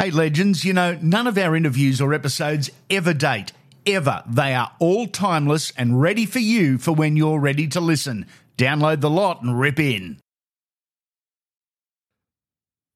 Hey, 0.00 0.12
legends, 0.12 0.64
you 0.64 0.72
know, 0.72 0.96
none 1.02 1.26
of 1.26 1.36
our 1.36 1.56
interviews 1.56 2.00
or 2.00 2.14
episodes 2.14 2.70
ever 2.88 3.12
date. 3.12 3.50
Ever. 3.84 4.22
They 4.28 4.54
are 4.54 4.70
all 4.78 5.08
timeless 5.08 5.72
and 5.76 6.00
ready 6.00 6.24
for 6.24 6.38
you 6.38 6.78
for 6.78 6.92
when 6.92 7.16
you're 7.16 7.40
ready 7.40 7.66
to 7.66 7.80
listen. 7.80 8.24
Download 8.56 9.00
the 9.00 9.10
lot 9.10 9.42
and 9.42 9.58
rip 9.58 9.80
in. 9.80 10.20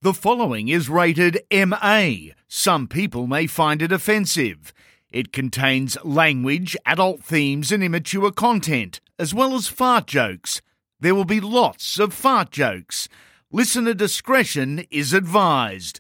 The 0.03 0.15
following 0.15 0.69
is 0.69 0.89
rated 0.89 1.41
MA. 1.53 2.35
Some 2.47 2.87
people 2.87 3.27
may 3.27 3.49
find 3.49 3.83
it 3.83 3.91
offensive. 3.91 4.73
It 5.11 5.33
contains 5.33 5.99
language, 6.05 6.77
adult 6.87 7.25
themes, 7.25 7.73
and 7.73 7.83
immature 7.83 8.31
content, 8.31 9.01
as 9.19 9.35
well 9.35 9.57
as 9.57 9.67
fart 9.67 10.07
jokes. 10.07 10.63
There 11.01 11.17
will 11.17 11.25
be 11.25 11.41
lots 11.41 11.99
of 11.99 12.15
fart 12.15 12.53
jokes. 12.53 13.09
Listener 13.51 13.95
discretion 13.95 14.87
is 14.89 15.13
advised. 15.13 15.99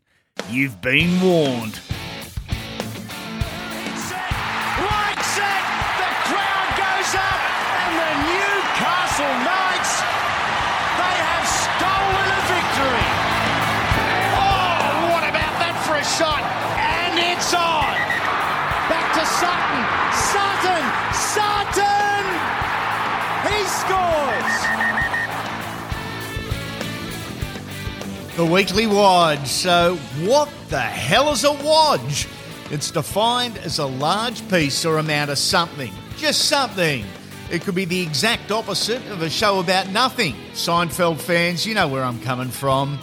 You've 0.51 0.81
been 0.83 1.21
warned. 1.23 1.81
The 28.35 28.47
weekly 28.47 28.87
Wodge. 28.87 29.47
So, 29.47 29.97
what 30.21 30.49
the 30.71 30.81
hell 30.81 31.33
is 31.33 31.45
a 31.45 31.53
Wodge? 31.53 32.27
It's 32.71 32.91
defined 32.91 33.59
as 33.59 33.79
a 33.79 33.85
large 33.85 34.49
piece 34.49 34.87
or 34.87 34.97
amount 34.97 35.31
of 35.31 35.37
something. 35.37 35.93
Just 36.17 36.47
something. 36.47 37.05
It 37.51 37.61
could 37.61 37.75
be 37.75 37.85
the 37.85 38.01
exact 38.01 38.51
opposite 38.51 39.07
of 39.09 39.21
a 39.21 39.29
show 39.29 39.61
about 39.61 39.91
nothing. 39.91 40.35
Seinfeld 40.55 41.21
fans, 41.21 41.67
you 41.67 41.75
know 41.75 41.87
where 41.87 42.03
I'm 42.03 42.23
coming 42.23 42.49
from. 42.49 42.97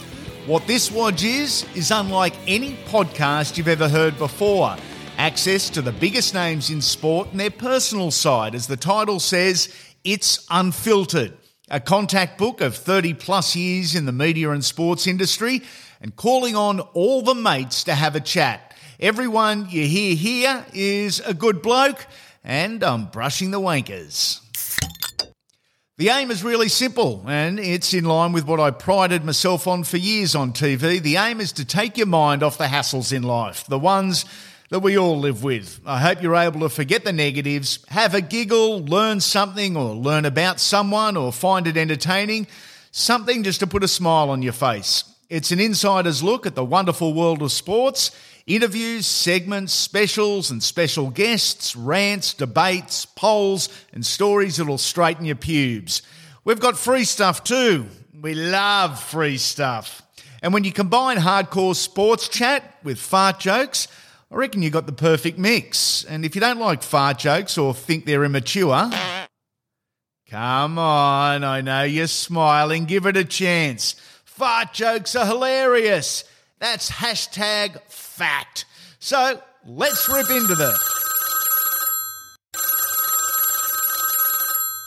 What 0.47 0.65
this 0.65 0.89
Wodge 0.89 1.23
is, 1.23 1.63
is 1.75 1.91
unlike 1.91 2.33
any 2.47 2.73
podcast 2.87 3.55
you've 3.55 3.67
ever 3.67 3.87
heard 3.87 4.17
before. 4.17 4.75
Access 5.19 5.69
to 5.69 5.83
the 5.83 5.91
biggest 5.91 6.33
names 6.33 6.71
in 6.71 6.81
sport 6.81 7.27
and 7.29 7.39
their 7.39 7.51
personal 7.51 8.09
side. 8.09 8.55
As 8.55 8.65
the 8.65 8.77
title 8.77 9.19
says, 9.19 9.71
it's 10.03 10.47
unfiltered 10.49 11.38
a 11.69 11.79
contact 11.79 12.37
book 12.37 12.61
of 12.61 12.75
30 12.75 13.13
plus 13.13 13.55
years 13.55 13.95
in 13.95 14.05
the 14.05 14.11
media 14.11 14.51
and 14.51 14.63
sports 14.63 15.07
industry, 15.07 15.61
and 16.01 16.15
calling 16.15 16.55
on 16.55 16.79
all 16.79 17.21
the 17.21 17.35
mates 17.35 17.83
to 17.83 17.93
have 17.93 18.15
a 18.15 18.19
chat. 18.19 18.73
Everyone 18.99 19.69
you 19.69 19.85
hear 19.85 20.15
here 20.15 20.65
is 20.73 21.19
a 21.21 21.33
good 21.33 21.61
bloke, 21.61 22.05
and 22.43 22.83
I'm 22.83 23.05
brushing 23.05 23.51
the 23.51 23.59
wankers. 23.59 24.41
The 25.97 26.09
aim 26.09 26.31
is 26.31 26.45
really 26.45 26.69
simple, 26.69 27.25
and 27.27 27.59
it's 27.59 27.93
in 27.93 28.05
line 28.05 28.31
with 28.31 28.45
what 28.45 28.61
I 28.61 28.71
prided 28.71 29.25
myself 29.25 29.67
on 29.67 29.83
for 29.83 29.97
years 29.97 30.33
on 30.33 30.53
TV. 30.53 31.01
The 31.01 31.17
aim 31.17 31.41
is 31.41 31.51
to 31.53 31.65
take 31.65 31.97
your 31.97 32.07
mind 32.07 32.41
off 32.41 32.57
the 32.57 32.67
hassles 32.67 33.11
in 33.11 33.23
life, 33.23 33.67
the 33.67 33.77
ones 33.77 34.23
that 34.69 34.79
we 34.79 34.97
all 34.97 35.19
live 35.19 35.43
with. 35.43 35.79
I 35.85 35.99
hope 35.99 36.21
you're 36.21 36.35
able 36.35 36.61
to 36.61 36.69
forget 36.69 37.03
the 37.03 37.13
negatives, 37.13 37.83
have 37.89 38.13
a 38.13 38.21
giggle, 38.21 38.79
learn 38.85 39.19
something, 39.19 39.75
or 39.75 39.95
learn 39.95 40.25
about 40.25 40.59
someone, 40.59 41.17
or 41.17 41.33
find 41.33 41.67
it 41.67 41.75
entertaining. 41.75 42.47
Something 42.91 43.43
just 43.43 43.59
to 43.61 43.67
put 43.67 43.83
a 43.83 43.87
smile 43.87 44.29
on 44.29 44.41
your 44.41 44.53
face. 44.53 45.03
It's 45.29 45.51
an 45.51 45.59
insider's 45.59 46.23
look 46.23 46.45
at 46.45 46.55
the 46.55 46.65
wonderful 46.65 47.13
world 47.13 47.41
of 47.41 47.51
sports. 47.51 48.11
Interviews, 48.47 49.05
segments, 49.05 49.73
specials, 49.73 50.49
and 50.49 50.61
special 50.61 51.09
guests, 51.09 51.75
rants, 51.75 52.33
debates, 52.33 53.05
polls, 53.05 53.69
and 53.93 54.03
stories 54.03 54.57
that'll 54.57 54.79
straighten 54.79 55.25
your 55.25 55.35
pubes. 55.35 56.01
We've 56.43 56.59
got 56.59 56.77
free 56.77 57.03
stuff 57.03 57.43
too. 57.43 57.85
We 58.19 58.33
love 58.33 59.01
free 59.01 59.37
stuff. 59.37 60.01
And 60.41 60.53
when 60.53 60.63
you 60.63 60.71
combine 60.71 61.17
hardcore 61.17 61.75
sports 61.75 62.27
chat 62.27 62.77
with 62.83 62.97
fart 62.97 63.39
jokes, 63.39 63.87
I 64.31 64.35
reckon 64.35 64.61
you 64.61 64.69
got 64.69 64.85
the 64.85 64.91
perfect 64.91 65.39
mix. 65.39 66.03
And 66.03 66.23
if 66.23 66.35
you 66.35 66.41
don't 66.41 66.59
like 66.59 66.83
fart 66.83 67.17
jokes 67.17 67.57
or 67.57 67.73
think 67.73 68.05
they're 68.05 68.23
immature, 68.23 68.89
come 70.29 70.77
on, 70.77 71.43
I 71.43 71.61
know 71.61 71.83
you're 71.83 72.07
smiling. 72.07 72.85
Give 72.85 73.07
it 73.07 73.17
a 73.17 73.25
chance. 73.25 73.95
Fart 74.25 74.71
jokes 74.71 75.15
are 75.15 75.25
hilarious. 75.25 76.23
That's 76.59 76.91
hashtag 76.91 77.81
fact. 77.89 78.65
So 78.99 79.41
let's 79.65 80.07
rip 80.07 80.29
into 80.29 80.55
them. 80.55 80.75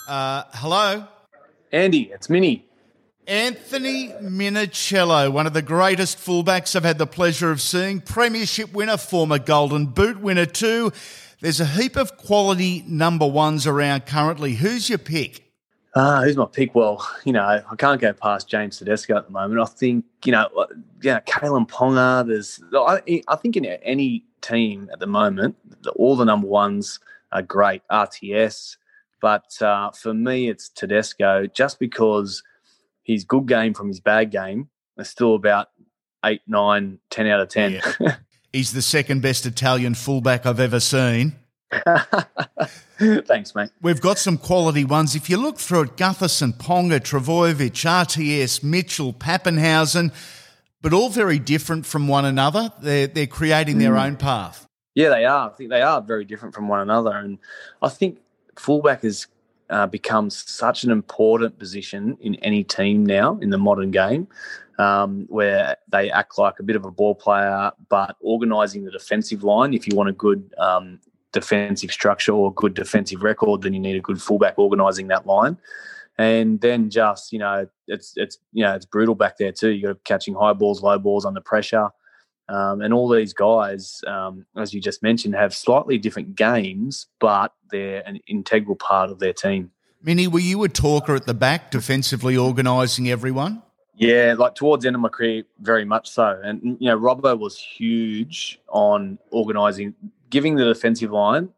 Uh, 0.09 0.45
hello? 0.55 1.09
Andy, 1.73 2.11
it's 2.13 2.29
Minnie. 2.29 2.67
Anthony 3.27 4.09
Minichiello, 4.09 5.31
one 5.33 5.47
of 5.47 5.53
the 5.53 5.63
greatest 5.63 6.19
fullbacks 6.19 6.75
I've 6.75 6.83
had 6.83 6.99
the 6.99 7.07
pleasure 7.07 7.53
of 7.53 7.61
seeing, 7.61 8.01
premiership 8.01 8.73
winner, 8.73 8.97
former 8.97 9.39
Golden 9.39 9.87
Boot 9.87 10.21
winner 10.21 10.45
too. 10.45 10.93
There's 11.41 11.61
a 11.61 11.67
heap 11.67 11.97
of 11.97 12.17
quality 12.17 12.85
number 12.87 13.27
ones 13.27 13.65
around 13.65 14.07
currently. 14.07 14.55
Who's 14.55 14.89
your 14.89 14.99
pick? 14.99 15.53
Ah, 15.95 16.23
who's 16.23 16.37
my 16.37 16.47
pick? 16.47 16.75
Well, 16.75 17.07
you 17.25 17.33
know, 17.33 17.43
I 17.43 17.77
can't 17.77 18.01
go 18.01 18.13
past 18.13 18.49
James 18.49 18.79
Tedesco 18.79 19.17
at 19.17 19.27
the 19.27 19.33
moment. 19.33 19.61
I 19.61 19.67
think, 19.67 20.05
you 20.25 20.33
know, 20.33 20.49
yeah, 21.01 21.21
Kalyn 21.21 21.69
Ponga. 21.69 22.27
There's, 22.27 22.61
I, 22.75 23.23
I 23.29 23.37
think 23.37 23.57
in 23.57 23.67
any 23.67 24.25
team 24.41 24.91
at 24.93 24.99
the 24.99 25.07
moment, 25.07 25.57
all 25.95 26.17
the 26.17 26.25
number 26.25 26.49
ones 26.49 26.99
are 27.31 27.43
great. 27.43 27.83
RTS, 27.89 28.79
but 29.21 29.63
uh, 29.63 29.93
for 29.93 30.13
me, 30.13 30.49
it's 30.49 30.69
Tedesco, 30.71 31.47
just 31.47 31.79
because 31.79 32.43
his 33.03 33.25
good 33.25 33.47
game 33.47 33.75
from 33.75 33.89
his 33.89 34.01
bad 34.01 34.31
game 34.31 34.69
is 34.99 35.09
still 35.09 35.35
about 35.35 35.69
eight, 36.25 36.43
nine, 36.47 36.99
ten 37.11 37.27
out 37.27 37.41
of 37.41 37.49
ten. 37.49 37.81
Yeah. 38.01 38.17
He's 38.53 38.73
the 38.73 38.83
second 38.83 39.23
best 39.23 39.47
Italian 39.47 39.95
fullback 39.95 40.45
I've 40.47 40.61
ever 40.61 40.79
seen. 40.81 41.37
Thanks, 42.99 43.55
mate. 43.55 43.71
We've 43.81 44.01
got 44.01 44.19
some 44.19 44.37
quality 44.39 44.85
ones. 44.85 45.15
If 45.17 45.29
you 45.31 45.37
look 45.39 45.59
through 45.59 45.83
it, 45.85 45.97
Gutherson, 45.97 46.53
Ponga, 46.57 47.01
Trbojevic, 47.01 47.73
RTS, 47.73 48.63
Mitchell, 48.63 49.13
Papenhuyzen, 49.13 50.13
but 50.83 50.93
all 50.93 51.09
very 51.09 51.39
different 51.39 51.87
from 51.87 52.09
one 52.09 52.25
another. 52.25 52.73
They're, 52.81 53.07
they're 53.07 53.27
creating 53.27 53.79
their 53.79 53.93
Mm. 53.95 54.05
own 54.07 54.17
path. 54.17 54.67
Yeah, 54.95 55.09
they 55.09 55.25
are. 55.25 55.51
I 55.51 55.53
think 55.55 55.71
they 55.71 55.81
are 55.83 56.03
very 56.03 56.25
different 56.27 56.55
from 56.55 56.69
one 56.69 56.81
another, 56.81 57.13
and 57.17 57.39
I 57.81 57.89
think 57.89 58.19
fullback 58.59 59.03
has 59.03 59.27
uh, 59.73 59.87
become 59.87 60.29
such 60.29 60.85
an 60.85 60.91
important 60.91 61.59
position 61.59 62.17
in 62.21 62.35
any 62.37 62.63
team 62.63 63.05
now 63.05 63.39
in 63.39 63.49
the 63.49 63.59
modern 63.59 63.91
game, 63.91 64.29
um, 64.79 65.27
where 65.29 65.77
they 65.91 66.11
act 66.11 66.39
like 66.39 66.61
a 66.61 66.63
bit 66.63 66.77
of 66.77 66.85
a 66.85 66.91
ball 66.91 67.15
player, 67.15 67.73
but 67.89 68.17
organising 68.21 68.85
the 68.85 68.91
defensive 68.91 69.43
line. 69.43 69.73
If 69.73 69.89
you 69.89 69.97
want 69.97 70.11
a 70.11 70.13
good 70.13 70.55
um, 70.59 71.01
defensive 71.33 71.91
structure 71.91 72.33
or 72.33 72.51
a 72.51 72.53
good 72.53 72.75
defensive 72.75 73.23
record, 73.23 73.63
then 73.63 73.73
you 73.73 73.81
need 73.81 73.97
a 73.97 74.01
good 74.01 74.21
fullback 74.21 74.59
organising 74.59 75.09
that 75.09 75.27
line. 75.27 75.57
And 76.19 76.61
then 76.61 76.91
just 76.91 77.33
you 77.33 77.39
know, 77.39 77.67
it's 77.89 78.13
it's 78.17 78.39
you 78.53 78.63
know 78.63 78.75
it's 78.75 78.85
brutal 78.85 79.15
back 79.15 79.39
there 79.39 79.53
too. 79.53 79.71
You're 79.71 79.95
catching 80.05 80.35
high 80.35 80.53
balls, 80.53 80.83
low 80.83 80.99
balls 80.99 81.25
under 81.25 81.41
pressure. 81.41 81.89
Um, 82.53 82.83
and 82.83 82.93
all 82.93 83.09
these 83.09 83.33
guys, 83.33 84.05
um, 84.07 84.45
as 84.57 84.75
you 84.75 84.81
just 84.81 85.03
mentioned, 85.03 85.35
have 85.35 85.55
slightly 85.55 85.97
different 85.97 86.37
games, 86.37 87.07
but 87.19 87.55
they're 87.71 88.07
an 88.07 88.21
integral 88.27 88.77
part 88.77 89.11
of 89.11 89.21
their 89.21 89.33
team. 89.33 89.71
Minnie, 90.03 90.29
were 90.29 90.41
you 90.41 90.63
a 90.65 90.69
talker 90.69 91.15
at 91.15 91.27
the 91.27 91.33
back, 91.33 91.71
defensively 91.71 92.37
organising 92.37 93.09
everyone? 93.09 93.63
Yeah, 93.95 94.35
like 94.37 94.55
towards 94.55 94.83
the 94.83 94.89
end 94.89 94.97
of 94.97 95.01
my 95.01 95.09
career, 95.09 95.45
very 95.61 95.87
much 95.87 96.11
so. 96.11 96.39
And 96.45 96.77
you 96.79 96.89
know, 96.89 96.99
Robbo 96.99 97.39
was 97.39 97.57
huge 97.57 98.61
on 98.69 99.19
organising, 99.31 99.95
giving 100.29 100.57
the 100.57 100.65
defensive 100.65 101.11
line 101.11 101.49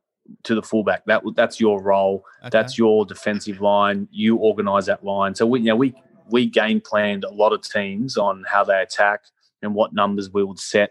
to 0.44 0.54
the 0.54 0.62
fullback. 0.62 1.06
That 1.06 1.22
that's 1.34 1.58
your 1.58 1.82
role. 1.82 2.24
Okay. 2.40 2.50
That's 2.50 2.78
your 2.78 3.04
defensive 3.04 3.60
line. 3.60 4.08
You 4.12 4.36
organise 4.36 4.86
that 4.86 5.04
line. 5.04 5.34
So 5.34 5.46
we, 5.46 5.60
you 5.60 5.66
know, 5.66 5.76
we 5.76 5.94
we 6.28 6.46
game 6.46 6.80
planned 6.80 7.24
a 7.24 7.30
lot 7.30 7.52
of 7.52 7.62
teams 7.62 8.16
on 8.16 8.44
how 8.46 8.62
they 8.62 8.80
attack 8.80 9.22
and 9.64 9.74
what 9.74 9.92
numbers 9.92 10.30
we 10.30 10.44
would 10.44 10.58
set 10.58 10.90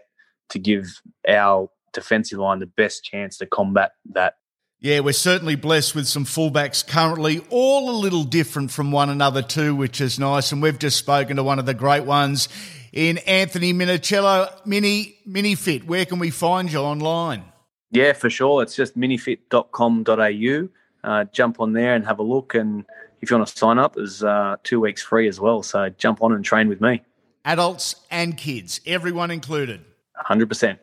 to 0.50 0.58
give 0.58 1.00
our 1.28 1.68
defensive 1.92 2.38
line 2.38 2.58
the 2.58 2.66
best 2.66 3.04
chance 3.04 3.38
to 3.38 3.46
combat 3.46 3.92
that. 4.12 4.34
Yeah, 4.80 5.00
we're 5.00 5.12
certainly 5.12 5.56
blessed 5.56 5.94
with 5.94 6.06
some 6.06 6.26
fullbacks 6.26 6.86
currently, 6.86 7.42
all 7.48 7.88
a 7.88 7.96
little 7.96 8.24
different 8.24 8.70
from 8.70 8.92
one 8.92 9.08
another 9.08 9.40
too, 9.40 9.74
which 9.74 10.00
is 10.00 10.18
nice. 10.18 10.52
And 10.52 10.60
we've 10.60 10.78
just 10.78 10.98
spoken 10.98 11.36
to 11.36 11.42
one 11.42 11.58
of 11.58 11.64
the 11.64 11.72
great 11.72 12.04
ones 12.04 12.50
in 12.92 13.16
Anthony 13.18 13.72
Minichiello. 13.72 14.66
Mini 14.66 15.16
Minifit, 15.26 15.84
where 15.84 16.04
can 16.04 16.18
we 16.18 16.30
find 16.30 16.70
you 16.70 16.80
online? 16.80 17.44
Yeah, 17.92 18.12
for 18.12 18.28
sure. 18.28 18.62
It's 18.62 18.76
just 18.76 18.98
minifit.com.au. 18.98 20.68
Uh, 21.02 21.24
jump 21.32 21.60
on 21.60 21.72
there 21.72 21.94
and 21.94 22.04
have 22.06 22.18
a 22.18 22.22
look. 22.22 22.54
And 22.54 22.84
if 23.22 23.30
you 23.30 23.36
want 23.38 23.48
to 23.48 23.56
sign 23.56 23.78
up, 23.78 23.94
there's 23.94 24.22
uh, 24.22 24.56
two 24.64 24.80
weeks 24.80 25.02
free 25.02 25.28
as 25.28 25.40
well. 25.40 25.62
So 25.62 25.88
jump 25.90 26.22
on 26.22 26.32
and 26.32 26.44
train 26.44 26.68
with 26.68 26.80
me. 26.80 27.02
Adults 27.46 27.96
and 28.10 28.38
kids, 28.38 28.80
everyone 28.86 29.30
included. 29.30 29.84
100%. 30.26 30.78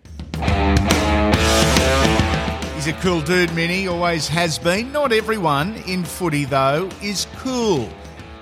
He's 2.76 2.86
a 2.86 2.94
cool 3.02 3.22
dude, 3.22 3.52
Minnie, 3.56 3.88
always 3.88 4.28
has 4.28 4.60
been. 4.60 4.92
Not 4.92 5.12
everyone 5.12 5.74
in 5.88 6.04
footy, 6.04 6.46
though, 6.46 6.88
is 7.02 7.26
cool. 7.38 7.90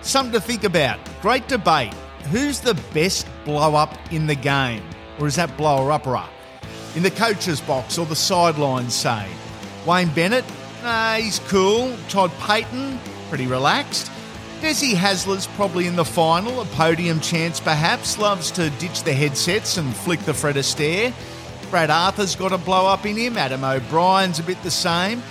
Something 0.02 0.34
to 0.34 0.42
think 0.42 0.66
about. 0.66 1.00
Great 1.22 1.48
debate. 1.48 1.94
Who's 2.30 2.60
the 2.60 2.74
best 2.94 3.26
blow 3.46 3.76
up 3.76 3.98
in 4.12 4.28
the 4.28 4.36
game? 4.36 4.84
Or 5.18 5.28
is 5.28 5.36
that 5.36 5.56
blower 5.56 5.90
upper? 5.90 6.18
Up 6.18 6.30
in 6.96 7.04
the 7.04 7.12
coach's 7.12 7.62
box 7.62 7.98
or 7.98 8.06
the 8.06 8.18
sidelines, 8.18 8.94
say? 8.94 9.30
Wayne 9.86 10.10
Bennett? 10.10 10.44
Nah, 10.84 11.16
he's 11.16 11.40
cool. 11.48 11.96
Todd 12.10 12.32
Payten? 12.32 12.98
Pretty 13.30 13.48
relaxed. 13.48 14.12
Desi 14.60 14.94
Hasler's 14.94 15.48
probably 15.48 15.88
in 15.88 15.96
the 15.96 16.04
final, 16.04 16.60
a 16.60 16.66
podium 16.66 17.22
chance 17.22 17.62
perhaps, 17.62 18.18
loves 18.18 18.52
to 18.52 18.70
ditch 18.72 19.04
the 19.04 19.14
headsets 19.14 19.78
and 19.78 19.96
flick 19.96 20.20
the 20.22 20.34
Fred 20.34 20.58
Astaire. 20.58 21.14
Brad 21.70 21.90
Arthur's 21.90 22.36
got 22.36 22.52
a 22.52 22.58
blow 22.58 22.86
up 22.86 23.06
in 23.06 23.16
him, 23.16 23.38
Adam 23.38 23.64
O'Brien's 23.64 24.38
a 24.40 24.44
bit 24.44 24.62
the 24.62 24.70
same. 24.70 25.22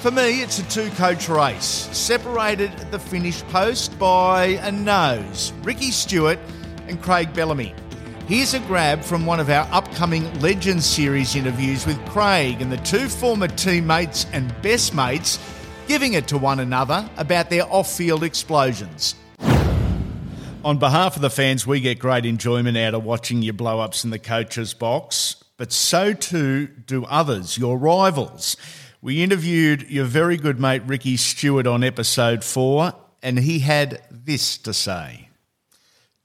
For 0.00 0.10
me, 0.10 0.40
it's 0.40 0.58
a 0.58 0.68
two 0.70 0.88
coach 0.90 1.28
race, 1.28 1.90
separated 1.92 2.70
at 2.80 2.90
the 2.90 2.98
finish 2.98 3.42
post 3.48 3.98
by 3.98 4.58
a 4.62 4.72
nose 4.72 5.52
Ricky 5.62 5.90
Stuart 5.90 6.38
and 6.86 7.02
Craig 7.02 7.34
Bellamy. 7.34 7.74
Here's 8.26 8.54
a 8.54 8.60
grab 8.60 9.02
from 9.02 9.26
one 9.26 9.38
of 9.38 9.50
our 9.50 9.68
upcoming 9.70 10.32
Legends 10.40 10.86
series 10.86 11.36
interviews 11.36 11.84
with 11.84 12.02
Craig 12.06 12.62
and 12.62 12.72
the 12.72 12.78
two 12.78 13.08
former 13.08 13.48
teammates 13.48 14.26
and 14.32 14.54
best 14.62 14.94
mates 14.94 15.38
giving 15.88 16.12
it 16.12 16.28
to 16.28 16.38
one 16.38 16.60
another 16.60 17.08
about 17.16 17.50
their 17.50 17.64
off 17.72 17.90
field 17.90 18.22
explosions. 18.22 19.14
On 20.64 20.78
behalf 20.78 21.16
of 21.16 21.22
the 21.22 21.30
fans, 21.30 21.66
we 21.66 21.80
get 21.80 21.98
great 21.98 22.26
enjoyment 22.26 22.76
out 22.76 22.94
of 22.94 23.04
watching 23.04 23.42
your 23.42 23.54
blow 23.54 23.80
ups 23.80 24.04
in 24.04 24.10
the 24.10 24.18
coach's 24.18 24.74
box, 24.74 25.42
but 25.56 25.72
so 25.72 26.12
too 26.12 26.66
do 26.66 27.04
others, 27.06 27.56
your 27.56 27.78
rivals. 27.78 28.56
We 29.00 29.22
interviewed 29.22 29.88
your 29.88 30.04
very 30.04 30.36
good 30.36 30.60
mate 30.60 30.82
Ricky 30.84 31.16
Stuart 31.16 31.66
on 31.66 31.82
episode 31.82 32.44
four, 32.44 32.92
and 33.22 33.38
he 33.38 33.60
had 33.60 34.02
this 34.10 34.58
to 34.58 34.74
say. 34.74 35.28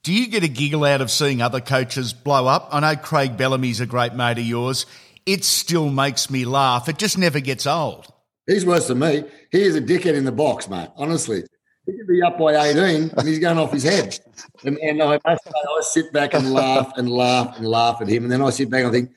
Do 0.02 0.12
you 0.12 0.26
get 0.26 0.42
a 0.42 0.48
giggle 0.48 0.84
out 0.84 1.00
of 1.00 1.10
seeing 1.10 1.40
other 1.40 1.60
coaches 1.60 2.12
blow 2.12 2.46
up? 2.46 2.68
I 2.70 2.80
know 2.80 2.96
Craig 2.96 3.38
Bellamy's 3.38 3.80
a 3.80 3.86
great 3.86 4.12
mate 4.12 4.38
of 4.38 4.44
yours. 4.44 4.84
It 5.24 5.44
still 5.44 5.88
makes 5.88 6.28
me 6.28 6.44
laugh. 6.44 6.88
It 6.90 6.98
just 6.98 7.16
never 7.16 7.40
gets 7.40 7.66
old. 7.66 8.12
He's 8.46 8.66
worse 8.66 8.88
than 8.88 8.98
me. 8.98 9.24
He 9.50 9.62
is 9.62 9.74
a 9.76 9.80
dickhead 9.80 10.14
in 10.14 10.24
the 10.24 10.32
box, 10.32 10.68
mate. 10.68 10.88
Honestly, 10.96 11.44
he 11.86 11.92
could 11.92 12.06
be 12.06 12.22
up 12.22 12.38
by 12.38 12.54
18 12.54 13.10
and 13.16 13.28
he's 13.28 13.38
going 13.38 13.58
off 13.58 13.72
his 13.72 13.82
head. 13.82 14.18
And, 14.64 14.78
and 14.78 15.02
I, 15.02 15.18
I 15.24 15.36
sit 15.80 16.12
back 16.12 16.34
and 16.34 16.52
laugh 16.52 16.92
and 16.96 17.08
laugh 17.08 17.56
and 17.56 17.66
laugh 17.66 18.00
at 18.00 18.08
him. 18.08 18.24
And 18.24 18.32
then 18.32 18.42
I 18.42 18.50
sit 18.50 18.70
back 18.70 18.80
and 18.80 18.88
I 18.88 18.92
think, 18.92 19.16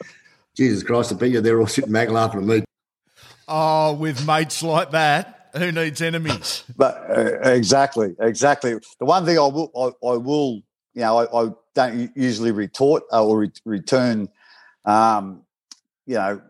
Jesus 0.56 0.83
Christ, 0.83 1.13
I 1.13 1.15
bet 1.15 1.29
you 1.29 1.39
they're 1.39 1.59
all 1.59 1.68
sitting 1.68 1.91
back 1.91 2.09
laughing 2.09 2.41
at 2.41 2.47
me. 2.47 2.63
Oh, 3.47 3.94
with 3.94 4.25
mates 4.25 4.63
like 4.63 4.91
that, 4.91 5.50
who 5.56 5.71
needs 5.71 6.01
enemies? 6.01 6.63
But 6.77 7.06
uh, 7.09 7.50
exactly, 7.50 8.15
exactly. 8.19 8.75
The 9.00 9.06
one 9.06 9.25
thing 9.25 9.38
I 9.38 9.41
will, 9.41 9.71
I, 9.75 10.07
I 10.07 10.18
will, 10.18 10.62
you 10.94 11.01
know, 11.01 11.18
I, 11.18 11.44
I 11.45 11.50
don't 11.73 12.12
usually 12.15 12.51
retort 12.51 13.03
uh, 13.13 13.25
or 13.25 13.39
re- 13.39 13.51
return, 13.65 14.30
um, 14.85 15.44
you 16.06 16.15
know, 16.15 16.41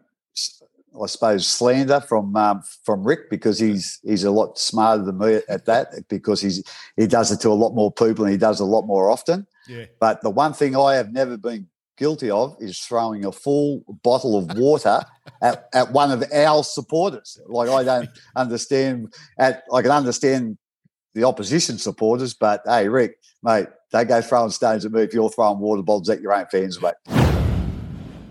I 1.01 1.07
suppose 1.07 1.47
slander 1.47 1.99
from 2.01 2.35
um, 2.35 2.61
from 2.83 3.03
Rick 3.03 3.29
because 3.29 3.59
he's 3.59 3.99
he's 4.03 4.23
a 4.23 4.31
lot 4.31 4.57
smarter 4.57 5.03
than 5.03 5.17
me 5.17 5.39
at 5.49 5.65
that 5.65 5.93
because 6.09 6.41
he's 6.41 6.63
he 6.95 7.07
does 7.07 7.31
it 7.31 7.39
to 7.41 7.49
a 7.49 7.51
lot 7.51 7.73
more 7.73 7.91
people 7.91 8.25
and 8.25 8.31
he 8.31 8.37
does 8.37 8.59
it 8.59 8.63
a 8.63 8.67
lot 8.67 8.85
more 8.85 9.09
often. 9.09 9.47
Yeah. 9.67 9.85
But 9.99 10.21
the 10.21 10.29
one 10.29 10.53
thing 10.53 10.75
I 10.75 10.95
have 10.95 11.11
never 11.11 11.37
been 11.37 11.67
guilty 11.97 12.29
of 12.29 12.55
is 12.59 12.79
throwing 12.79 13.25
a 13.25 13.31
full 13.31 13.83
bottle 14.03 14.37
of 14.37 14.57
water 14.57 15.01
at, 15.41 15.67
at 15.73 15.91
one 15.91 16.11
of 16.11 16.23
our 16.33 16.63
supporters. 16.63 17.39
Like 17.47 17.69
I 17.69 17.83
don't 17.83 18.09
understand. 18.35 19.13
At 19.37 19.63
I 19.73 19.81
can 19.81 19.91
understand 19.91 20.57
the 21.13 21.23
opposition 21.23 21.77
supporters, 21.77 22.33
but 22.33 22.61
hey, 22.65 22.87
Rick, 22.87 23.17
mate, 23.41 23.67
don't 23.91 24.07
go 24.07 24.21
throwing 24.21 24.51
stones 24.51 24.85
at 24.85 24.91
me 24.91 25.01
if 25.01 25.13
you're 25.13 25.29
throwing 25.29 25.59
water 25.59 25.81
bottles 25.81 26.09
at 26.09 26.21
your 26.21 26.33
own 26.33 26.45
fans, 26.51 26.79
mate. 26.81 27.26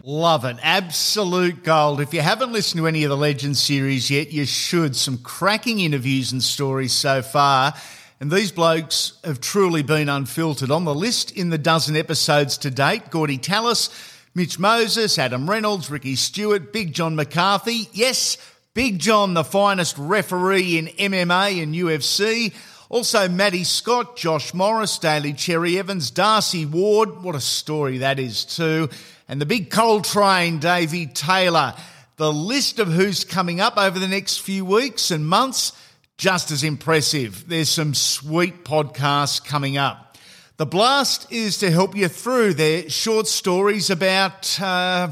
Love 0.09 0.45
it. 0.45 0.57
Absolute 0.63 1.65
gold. 1.65 2.01
If 2.01 2.15
you 2.15 2.21
haven't 2.21 2.53
listened 2.53 2.79
to 2.79 2.87
any 2.87 3.03
of 3.03 3.11
the 3.11 3.17
Legends 3.17 3.61
series 3.61 4.09
yet, 4.09 4.33
you 4.33 4.45
should. 4.45 4.95
Some 4.95 5.19
cracking 5.19 5.81
interviews 5.81 6.31
and 6.31 6.41
stories 6.41 6.93
so 6.93 7.23
far. 7.23 7.75
And 8.21 8.31
these 8.31 8.53
blokes 8.53 9.19
have 9.25 9.41
truly 9.41 9.83
been 9.83 10.09
unfiltered. 10.09 10.71
On 10.71 10.85
the 10.85 10.95
list 10.95 11.33
in 11.33 11.51
the 11.51 11.59
dozen 11.59 11.97
episodes 11.97 12.57
to 12.59 12.71
date, 12.71 13.11
Gordy 13.11 13.37
Tallis, 13.37 13.91
Mitch 14.33 14.61
Moses, 14.61 15.19
Adam 15.19 15.51
Reynolds, 15.51 15.91
Ricky 15.91 16.15
Stuart, 16.15 16.73
Big 16.73 16.93
John 16.93 17.17
McCarthy. 17.17 17.89
Yes, 17.93 18.39
Big 18.75 19.01
John, 19.01 19.35
the 19.35 19.43
finest 19.43 19.99
referee 19.99 20.79
in 20.79 20.87
MMA 20.87 21.61
and 21.61 21.75
UFC. 21.75 22.55
Also, 22.89 23.29
Maddie 23.29 23.65
Scott, 23.65 24.17
Josh 24.17 24.55
Morris, 24.55 24.99
Daly 24.99 25.33
Cherry 25.33 25.77
Evans, 25.79 26.11
Darcy 26.13 26.65
Ward. 26.65 27.23
What 27.23 27.35
a 27.35 27.41
story 27.41 27.99
that 27.99 28.21
is, 28.21 28.45
too. 28.45 28.89
And 29.29 29.41
the 29.41 29.47
big 29.47 29.71
coal 29.71 30.03
train, 30.03 30.61
Davey 30.61 31.07
Taylor. 31.07 31.75
The 32.17 32.33
list 32.33 32.79
of 32.79 32.87
who's 32.87 33.25
coming 33.25 33.61
up 33.61 33.77
over 33.77 33.99
the 33.99 34.07
next 34.07 34.39
few 34.39 34.65
weeks 34.65 35.11
and 35.11 35.27
months, 35.27 35.73
just 36.17 36.53
as 36.53 36.63
impressive. 36.63 37.49
There's 37.49 37.69
some 37.69 37.93
sweet 37.93 38.65
podcasts 38.65 39.45
coming 39.45 39.77
up. 39.77 40.17
The 40.57 40.65
Blast 40.65 41.31
is 41.31 41.59
to 41.59 41.71
help 41.71 41.97
you 41.97 42.09
through 42.09 42.55
their 42.55 42.89
short 42.89 43.27
stories 43.27 43.91
about 43.91 44.59
uh, 44.61 45.11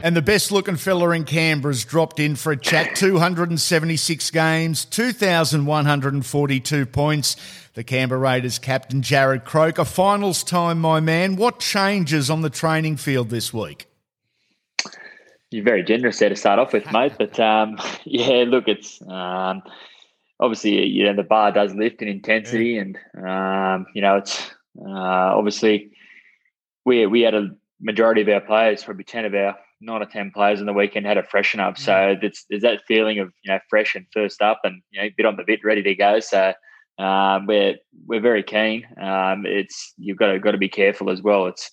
And 0.00 0.14
the 0.14 0.22
best 0.22 0.52
looking 0.52 0.76
fella 0.76 1.10
in 1.10 1.24
Canberra's 1.24 1.84
dropped 1.84 2.20
in 2.20 2.36
for 2.36 2.52
a 2.52 2.56
chat 2.56 2.94
276 2.96 4.30
games, 4.30 4.84
2,142 4.84 6.86
points. 6.86 7.34
The 7.74 7.82
Canberra 7.82 8.20
Raiders 8.20 8.60
captain 8.60 9.02
Jarrod 9.02 9.44
Croker. 9.44 9.84
Finals 9.84 10.44
time, 10.44 10.80
my 10.80 11.00
man. 11.00 11.34
What 11.34 11.58
changes 11.58 12.30
on 12.30 12.42
the 12.42 12.50
training 12.50 12.96
field 12.96 13.30
this 13.30 13.52
week? 13.52 13.86
You're 15.50 15.64
very 15.64 15.82
generous 15.82 16.20
there 16.20 16.28
to 16.28 16.36
start 16.36 16.60
off 16.60 16.72
with, 16.72 16.90
mate. 16.92 17.14
But 17.18 17.40
um, 17.40 17.76
yeah, 18.04 18.44
look, 18.46 18.68
it's 18.68 19.02
um, 19.02 19.62
obviously 20.38 20.86
you 20.86 21.04
know 21.04 21.14
the 21.14 21.24
bar 21.24 21.50
does 21.50 21.74
lift 21.74 22.02
in 22.02 22.08
intensity, 22.08 22.70
yeah. 22.70 22.82
and 22.82 22.96
um, 23.26 23.86
you 23.94 24.02
know 24.02 24.16
it's 24.16 24.48
uh, 24.80 25.36
obviously 25.36 25.90
we 26.84 27.06
we 27.06 27.22
had 27.22 27.34
a 27.34 27.50
majority 27.80 28.22
of 28.22 28.28
our 28.28 28.40
players, 28.40 28.84
probably 28.84 29.04
ten 29.04 29.24
of 29.24 29.34
our 29.34 29.56
nine 29.80 30.02
or 30.02 30.06
ten 30.06 30.30
players 30.30 30.60
in 30.60 30.66
the 30.66 30.72
weekend 30.72 31.06
had 31.06 31.18
a 31.18 31.22
freshen 31.22 31.60
up. 31.60 31.78
So 31.78 32.16
it's, 32.20 32.44
there's 32.50 32.62
that 32.62 32.82
feeling 32.86 33.18
of 33.18 33.32
you 33.44 33.52
know 33.52 33.60
fresh 33.68 33.94
and 33.94 34.06
first 34.12 34.42
up, 34.42 34.60
and 34.64 34.82
you 34.90 35.00
know 35.00 35.08
bit 35.16 35.26
on 35.26 35.36
the 35.36 35.44
bit, 35.44 35.64
ready 35.64 35.82
to 35.82 35.94
go. 35.94 36.20
So 36.20 36.52
um, 36.98 37.46
we're 37.46 37.76
we're 38.06 38.20
very 38.20 38.42
keen. 38.42 38.86
Um, 39.00 39.46
it's 39.46 39.94
you've 39.98 40.18
got 40.18 40.32
to 40.32 40.38
got 40.38 40.52
to 40.52 40.58
be 40.58 40.68
careful 40.68 41.10
as 41.10 41.22
well. 41.22 41.46
It's 41.46 41.70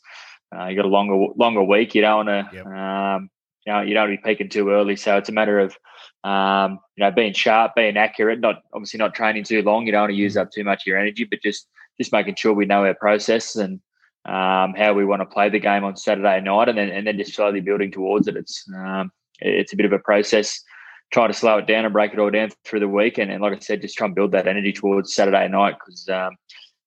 uh, 0.55 0.67
you 0.67 0.75
got 0.75 0.85
a 0.85 0.89
longer 0.89 1.33
longer 1.35 1.63
week. 1.63 1.95
You 1.95 2.01
don't 2.01 2.27
want 2.27 2.49
to. 2.49 2.55
Yep. 2.55 2.65
Um, 2.67 3.29
you 3.65 3.73
know, 3.73 3.81
you 3.81 3.93
don't 3.95 4.09
want 4.09 4.19
to 4.19 4.23
be 4.23 4.29
peaking 4.29 4.49
too 4.49 4.69
early. 4.69 4.95
So 4.95 5.17
it's 5.17 5.29
a 5.29 5.31
matter 5.31 5.59
of 5.59 5.75
um, 6.23 6.79
you 6.95 7.03
know, 7.03 7.11
being 7.11 7.33
sharp, 7.33 7.75
being 7.75 7.97
accurate, 7.97 8.39
not 8.39 8.63
obviously 8.73 8.97
not 8.97 9.13
training 9.13 9.43
too 9.43 9.61
long. 9.61 9.85
You 9.85 9.91
don't 9.91 10.01
want 10.01 10.11
to 10.11 10.17
use 10.17 10.35
mm. 10.35 10.41
up 10.41 10.51
too 10.51 10.63
much 10.63 10.81
of 10.83 10.87
your 10.87 10.97
energy, 10.97 11.23
but 11.23 11.41
just 11.41 11.67
just 11.99 12.11
making 12.11 12.35
sure 12.35 12.53
we 12.53 12.65
know 12.65 12.85
our 12.85 12.95
process 12.95 13.55
and 13.55 13.79
um, 14.25 14.73
how 14.75 14.93
we 14.93 15.05
want 15.05 15.21
to 15.21 15.25
play 15.25 15.49
the 15.49 15.59
game 15.59 15.83
on 15.83 15.95
Saturday 15.95 16.41
night, 16.41 16.69
and 16.69 16.77
then 16.77 16.89
and 16.89 17.05
then 17.07 17.17
just 17.17 17.33
slowly 17.33 17.61
building 17.61 17.91
towards 17.91 18.27
it. 18.27 18.35
It's 18.35 18.65
um, 18.75 19.11
it's 19.39 19.73
a 19.73 19.75
bit 19.75 19.85
of 19.85 19.93
a 19.93 19.99
process 19.99 20.63
try 21.11 21.27
to 21.27 21.33
slow 21.33 21.57
it 21.57 21.67
down 21.67 21.85
and 21.85 21.93
break 21.93 22.13
it 22.13 22.19
all 22.19 22.29
down 22.29 22.51
through 22.63 22.79
the 22.79 22.87
week. 22.87 23.17
And, 23.17 23.31
and 23.31 23.41
like 23.41 23.53
I 23.53 23.59
said, 23.59 23.81
just 23.81 23.97
try 23.97 24.05
and 24.05 24.15
build 24.15 24.31
that 24.31 24.47
energy 24.47 24.73
towards 24.73 25.13
Saturday 25.13 25.47
night 25.47 25.75
because 25.79 26.07
um, 26.09 26.35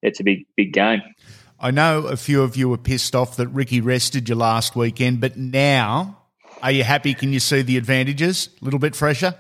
it's 0.03 0.21
a 0.21 0.25
big, 0.25 0.47
big 0.57 0.73
game. 0.73 1.03
I 1.61 1.71
know 1.71 2.07
a 2.07 2.17
few 2.17 2.43
of 2.43 2.57
you 2.57 2.69
were 2.69 2.79
pissed 2.79 3.17
off 3.17 3.37
that 3.37 3.49
Ricky 3.49 3.81
rested 3.81 4.29
you 4.29 4.35
last 4.35 4.77
weekend, 4.77 5.21
but 5.21 5.37
now 5.37 6.19
are 6.63 6.71
you 6.71 6.85
happy? 6.85 7.15
Can 7.15 7.33
you 7.33 7.41
see 7.41 7.63
the 7.63 7.77
advantages? 7.77 8.51
A 8.61 8.65
little 8.65 8.79
bit 8.79 8.95
fresher? 8.95 9.35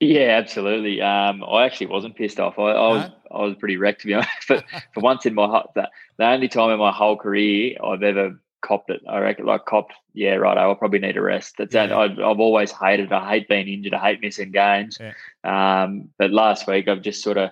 Yeah, 0.00 0.38
absolutely. 0.38 1.00
Um, 1.02 1.42
I 1.42 1.64
actually 1.64 1.88
wasn't 1.88 2.16
pissed 2.16 2.38
off. 2.38 2.58
I, 2.58 2.70
I 2.70 2.88
was 2.88 3.10
I 3.30 3.42
was 3.42 3.56
pretty 3.56 3.76
wrecked 3.76 4.02
to 4.02 4.06
be 4.06 4.14
honest. 4.14 4.30
But 4.48 4.64
for 4.94 5.00
once 5.00 5.26
in 5.26 5.34
my 5.34 5.64
the, 5.74 5.88
the 6.18 6.26
only 6.26 6.48
time 6.48 6.70
in 6.70 6.78
my 6.78 6.92
whole 6.92 7.16
career 7.16 7.76
I've 7.82 8.02
ever 8.02 8.38
copped 8.60 8.90
it. 8.90 9.02
I 9.08 9.18
reckon 9.18 9.46
like 9.46 9.64
copped. 9.64 9.94
Yeah, 10.14 10.34
right. 10.34 10.56
I'll 10.56 10.74
probably 10.74 11.00
need 11.00 11.16
a 11.16 11.22
rest. 11.22 11.56
That's 11.58 11.74
yeah. 11.74 11.96
I've, 11.96 12.18
I've 12.18 12.40
always 12.40 12.70
hated. 12.70 13.12
I 13.12 13.28
hate 13.28 13.48
being 13.48 13.68
injured. 13.68 13.94
I 13.94 14.10
hate 14.10 14.20
missing 14.20 14.52
games. 14.52 14.98
Yeah. 15.00 15.12
Um, 15.44 16.10
but 16.18 16.30
last 16.30 16.66
week 16.66 16.88
I've 16.88 17.02
just 17.02 17.22
sort 17.22 17.36
of 17.36 17.50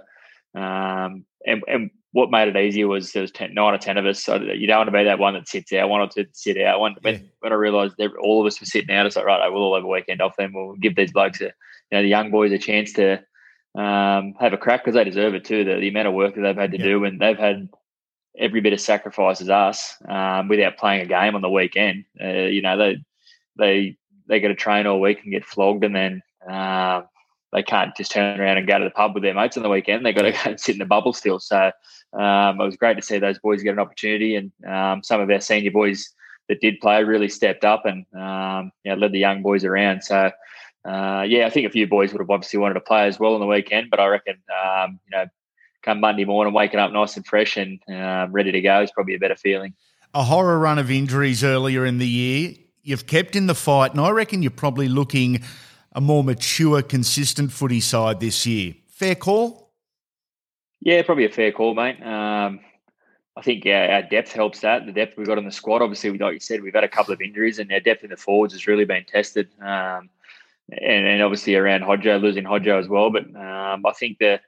um, 0.54 1.24
and, 1.46 1.62
and 1.68 1.90
what 2.12 2.30
made 2.30 2.48
it 2.48 2.56
easier 2.56 2.88
was 2.88 3.12
there 3.12 3.20
was 3.20 3.30
10, 3.30 3.52
nine 3.52 3.74
or 3.74 3.78
ten 3.78 3.98
of 3.98 4.06
us. 4.06 4.24
So 4.24 4.36
you 4.36 4.66
don't 4.66 4.78
want 4.78 4.88
to 4.88 4.92
be 4.92 5.04
that 5.04 5.18
one 5.18 5.34
that 5.34 5.46
sits 5.46 5.70
out, 5.74 5.90
one 5.90 6.00
or 6.00 6.08
two 6.08 6.24
sit 6.32 6.60
out. 6.62 6.80
When, 6.80 6.92
yeah. 6.92 6.98
when, 7.02 7.30
when 7.40 7.52
I 7.52 7.56
realised 7.56 8.00
all 8.22 8.40
of 8.40 8.46
us 8.46 8.58
were 8.58 8.66
sitting 8.66 8.94
out, 8.94 9.04
it's 9.04 9.16
like 9.16 9.26
right, 9.26 9.46
we'll 9.52 9.62
all 9.62 9.74
have 9.74 9.84
a 9.84 9.88
weekend 9.88 10.22
off. 10.22 10.34
Then 10.38 10.52
we'll 10.54 10.76
give 10.76 10.96
these 10.96 11.12
blokes, 11.12 11.42
a, 11.42 11.52
you 11.90 11.98
know, 11.98 12.02
the 12.02 12.08
young 12.08 12.30
boys 12.30 12.52
a 12.52 12.58
chance 12.58 12.92
to 12.94 13.24
um, 13.76 14.34
have 14.40 14.52
a 14.52 14.58
crack 14.58 14.84
because 14.84 14.94
they 14.94 15.04
deserve 15.04 15.34
it 15.34 15.44
too. 15.44 15.64
The, 15.64 15.76
the 15.76 15.88
amount 15.88 16.08
of 16.08 16.14
work 16.14 16.34
that 16.34 16.40
they've 16.40 16.56
had 16.56 16.72
to 16.72 16.78
yeah. 16.78 16.84
do, 16.84 17.04
and 17.04 17.20
they've 17.20 17.38
had 17.38 17.68
every 18.38 18.60
bit 18.60 18.72
of 18.72 18.80
sacrifice 18.80 19.40
as 19.40 19.48
us 19.48 19.96
um, 20.08 20.48
without 20.48 20.76
playing 20.76 21.02
a 21.02 21.06
game 21.06 21.34
on 21.34 21.42
the 21.42 21.50
weekend. 21.50 22.04
Uh, 22.20 22.28
you 22.28 22.62
know, 22.62 22.76
they 22.76 22.98
they 23.58 23.96
they 24.28 24.40
get 24.40 24.48
to 24.48 24.54
train 24.54 24.86
all 24.86 25.00
week 25.00 25.22
and 25.22 25.32
get 25.32 25.44
flogged, 25.44 25.84
and 25.84 25.94
then 25.94 26.22
uh, 26.50 27.02
they 27.52 27.62
can't 27.62 27.96
just 27.96 28.10
turn 28.10 28.40
around 28.40 28.58
and 28.58 28.66
go 28.66 28.78
to 28.78 28.84
the 28.84 28.90
pub 28.90 29.14
with 29.14 29.22
their 29.22 29.34
mates 29.34 29.56
on 29.56 29.62
the 29.62 29.68
weekend. 29.68 30.04
They 30.04 30.12
got 30.12 30.22
to 30.22 30.32
go 30.44 30.50
and 30.50 30.60
sit 30.60 30.74
in 30.74 30.78
the 30.78 30.86
bubble 30.86 31.12
still. 31.12 31.38
So 31.38 31.70
um, 32.18 32.60
it 32.60 32.64
was 32.64 32.76
great 32.76 32.96
to 32.96 33.02
see 33.02 33.18
those 33.18 33.38
boys 33.38 33.62
get 33.62 33.72
an 33.72 33.78
opportunity, 33.78 34.36
and 34.36 34.52
um, 34.66 35.02
some 35.02 35.20
of 35.20 35.30
our 35.30 35.40
senior 35.40 35.70
boys 35.70 36.12
that 36.48 36.60
did 36.60 36.80
play 36.80 37.02
really 37.04 37.28
stepped 37.28 37.64
up 37.64 37.84
and 37.84 38.06
um, 38.14 38.70
you 38.84 38.92
know, 38.92 38.96
led 38.96 39.12
the 39.12 39.18
young 39.18 39.42
boys 39.42 39.64
around. 39.64 40.02
So. 40.02 40.30
Uh, 40.86 41.22
yeah, 41.22 41.46
I 41.46 41.50
think 41.50 41.66
a 41.66 41.70
few 41.70 41.86
boys 41.86 42.12
would 42.12 42.20
have 42.20 42.30
obviously 42.30 42.58
wanted 42.58 42.74
to 42.74 42.80
play 42.80 43.06
as 43.06 43.18
well 43.18 43.34
on 43.34 43.40
the 43.40 43.46
weekend, 43.46 43.90
but 43.90 43.98
I 43.98 44.06
reckon 44.06 44.36
um, 44.64 45.00
you 45.04 45.16
know 45.16 45.26
come 45.82 46.00
Monday 46.00 46.24
morning, 46.24 46.52
waking 46.52 46.80
up 46.80 46.92
nice 46.92 47.16
and 47.16 47.26
fresh 47.26 47.56
and 47.56 47.80
uh, 47.88 48.26
ready 48.30 48.52
to 48.52 48.60
go 48.60 48.82
is 48.82 48.90
probably 48.90 49.14
a 49.14 49.18
better 49.18 49.36
feeling. 49.36 49.74
A 50.14 50.22
horror 50.22 50.58
run 50.58 50.78
of 50.78 50.90
injuries 50.90 51.44
earlier 51.44 51.86
in 51.86 51.98
the 51.98 52.08
year. 52.08 52.54
You've 52.82 53.06
kept 53.06 53.36
in 53.36 53.46
the 53.46 53.54
fight, 53.54 53.92
and 53.92 54.00
I 54.00 54.10
reckon 54.10 54.42
you're 54.42 54.50
probably 54.50 54.88
looking 54.88 55.42
a 55.92 56.00
more 56.00 56.22
mature, 56.22 56.82
consistent 56.82 57.50
footy 57.52 57.80
side 57.80 58.20
this 58.20 58.46
year. 58.46 58.74
Fair 58.88 59.14
call? 59.14 59.72
Yeah, 60.80 61.02
probably 61.02 61.24
a 61.24 61.30
fair 61.30 61.52
call, 61.52 61.74
mate. 61.74 62.00
Um, 62.02 62.60
I 63.36 63.42
think 63.42 63.64
yeah, 63.64 63.94
our 63.94 64.08
depth 64.08 64.32
helps 64.32 64.60
that. 64.60 64.86
The 64.86 64.92
depth 64.92 65.16
we've 65.16 65.26
got 65.26 65.38
in 65.38 65.44
the 65.44 65.52
squad, 65.52 65.82
obviously, 65.82 66.16
like 66.16 66.34
you 66.34 66.40
said, 66.40 66.62
we've 66.62 66.74
had 66.74 66.84
a 66.84 66.88
couple 66.88 67.12
of 67.12 67.20
injuries, 67.20 67.58
and 67.58 67.72
our 67.72 67.80
depth 67.80 68.04
in 68.04 68.10
the 68.10 68.16
forwards 68.16 68.52
has 68.54 68.66
really 68.66 68.84
been 68.84 69.04
tested. 69.04 69.48
Um, 69.60 70.08
and, 70.70 71.06
and, 71.06 71.22
obviously 71.22 71.54
around 71.54 71.82
Hodjo, 71.82 72.20
losing 72.20 72.44
Hodjo 72.44 72.78
as 72.78 72.88
well. 72.88 73.10
But 73.10 73.24
um, 73.36 73.86
I 73.86 73.92
think 73.92 74.18
the 74.18 74.40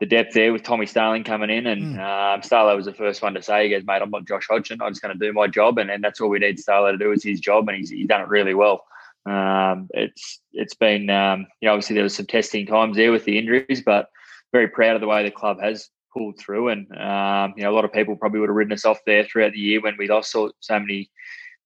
the 0.00 0.06
depth 0.06 0.32
there 0.32 0.50
with 0.50 0.62
Tommy 0.62 0.86
Starling 0.86 1.24
coming 1.24 1.50
in, 1.50 1.66
and 1.66 1.96
mm. 1.96 1.98
um, 1.98 2.40
Starlo 2.40 2.74
was 2.74 2.86
the 2.86 2.94
first 2.94 3.20
one 3.20 3.34
to 3.34 3.42
say, 3.42 3.64
"He 3.64 3.70
goes, 3.70 3.84
mate, 3.84 4.00
I'm 4.00 4.10
not 4.10 4.26
Josh 4.26 4.46
Hodgson. 4.48 4.80
I'm 4.80 4.92
just 4.92 5.02
going 5.02 5.16
to 5.16 5.26
do 5.26 5.32
my 5.32 5.46
job, 5.46 5.78
and, 5.78 5.90
and 5.90 6.02
that's 6.02 6.20
all 6.20 6.30
we 6.30 6.38
need 6.38 6.58
Starlo 6.58 6.90
to 6.90 6.98
do 6.98 7.12
is 7.12 7.22
his 7.22 7.38
job, 7.38 7.68
and 7.68 7.76
he's, 7.76 7.90
he's 7.90 8.06
done 8.06 8.22
it 8.22 8.28
really 8.28 8.54
well. 8.54 8.84
Um, 9.26 9.88
it's 9.90 10.40
it's 10.52 10.74
been 10.74 11.10
um, 11.10 11.46
you 11.60 11.66
know 11.66 11.74
obviously 11.74 11.94
there 11.94 12.02
was 12.02 12.14
some 12.14 12.26
testing 12.26 12.66
times 12.66 12.96
there 12.96 13.12
with 13.12 13.24
the 13.24 13.38
injuries, 13.38 13.82
but 13.84 14.08
very 14.52 14.68
proud 14.68 14.94
of 14.94 15.02
the 15.02 15.06
way 15.06 15.22
the 15.22 15.30
club 15.30 15.58
has 15.60 15.90
pulled 16.14 16.38
through, 16.38 16.68
and 16.68 16.90
um, 16.96 17.52
you 17.56 17.62
know 17.62 17.70
a 17.70 17.76
lot 17.76 17.84
of 17.84 17.92
people 17.92 18.16
probably 18.16 18.40
would 18.40 18.48
have 18.48 18.56
ridden 18.56 18.72
us 18.72 18.86
off 18.86 19.00
there 19.06 19.24
throughout 19.24 19.52
the 19.52 19.58
year 19.58 19.82
when 19.82 19.96
we 19.98 20.08
lost 20.08 20.32
so, 20.32 20.50
so 20.60 20.78
many 20.80 21.10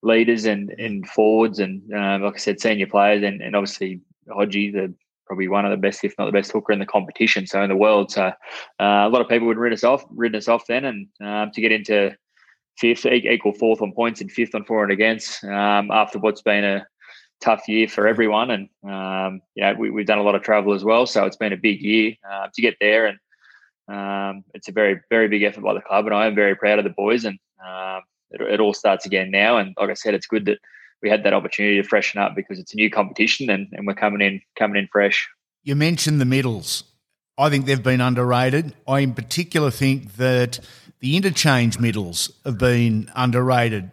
leaders 0.05 0.45
and, 0.45 0.71
and 0.79 1.09
forwards 1.09 1.59
and 1.59 1.83
uh, 1.93 2.19
like 2.21 2.35
I 2.35 2.39
said, 2.39 2.61
senior 2.61 2.87
players, 2.87 3.23
and, 3.23 3.41
and 3.41 3.57
obviously 3.57 4.01
Hodgie, 4.29 4.73
the 4.73 4.95
probably 5.27 5.49
one 5.49 5.65
of 5.65 5.71
the 5.71 5.77
best, 5.77 6.05
if 6.05 6.15
not 6.19 6.27
the 6.27 6.33
best 6.33 6.53
hooker 6.53 6.73
in 6.73 6.79
the 6.79 6.87
competition, 6.87 7.47
so 7.47 7.63
in 7.63 7.71
the 7.71 7.77
world. 7.77 8.11
So 8.11 8.25
uh, 8.25 8.33
a 8.79 9.09
lot 9.09 9.23
of 9.23 9.29
people 9.29 9.49
would 9.49 9.57
rid 9.59 9.73
us 9.73 9.83
off, 9.83 10.05
rid 10.11 10.35
us 10.35 10.49
off 10.49 10.67
then, 10.67 10.85
and 10.85 11.09
um, 11.23 11.51
to 11.53 11.61
get 11.61 11.73
into 11.73 12.15
fifth, 12.79 13.07
equal 13.07 13.53
fourth 13.55 13.81
on 13.81 13.93
points 13.93 14.21
and 14.21 14.31
fifth 14.31 14.55
on 14.55 14.65
for 14.65 14.83
and 14.83 14.93
against 14.93 15.43
um, 15.45 15.91
after 15.91 16.19
what's 16.19 16.43
been 16.43 16.65
a 16.65 16.87
tough 17.41 17.67
year 17.69 17.89
for 17.89 18.07
everyone. 18.07 18.51
And 18.51 18.69
um, 18.85 19.41
know, 19.57 19.75
we, 19.79 20.01
have 20.01 20.07
done 20.07 20.19
a 20.19 20.23
lot 20.23 20.35
of 20.35 20.43
travel 20.43 20.75
as 20.75 20.85
well, 20.85 21.07
so 21.07 21.25
it's 21.25 21.37
been 21.37 21.53
a 21.53 21.59
big 21.59 21.81
year 21.81 22.15
uh, 22.31 22.49
to 22.53 22.63
get 22.63 22.77
there, 22.81 23.07
and 23.07 23.19
um, 23.89 24.45
it's 24.53 24.69
a 24.69 24.73
very, 24.73 25.01
very 25.11 25.29
big 25.29 25.43
effort 25.43 25.65
by 25.65 25.75
the 25.75 25.81
club, 25.81 26.07
and 26.07 26.15
I 26.15 26.27
am 26.27 26.35
very 26.35 26.55
proud 26.55 26.79
of 26.79 26.85
the 26.85 26.91
boys. 26.91 27.25
And 27.25 27.39
um, 27.67 28.03
it, 28.31 28.41
it 28.41 28.61
all 28.61 28.75
starts 28.75 29.07
again 29.07 29.31
now, 29.31 29.59
and 29.59 29.75
like 29.79 29.91
I 29.91 29.95
said, 29.95 30.15
it's 30.15 30.27
good 30.27 30.47
that 30.47 30.59
we 31.03 31.11
had 31.11 31.23
that 31.25 31.35
opportunity 31.35 31.81
to 31.81 31.87
freshen 31.87 32.21
up 32.21 32.35
because 32.35 32.59
it's 32.59 32.73
a 32.73 32.77
new 32.77 32.91
competition 32.91 33.51
and, 33.51 33.69
and 33.73 33.87
we're 33.87 33.95
coming 33.95 34.23
in 34.23 34.41
coming 34.59 34.79
in 34.79 34.89
fresh. 34.91 35.29
You 35.63 35.77
mentioned 35.77 36.21
the 36.21 36.25
middles. 36.25 36.85
I 37.37 37.51
think 37.51 37.67
they've 37.67 37.83
been 37.83 38.01
underrated. 38.01 38.75
I 38.89 39.01
in 39.01 39.13
particular 39.13 39.71
think 39.71 40.17
that 40.17 40.61
the 41.01 41.17
interchange 41.17 41.79
middles 41.79 42.33
have 42.45 42.59
been 42.59 43.11
underrated. 43.15 43.91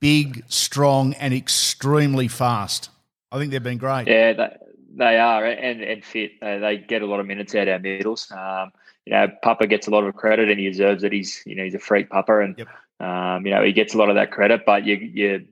Big, 0.00 0.44
strong, 0.48 1.14
and 1.14 1.32
extremely 1.32 2.28
fast. 2.28 2.90
I 3.32 3.38
think 3.38 3.52
they've 3.52 3.62
been 3.62 3.78
great. 3.78 4.08
Yeah, 4.08 4.32
they, 4.32 4.56
they 4.96 5.18
are, 5.18 5.44
and, 5.44 5.82
and 5.82 6.04
fit. 6.04 6.32
They, 6.40 6.58
they, 6.58 6.76
get 6.78 7.02
a 7.02 7.06
lot 7.06 7.20
of 7.20 7.26
minutes 7.26 7.54
out 7.54 7.68
of 7.68 7.72
our 7.74 7.78
middles. 7.78 8.30
Um, 8.30 8.72
you 9.06 9.12
know, 9.12 9.28
Papa 9.42 9.66
gets 9.66 9.86
a 9.86 9.90
lot 9.90 10.04
of 10.04 10.14
credit, 10.14 10.50
and 10.50 10.58
he 10.58 10.68
deserves 10.68 11.04
it. 11.04 11.12
He's, 11.12 11.42
you 11.46 11.54
know, 11.54 11.64
he's 11.64 11.74
a 11.74 11.78
freak 11.78 12.10
Papa, 12.10 12.40
and 12.40 12.58
yep. 12.58 12.68
Um, 13.00 13.46
you 13.46 13.52
know, 13.52 13.62
he 13.62 13.72
gets 13.72 13.94
a 13.94 13.98
lot 13.98 14.10
of 14.10 14.16
that 14.16 14.30
credit. 14.30 14.62
But 14.66 14.84
you, 14.86 14.96
you 14.96 15.46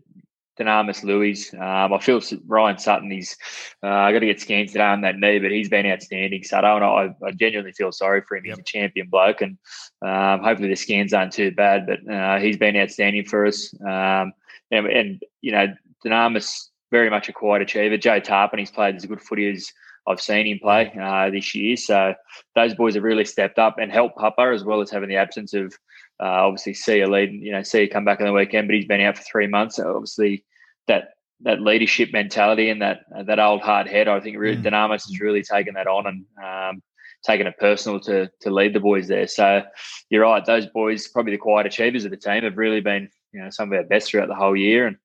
Dunamis 0.58 1.04
Lui. 1.04 1.36
Um, 1.58 1.92
I 1.92 1.98
feel 1.98 2.20
Ryan 2.46 2.78
Sutton. 2.78 3.10
He's 3.10 3.36
uh, 3.82 3.88
I 3.88 4.12
got 4.12 4.20
to 4.20 4.26
get 4.26 4.40
scans 4.40 4.72
today 4.72 4.84
on 4.84 5.02
that 5.02 5.16
knee, 5.16 5.38
but 5.38 5.50
he's 5.50 5.68
been 5.68 5.86
outstanding. 5.86 6.42
So 6.42 6.58
I, 6.58 6.78
I, 6.78 7.14
I 7.24 7.30
genuinely 7.32 7.72
feel 7.72 7.92
sorry 7.92 8.22
for 8.26 8.36
him. 8.36 8.44
He's 8.44 8.50
yep. 8.50 8.60
a 8.60 8.62
champion 8.64 9.08
bloke, 9.08 9.40
and 9.40 9.56
um, 10.02 10.42
hopefully 10.42 10.68
the 10.68 10.76
scans 10.76 11.12
aren't 11.14 11.32
too 11.32 11.52
bad. 11.52 11.86
But 11.86 12.12
uh, 12.12 12.38
he's 12.38 12.56
been 12.56 12.76
outstanding 12.76 13.24
for 13.24 13.46
us. 13.46 13.72
Um, 13.80 14.32
and, 14.70 14.86
and, 14.86 15.22
you 15.40 15.52
know, 15.52 15.68
Dunamis 16.04 16.68
very 16.90 17.10
much 17.10 17.28
a 17.28 17.32
quiet 17.32 17.62
achiever. 17.62 17.96
Joe 17.96 18.20
Tapine, 18.20 18.58
he's 18.58 18.70
played 18.70 18.96
as 18.96 19.06
good 19.06 19.22
footy 19.22 19.50
as 19.50 19.72
I've 20.06 20.20
seen 20.20 20.46
him 20.46 20.58
play 20.58 20.92
uh, 21.00 21.30
this 21.30 21.54
year. 21.54 21.76
So 21.76 22.14
those 22.54 22.74
boys 22.74 22.94
have 22.94 23.04
really 23.04 23.24
stepped 23.24 23.58
up 23.58 23.76
and 23.78 23.92
helped 23.92 24.16
Papa 24.16 24.50
as 24.54 24.64
well 24.64 24.80
as 24.80 24.90
having 24.90 25.08
the 25.08 25.16
absence 25.16 25.54
of 25.54 25.74
uh, 26.20 26.46
obviously 26.46 26.74
see 26.74 27.00
a 27.00 27.08
lead, 27.08 27.32
you 27.32 27.52
know, 27.52 27.62
see 27.62 27.86
come 27.88 28.04
back 28.04 28.20
on 28.20 28.26
the 28.26 28.32
weekend, 28.32 28.68
but 28.68 28.74
he's 28.74 28.86
been 28.86 29.00
out 29.00 29.16
for 29.16 29.22
three 29.22 29.46
months. 29.46 29.76
So 29.76 29.94
obviously 29.94 30.44
that 30.86 31.10
that 31.42 31.60
leadership 31.60 32.12
mentality 32.12 32.68
and 32.68 32.82
that 32.82 33.00
that 33.26 33.38
old 33.38 33.62
hard 33.62 33.86
head, 33.86 34.08
I 34.08 34.20
think 34.20 34.36
really 34.38 34.56
mm. 34.56 34.90
Has 34.90 35.20
really 35.20 35.42
taken 35.42 35.74
that 35.74 35.86
on 35.86 36.06
and 36.06 36.24
um, 36.44 36.82
taken 37.24 37.46
it 37.46 37.58
personal 37.58 38.00
to 38.00 38.30
to 38.40 38.50
lead 38.50 38.74
the 38.74 38.80
boys 38.80 39.08
there. 39.08 39.26
So 39.26 39.62
you're 40.10 40.22
right; 40.22 40.44
those 40.44 40.66
boys, 40.66 41.06
probably 41.06 41.32
the 41.32 41.38
quiet 41.38 41.66
achievers 41.66 42.04
of 42.04 42.10
the 42.10 42.16
team, 42.16 42.42
have 42.42 42.56
really 42.56 42.80
been 42.80 43.08
you 43.32 43.40
know 43.40 43.50
some 43.50 43.72
of 43.72 43.76
our 43.78 43.84
best 43.84 44.10
throughout 44.10 44.28
the 44.28 44.34
whole 44.34 44.56
year. 44.56 44.86
And 44.86 44.96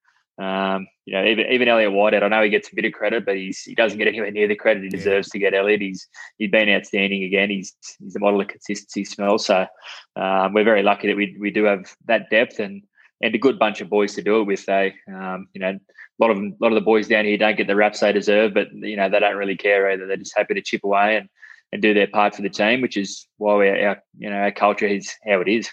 um, 0.41 0.87
you 1.05 1.13
know, 1.13 1.25
even 1.25 1.45
even 1.51 1.67
Elliot 1.67 1.91
Whitehead, 1.91 2.23
I 2.23 2.27
know 2.27 2.41
he 2.41 2.49
gets 2.49 2.71
a 2.71 2.75
bit 2.75 2.85
of 2.85 2.93
credit, 2.93 3.25
but 3.25 3.35
he's 3.35 3.61
he 3.61 3.75
doesn't 3.75 3.97
get 3.97 4.07
anywhere 4.07 4.31
near 4.31 4.47
the 4.47 4.55
credit 4.55 4.83
he 4.83 4.89
yeah. 4.89 4.97
deserves 4.97 5.29
to 5.29 5.39
get. 5.39 5.53
Elliot, 5.53 5.81
he's 5.81 6.07
he's 6.37 6.49
been 6.49 6.69
outstanding 6.69 7.23
again. 7.23 7.49
He's 7.49 7.73
he's 7.99 8.15
a 8.15 8.19
model 8.19 8.41
of 8.41 8.47
consistency, 8.47 9.05
smell. 9.05 9.37
So 9.37 9.67
um, 10.15 10.53
we're 10.53 10.63
very 10.63 10.81
lucky 10.81 11.07
that 11.07 11.17
we 11.17 11.37
we 11.39 11.51
do 11.51 11.65
have 11.65 11.93
that 12.05 12.29
depth 12.29 12.59
and 12.59 12.81
and 13.21 13.35
a 13.35 13.37
good 13.37 13.59
bunch 13.59 13.79
of 13.79 13.89
boys 13.89 14.15
to 14.15 14.21
do 14.21 14.41
it 14.41 14.45
with. 14.45 14.65
They, 14.65 14.95
um, 15.13 15.47
you 15.53 15.61
know, 15.61 15.69
a 15.69 15.79
lot 16.19 16.31
of 16.31 16.37
them, 16.37 16.55
a 16.59 16.63
lot 16.63 16.71
of 16.71 16.75
the 16.75 16.81
boys 16.81 17.07
down 17.07 17.25
here 17.25 17.37
don't 17.37 17.57
get 17.57 17.67
the 17.67 17.75
raps 17.75 17.99
they 17.99 18.11
deserve, 18.11 18.53
but 18.53 18.67
you 18.73 18.95
know 18.95 19.09
they 19.09 19.19
don't 19.19 19.37
really 19.37 19.57
care 19.57 19.91
either. 19.91 20.07
They're 20.07 20.17
just 20.17 20.37
happy 20.37 20.55
to 20.55 20.61
chip 20.61 20.83
away 20.83 21.17
and 21.17 21.29
and 21.71 21.81
do 21.81 21.93
their 21.93 22.07
part 22.07 22.35
for 22.35 22.43
the 22.43 22.49
team, 22.49 22.81
which 22.81 22.97
is 22.97 23.27
why 23.37 23.55
we 23.55 23.69
our 23.69 24.01
you 24.17 24.29
know 24.29 24.37
our 24.37 24.51
culture 24.51 24.87
is 24.87 25.13
how 25.27 25.41
it 25.41 25.47
is. 25.47 25.69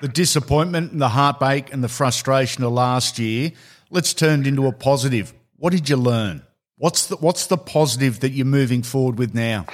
The 0.00 0.08
disappointment 0.08 0.92
and 0.92 1.00
the 1.00 1.08
heartbreak 1.08 1.72
and 1.72 1.82
the 1.82 1.88
frustration 1.88 2.62
of 2.62 2.72
last 2.72 3.18
year. 3.18 3.52
Let's 3.90 4.12
turn 4.12 4.40
it 4.40 4.46
into 4.46 4.66
a 4.66 4.72
positive. 4.72 5.32
What 5.56 5.72
did 5.72 5.88
you 5.88 5.96
learn? 5.96 6.42
What's 6.76 7.06
the 7.06 7.16
what's 7.16 7.46
the 7.46 7.56
positive 7.56 8.20
that 8.20 8.30
you're 8.30 8.46
moving 8.46 8.82
forward 8.82 9.18
with 9.18 9.34
now? 9.34 9.66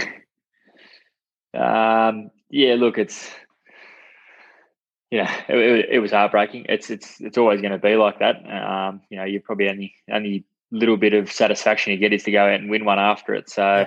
Um, 1.53 2.31
yeah, 2.49 2.75
look, 2.75 2.97
it's 2.97 3.29
yeah, 5.11 5.33
it, 5.49 5.57
it, 5.57 5.89
it, 5.93 5.99
was 5.99 6.13
heartbreaking. 6.13 6.67
It's 6.69 6.91
it's 6.91 7.21
it's 7.21 7.39
always 7.39 7.61
going 7.61 7.73
to 7.73 7.79
be 7.79 7.97
like 7.97 8.21
that. 8.21 8.37
Um, 8.51 9.03
you 9.11 9.19
know, 9.19 9.25
you 9.25 9.41
probably 9.41 9.69
only 9.69 9.95
only 10.11 10.45
little 10.71 10.97
bit 10.97 11.15
of 11.15 11.31
satisfaction 11.31 11.93
you 11.93 11.99
get 11.99 12.13
is 12.13 12.25
to 12.25 12.33
go 12.33 12.45
out 12.45 12.61
and 12.61 12.71
win 12.71 12.85
one 12.85 12.99
after 12.99 13.35
it. 13.35 13.49
So, 13.49 13.87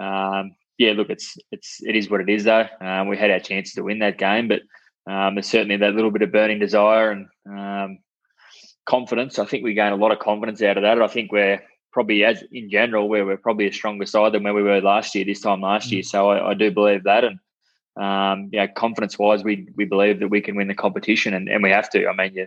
um, 0.00 0.54
yeah, 0.78 0.92
look, 0.92 1.10
it's 1.10 1.36
it's 1.50 1.82
it 1.82 1.96
is 1.96 2.08
what 2.08 2.20
it 2.20 2.28
is 2.28 2.44
though. 2.44 2.66
Um, 2.80 3.08
we 3.08 3.16
had 3.16 3.30
our 3.30 3.40
chances 3.40 3.74
to 3.74 3.82
win 3.82 3.98
that 3.98 4.18
game, 4.18 4.48
but 4.48 4.62
um, 5.10 5.34
there's 5.34 5.48
certainly 5.48 5.76
that 5.78 5.94
little 5.94 6.10
bit 6.10 6.22
of 6.22 6.32
burning 6.32 6.58
desire 6.58 7.10
and 7.10 7.26
um, 7.46 7.98
confidence. 8.86 9.38
I 9.38 9.44
think 9.44 9.64
we 9.64 9.74
gain 9.74 9.92
a 9.92 9.96
lot 9.96 10.12
of 10.12 10.18
confidence 10.18 10.62
out 10.62 10.76
of 10.76 10.82
that. 10.82 11.00
I 11.00 11.06
think 11.06 11.32
we're 11.32 11.60
probably 11.92 12.24
as 12.24 12.42
in 12.52 12.70
general, 12.70 13.08
where 13.08 13.24
we're 13.24 13.36
probably 13.36 13.66
a 13.66 13.72
stronger 13.72 14.06
side 14.06 14.32
than 14.32 14.42
where 14.42 14.54
we 14.54 14.62
were 14.62 14.80
last 14.80 15.14
year, 15.14 15.24
this 15.24 15.40
time 15.40 15.60
last 15.60 15.88
mm. 15.88 15.92
year. 15.92 16.02
So 16.02 16.30
I, 16.30 16.50
I, 16.50 16.54
do 16.54 16.70
believe 16.70 17.04
that, 17.04 17.24
and 17.24 17.38
um, 17.96 18.48
yeah, 18.52 18.66
confidence 18.66 19.18
wise, 19.18 19.44
we 19.44 19.68
we 19.76 19.84
believe 19.84 20.20
that 20.20 20.28
we 20.28 20.40
can 20.40 20.56
win 20.56 20.68
the 20.68 20.74
competition, 20.74 21.34
and, 21.34 21.48
and 21.48 21.62
we 21.62 21.70
have 21.70 21.90
to. 21.90 22.08
I 22.08 22.16
mean, 22.16 22.34
you 22.34 22.46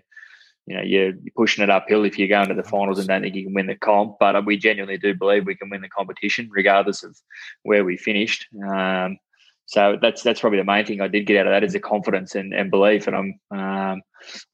you 0.66 0.76
know 0.76 0.82
you're, 0.82 1.10
you're 1.10 1.34
pushing 1.36 1.64
it 1.64 1.70
uphill 1.70 2.06
if 2.06 2.18
you're 2.18 2.28
going 2.28 2.50
to 2.50 2.56
the 2.56 2.64
finals 2.64 3.00
and 3.00 3.08
don't 3.08 3.22
think 3.22 3.36
you 3.36 3.46
can 3.46 3.54
win 3.54 3.68
the 3.68 3.76
comp, 3.76 4.18
but 4.20 4.46
we 4.46 4.58
genuinely 4.58 4.98
do 4.98 5.14
believe 5.14 5.46
we 5.46 5.56
can 5.56 5.70
win 5.70 5.82
the 5.82 5.90
competition 5.90 6.50
regardless 6.52 7.04
of 7.04 7.16
where 7.64 7.86
we 7.86 7.98
finished. 7.98 8.48
Um, 8.68 9.18
so 9.68 9.98
that's 10.02 10.22
that's 10.22 10.40
probably 10.40 10.60
the 10.60 10.66
main 10.66 10.86
thing 10.86 11.02
I 11.02 11.08
did 11.08 11.26
get 11.26 11.38
out 11.38 11.48
of 11.48 11.52
that 11.52 11.64
is 11.64 11.74
the 11.74 11.80
confidence 11.80 12.36
and, 12.36 12.54
and 12.54 12.70
belief, 12.70 13.08
and 13.08 13.16
I'm 13.16 13.40
um, 13.52 14.02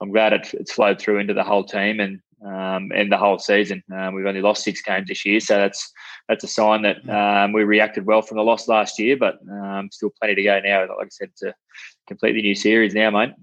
I'm 0.01 0.11
glad 0.11 0.33
it, 0.33 0.53
it's 0.53 0.71
flowed 0.71 0.99
through 0.99 1.19
into 1.19 1.33
the 1.33 1.43
whole 1.43 1.63
team 1.63 1.99
and 1.99 2.19
um, 2.45 2.91
and 2.95 3.11
the 3.11 3.17
whole 3.17 3.37
season. 3.37 3.83
Um, 3.93 4.15
we've 4.15 4.25
only 4.25 4.41
lost 4.41 4.63
six 4.63 4.81
games 4.81 5.09
this 5.09 5.25
year, 5.25 5.39
so 5.39 5.57
that's 5.57 5.91
that's 6.27 6.43
a 6.43 6.47
sign 6.47 6.83
that 6.83 7.07
um, 7.09 7.51
we 7.51 7.63
reacted 7.63 8.05
well 8.05 8.21
from 8.21 8.37
the 8.37 8.43
loss 8.43 8.67
last 8.67 8.99
year, 8.99 9.17
but 9.17 9.39
um, 9.51 9.89
still 9.91 10.11
plenty 10.19 10.35
to 10.35 10.43
go 10.43 10.59
now. 10.61 10.81
Like 10.81 11.07
I 11.07 11.09
said, 11.09 11.29
it's 11.33 11.43
a 11.43 11.53
completely 12.07 12.41
new 12.41 12.55
series 12.55 12.93
now, 12.93 13.11
mate. 13.11 13.33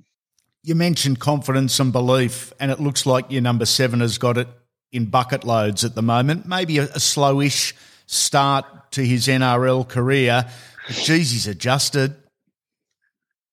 You 0.63 0.75
mentioned 0.75 1.21
confidence 1.21 1.79
and 1.79 1.93
belief, 1.93 2.53
and 2.59 2.71
it 2.71 2.81
looks 2.81 3.05
like 3.07 3.31
your 3.31 3.43
number 3.43 3.67
seven 3.67 4.01
has 4.01 4.17
got 4.19 4.39
it 4.39 4.49
in 4.91 5.07
bucket 5.07 5.45
loads 5.45 5.85
at 5.85 5.95
the 5.95 6.03
moment. 6.03 6.47
Maybe 6.47 6.79
a, 6.79 6.85
a 6.85 6.99
slowish 6.99 7.75
start 8.07 8.65
to 8.93 9.05
his 9.05 9.29
NRL 9.29 9.87
career. 9.87 10.47
Geez, 10.91 11.31
he's 11.31 11.47
adjusted. 11.47 12.17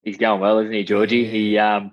He's 0.04 0.18
going 0.18 0.40
well, 0.40 0.60
isn't 0.60 0.72
he, 0.72 0.84
Georgie? 0.84 1.26
He, 1.30 1.58
um, 1.58 1.92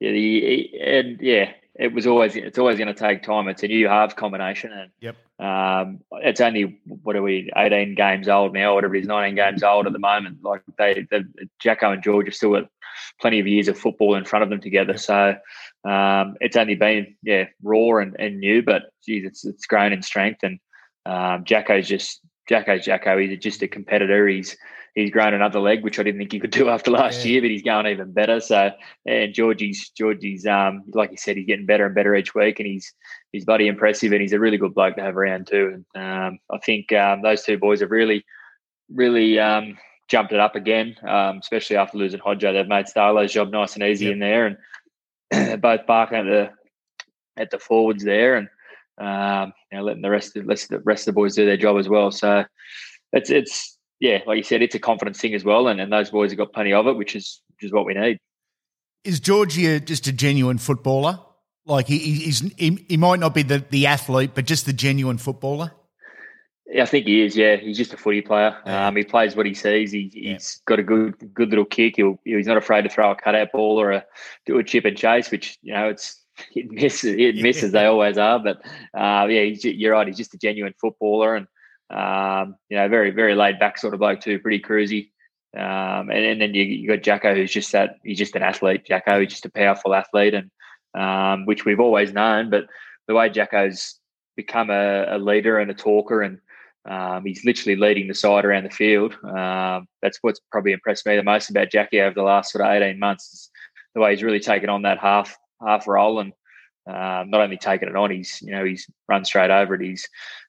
yeah, 0.00 0.10
he, 0.10 0.70
he, 0.72 0.80
and 0.80 1.20
yeah, 1.20 1.52
it 1.76 1.92
was 1.92 2.06
always 2.06 2.36
it's 2.36 2.58
always 2.58 2.78
going 2.78 2.92
to 2.92 2.94
take 2.94 3.22
time. 3.22 3.48
It's 3.48 3.62
a 3.62 3.68
new 3.68 3.88
halves 3.88 4.14
combination, 4.14 4.72
and 4.72 4.90
yep. 5.00 5.16
Um, 5.40 6.00
it's 6.12 6.40
only 6.40 6.80
what 6.84 7.16
are 7.16 7.22
we 7.22 7.50
eighteen 7.56 7.94
games 7.94 8.28
old 8.28 8.52
now, 8.52 8.72
or 8.72 8.74
whatever 8.76 8.94
it 8.94 9.00
is, 9.00 9.06
nineteen 9.06 9.34
games 9.34 9.62
old 9.62 9.86
at 9.86 9.92
the 9.92 9.98
moment. 9.98 10.38
Like 10.42 10.62
they, 10.78 11.06
the 11.10 11.24
Jacko 11.60 11.92
and 11.92 12.02
George 12.02 12.26
have 12.26 12.34
still 12.34 12.52
got 12.52 12.68
plenty 13.20 13.40
of 13.40 13.46
years 13.46 13.68
of 13.68 13.78
football 13.78 14.14
in 14.14 14.24
front 14.24 14.44
of 14.44 14.50
them 14.50 14.60
together. 14.60 14.96
So 14.96 15.36
um, 15.84 16.36
it's 16.40 16.56
only 16.56 16.76
been 16.76 17.16
yeah 17.22 17.46
raw 17.62 17.96
and, 17.96 18.14
and 18.18 18.38
new, 18.38 18.62
but 18.62 18.84
geez, 19.04 19.24
it's 19.24 19.44
it's 19.44 19.66
grown 19.66 19.92
in 19.92 20.02
strength. 20.02 20.44
And 20.44 20.60
um, 21.06 21.44
Jacko's 21.44 21.88
just 21.88 22.20
Jacko's 22.48 22.84
Jacko. 22.84 23.18
He's 23.18 23.38
just 23.38 23.62
a 23.62 23.68
competitor. 23.68 24.28
He's 24.28 24.56
he's 24.94 25.10
grown 25.10 25.34
another 25.34 25.60
leg, 25.60 25.82
which 25.82 25.98
I 25.98 26.02
didn't 26.02 26.18
think 26.18 26.32
he 26.32 26.40
could 26.40 26.50
do 26.50 26.68
after 26.70 26.90
last 26.90 27.24
yeah. 27.24 27.32
year, 27.32 27.42
but 27.42 27.50
he's 27.50 27.62
going 27.62 27.86
even 27.86 28.12
better. 28.12 28.40
So, 28.40 28.70
and 29.06 29.34
Georgie's 29.34 29.90
Georgie's 29.90 30.46
um, 30.46 30.84
like 30.92 31.10
you 31.10 31.16
said, 31.16 31.36
he's 31.36 31.46
getting 31.46 31.66
better 31.66 31.86
and 31.86 31.94
better 31.94 32.14
each 32.14 32.34
week, 32.34 32.60
and 32.60 32.66
he's 32.66 32.92
he's 33.32 33.44
bloody 33.44 33.66
impressive, 33.66 34.12
and 34.12 34.20
he's 34.20 34.32
a 34.32 34.40
really 34.40 34.58
good 34.58 34.74
bloke 34.74 34.96
to 34.96 35.02
have 35.02 35.16
around 35.16 35.46
too. 35.46 35.84
And 35.94 36.02
um, 36.02 36.38
I 36.50 36.58
think 36.58 36.92
um, 36.92 37.22
those 37.22 37.42
two 37.42 37.58
boys 37.58 37.80
have 37.80 37.90
really, 37.90 38.24
really 38.92 39.38
um, 39.38 39.78
jumped 40.08 40.32
it 40.32 40.40
up 40.40 40.54
again, 40.54 40.96
um, 41.06 41.38
especially 41.38 41.76
after 41.76 41.98
losing 41.98 42.20
Hodjo. 42.20 42.52
They've 42.52 42.66
made 42.66 42.86
Starlo's 42.86 43.32
job 43.32 43.50
nice 43.50 43.74
and 43.74 43.84
easy 43.84 44.10
in 44.10 44.18
there, 44.18 44.58
and 45.30 45.60
both 45.60 45.86
barking 45.86 46.18
at 46.18 46.24
the 46.24 46.50
at 47.36 47.50
the 47.50 47.58
forwards 47.58 48.04
there, 48.04 48.36
and 48.36 48.48
um, 48.98 49.52
you 49.70 49.78
know, 49.78 49.84
letting 49.84 50.02
the 50.02 50.10
rest 50.10 50.36
of 50.36 50.46
the 50.46 50.80
rest 50.80 51.08
of 51.08 51.14
the 51.14 51.18
boys 51.18 51.34
do 51.34 51.44
their 51.44 51.56
job 51.56 51.78
as 51.78 51.88
well. 51.88 52.10
So 52.10 52.44
it's 53.12 53.30
it's 53.30 53.78
yeah, 54.00 54.20
like 54.26 54.36
you 54.36 54.42
said, 54.42 54.62
it's 54.62 54.74
a 54.74 54.78
confidence 54.78 55.20
thing 55.20 55.34
as 55.34 55.44
well, 55.44 55.68
and, 55.68 55.80
and 55.80 55.92
those 55.92 56.10
boys 56.10 56.30
have 56.30 56.38
got 56.38 56.52
plenty 56.52 56.72
of 56.72 56.86
it, 56.86 56.96
which 56.96 57.16
is 57.16 57.40
which 57.50 57.64
is 57.64 57.72
what 57.72 57.86
we 57.86 57.94
need. 57.94 58.18
Is 59.04 59.20
Georgia 59.20 59.80
just 59.80 60.06
a 60.06 60.12
genuine 60.12 60.58
footballer? 60.58 61.20
Like 61.66 61.86
he, 61.86 61.98
he's 61.98 62.40
he, 62.56 62.84
he 62.88 62.96
might 62.96 63.20
not 63.20 63.34
be 63.34 63.42
the, 63.42 63.64
the 63.70 63.86
athlete, 63.86 64.32
but 64.34 64.44
just 64.44 64.66
the 64.66 64.72
genuine 64.72 65.18
footballer. 65.18 65.72
Yeah, 66.66 66.82
I 66.82 66.86
think 66.86 67.06
he 67.06 67.22
is. 67.22 67.36
Yeah, 67.36 67.56
he's 67.56 67.76
just 67.76 67.92
a 67.92 67.96
footy 67.96 68.20
player. 68.20 68.56
Yeah. 68.66 68.88
Um, 68.88 68.96
he 68.96 69.04
plays 69.04 69.36
what 69.36 69.46
he 69.46 69.54
sees. 69.54 69.92
He, 69.92 70.32
has 70.32 70.60
got 70.66 70.78
a 70.78 70.82
good 70.82 71.14
good 71.32 71.50
little 71.50 71.64
kick. 71.64 71.96
He'll, 71.96 72.18
he's 72.24 72.46
not 72.46 72.56
afraid 72.56 72.82
to 72.82 72.88
throw 72.88 73.10
a 73.10 73.16
cutout 73.16 73.52
ball 73.52 73.80
or 73.80 73.92
a 73.92 74.04
do 74.46 74.58
a 74.58 74.64
chip 74.64 74.84
and 74.84 74.96
chase, 74.96 75.30
which 75.30 75.58
you 75.62 75.72
know 75.72 75.88
it's 75.88 76.23
it 76.54 76.70
misses 76.70 77.14
it 77.16 77.36
misses. 77.36 77.72
They 77.72 77.86
always 77.86 78.18
are, 78.18 78.38
but 78.38 78.64
uh, 78.96 79.26
yeah, 79.26 79.42
you're 79.42 79.92
right. 79.92 80.06
He's 80.06 80.16
just 80.16 80.34
a 80.34 80.38
genuine 80.38 80.74
footballer, 80.80 81.36
and 81.36 81.46
um, 81.90 82.56
you 82.68 82.76
know, 82.76 82.88
very 82.88 83.10
very 83.10 83.34
laid 83.34 83.58
back 83.58 83.78
sort 83.78 83.94
of 83.94 84.00
bloke 84.00 84.20
too, 84.20 84.38
pretty 84.38 84.60
cruisy. 84.60 85.10
Um, 85.56 86.10
and, 86.10 86.24
and, 86.24 86.40
then 86.40 86.52
you, 86.52 86.64
you 86.64 86.88
got 86.88 87.04
Jacko, 87.04 87.32
who's 87.32 87.52
just 87.52 87.70
that 87.70 87.98
he's 88.02 88.18
just 88.18 88.34
an 88.34 88.42
athlete. 88.42 88.84
Jacko, 88.86 89.20
he's 89.20 89.30
just 89.30 89.46
a 89.46 89.50
powerful 89.50 89.94
athlete, 89.94 90.34
and 90.34 90.50
um, 91.00 91.46
which 91.46 91.64
we've 91.64 91.80
always 91.80 92.12
known. 92.12 92.50
But 92.50 92.66
the 93.06 93.14
way 93.14 93.28
Jacko's 93.28 94.00
become 94.36 94.70
a, 94.70 95.16
a 95.16 95.18
leader 95.18 95.58
and 95.60 95.70
a 95.70 95.74
talker, 95.74 96.22
and 96.22 96.40
um, 96.86 97.24
he's 97.24 97.44
literally 97.44 97.76
leading 97.76 98.08
the 98.08 98.14
side 98.14 98.44
around 98.44 98.64
the 98.64 98.70
field. 98.70 99.16
Um, 99.22 99.86
that's 100.02 100.18
what's 100.22 100.40
probably 100.50 100.72
impressed 100.72 101.06
me 101.06 101.14
the 101.14 101.22
most 101.22 101.50
about 101.50 101.70
Jackie 101.70 102.00
over 102.00 102.14
the 102.14 102.22
last 102.22 102.50
sort 102.50 102.64
of 102.64 102.72
eighteen 102.72 102.98
months. 102.98 103.32
Is 103.32 103.50
the 103.94 104.00
way 104.00 104.10
he's 104.10 104.24
really 104.24 104.40
taken 104.40 104.68
on 104.68 104.82
that 104.82 104.98
half 104.98 105.36
half 105.64 105.86
roll 105.86 106.20
and 106.20 106.32
um, 106.86 107.30
not 107.30 107.40
only 107.40 107.56
taking 107.56 107.88
it 107.88 107.96
on, 107.96 108.10
he's 108.10 108.42
you 108.42 108.52
know 108.52 108.64
he's 108.64 108.86
run 109.08 109.24
straight 109.24 109.50
over 109.50 109.74
it. 109.74 109.80
He's 109.80 110.06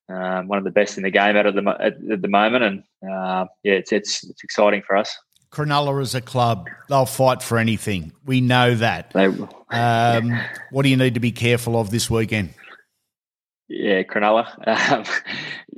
um, 0.10 0.48
one 0.48 0.58
of 0.58 0.66
the 0.66 0.72
best 0.72 0.98
in 0.98 1.04
the 1.04 1.12
game 1.12 1.38
at 1.38 1.44
the 1.56 1.78
at, 1.80 1.94
at 2.12 2.22
the 2.22 2.28
moment, 2.28 2.64
and 2.64 2.84
uh, 3.10 3.46
yeah, 3.64 3.74
it's 3.74 3.92
it's 3.92 4.24
it's 4.24 4.44
exciting 4.44 4.82
for 4.86 4.98
us. 4.98 5.18
Cronulla 5.52 6.02
as 6.02 6.14
a 6.14 6.22
club, 6.22 6.68
they'll 6.90 7.06
fight 7.06 7.42
for 7.42 7.58
anything. 7.58 8.12
We 8.26 8.42
know 8.42 8.76
that. 8.76 9.12
They, 9.12 9.28
um, 9.70 10.38
what 10.72 10.84
do 10.84 10.90
you 10.90 10.98
need 10.98 11.14
to 11.14 11.22
be 11.22 11.32
careful 11.32 11.80
of 11.80 11.92
this 11.92 12.10
weekend? 12.10 12.54
Yeah, 13.70 14.04
Cronulla. 14.04 14.48
Um, 14.92 15.06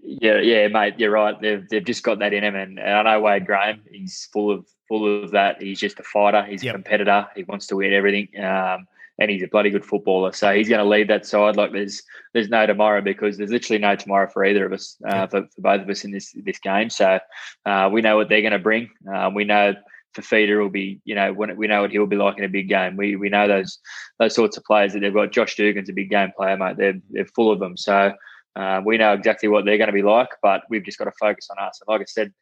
yeah, 0.10 0.40
yeah, 0.40 0.68
mate, 0.70 0.96
you're 0.98 1.12
right. 1.12 1.40
They've 1.40 1.68
they've 1.70 1.84
just 1.84 2.02
got 2.02 2.20
that 2.20 2.34
in 2.34 2.44
him, 2.44 2.56
and, 2.56 2.80
and 2.80 2.90
I 2.90 3.04
know 3.04 3.22
Wade 3.22 3.46
Graham. 3.46 3.82
He's 3.92 4.28
full 4.32 4.50
of 4.50 4.66
full 4.88 5.24
of 5.24 5.32
that. 5.32 5.62
He's 5.62 5.80
just 5.80 6.00
a 6.00 6.04
fighter. 6.04 6.44
He's 6.44 6.64
yep. 6.64 6.74
a 6.74 6.78
competitor. 6.78 7.28
He 7.36 7.44
wants 7.44 7.68
to 7.68 7.76
win 7.76 7.94
everything. 7.94 8.30
Um, 8.44 8.88
and 9.20 9.32
he's 9.32 9.44
a 9.44 9.48
bloody 9.48 9.70
good 9.70 9.86
footballer. 9.86 10.32
So 10.32 10.54
he's 10.54 10.70
going 10.70 10.84
to 10.84 10.90
lead 10.90 11.08
that 11.10 11.26
side 11.26 11.56
like 11.56 11.72
there's 11.72 12.04
there's 12.34 12.50
no 12.50 12.66
tomorrow 12.66 13.02
because 13.02 13.38
there's 13.38 13.52
literally 13.52 13.80
no 13.80 13.96
tomorrow 13.96 14.30
for 14.30 14.46
either 14.46 14.66
of 14.66 14.74
us, 14.74 14.98
uh, 15.08 15.28
for, 15.28 15.48
for, 15.56 15.62
both 15.62 15.82
of 15.82 15.90
us 15.90 16.04
in 16.04 16.12
this 16.12 16.36
this 16.44 16.60
game. 16.60 16.90
So 16.90 17.20
uh, 17.66 17.90
we 17.92 18.02
know 18.02 18.18
what 18.18 18.30
they're 18.30 18.42
going 18.42 18.52
to 18.52 18.60
bring. 18.60 18.90
Uh, 19.12 19.32
we 19.34 19.44
know 19.44 19.74
Fifita 20.16 20.60
will 20.60 20.70
be, 20.70 21.00
you 21.06 21.16
know, 21.16 21.34
when, 21.34 21.56
we 21.58 21.68
know 21.68 21.82
what 21.82 21.92
he'll 21.92 22.06
be 22.06 22.16
like 22.16 22.38
in 22.38 22.44
a 22.44 22.50
big 22.50 22.70
game. 22.70 22.96
We 22.96 23.16
we 23.16 23.30
know 23.30 23.48
those 23.48 23.80
those 24.20 24.36
sorts 24.36 24.58
of 24.58 24.64
players 24.64 24.94
that 24.94 25.00
they've 25.00 25.14
got. 25.14 25.32
Josh 25.32 25.56
Dugan's 25.56 25.90
a 25.90 25.94
big 25.94 26.10
game 26.10 26.32
player, 26.36 26.58
mate. 26.58 26.78
They're 26.78 27.00
they're 27.10 27.26
full 27.26 27.52
of 27.52 27.60
them. 27.60 27.78
So 27.78 28.14
uh, 28.56 28.82
we 28.86 28.98
know 28.98 29.14
exactly 29.14 29.50
what 29.50 29.66
they're 29.66 29.78
going 29.78 29.88
to 29.88 29.94
be 29.94 30.02
like, 30.02 30.30
but 30.42 30.64
we've 30.70 30.84
just 30.84 30.98
got 30.98 31.06
to 31.06 31.12
focus 31.20 31.48
on 31.50 31.64
us. 31.64 31.80
And 31.82 31.94
like 31.94 32.02
I 32.02 32.06
said, 32.06 32.34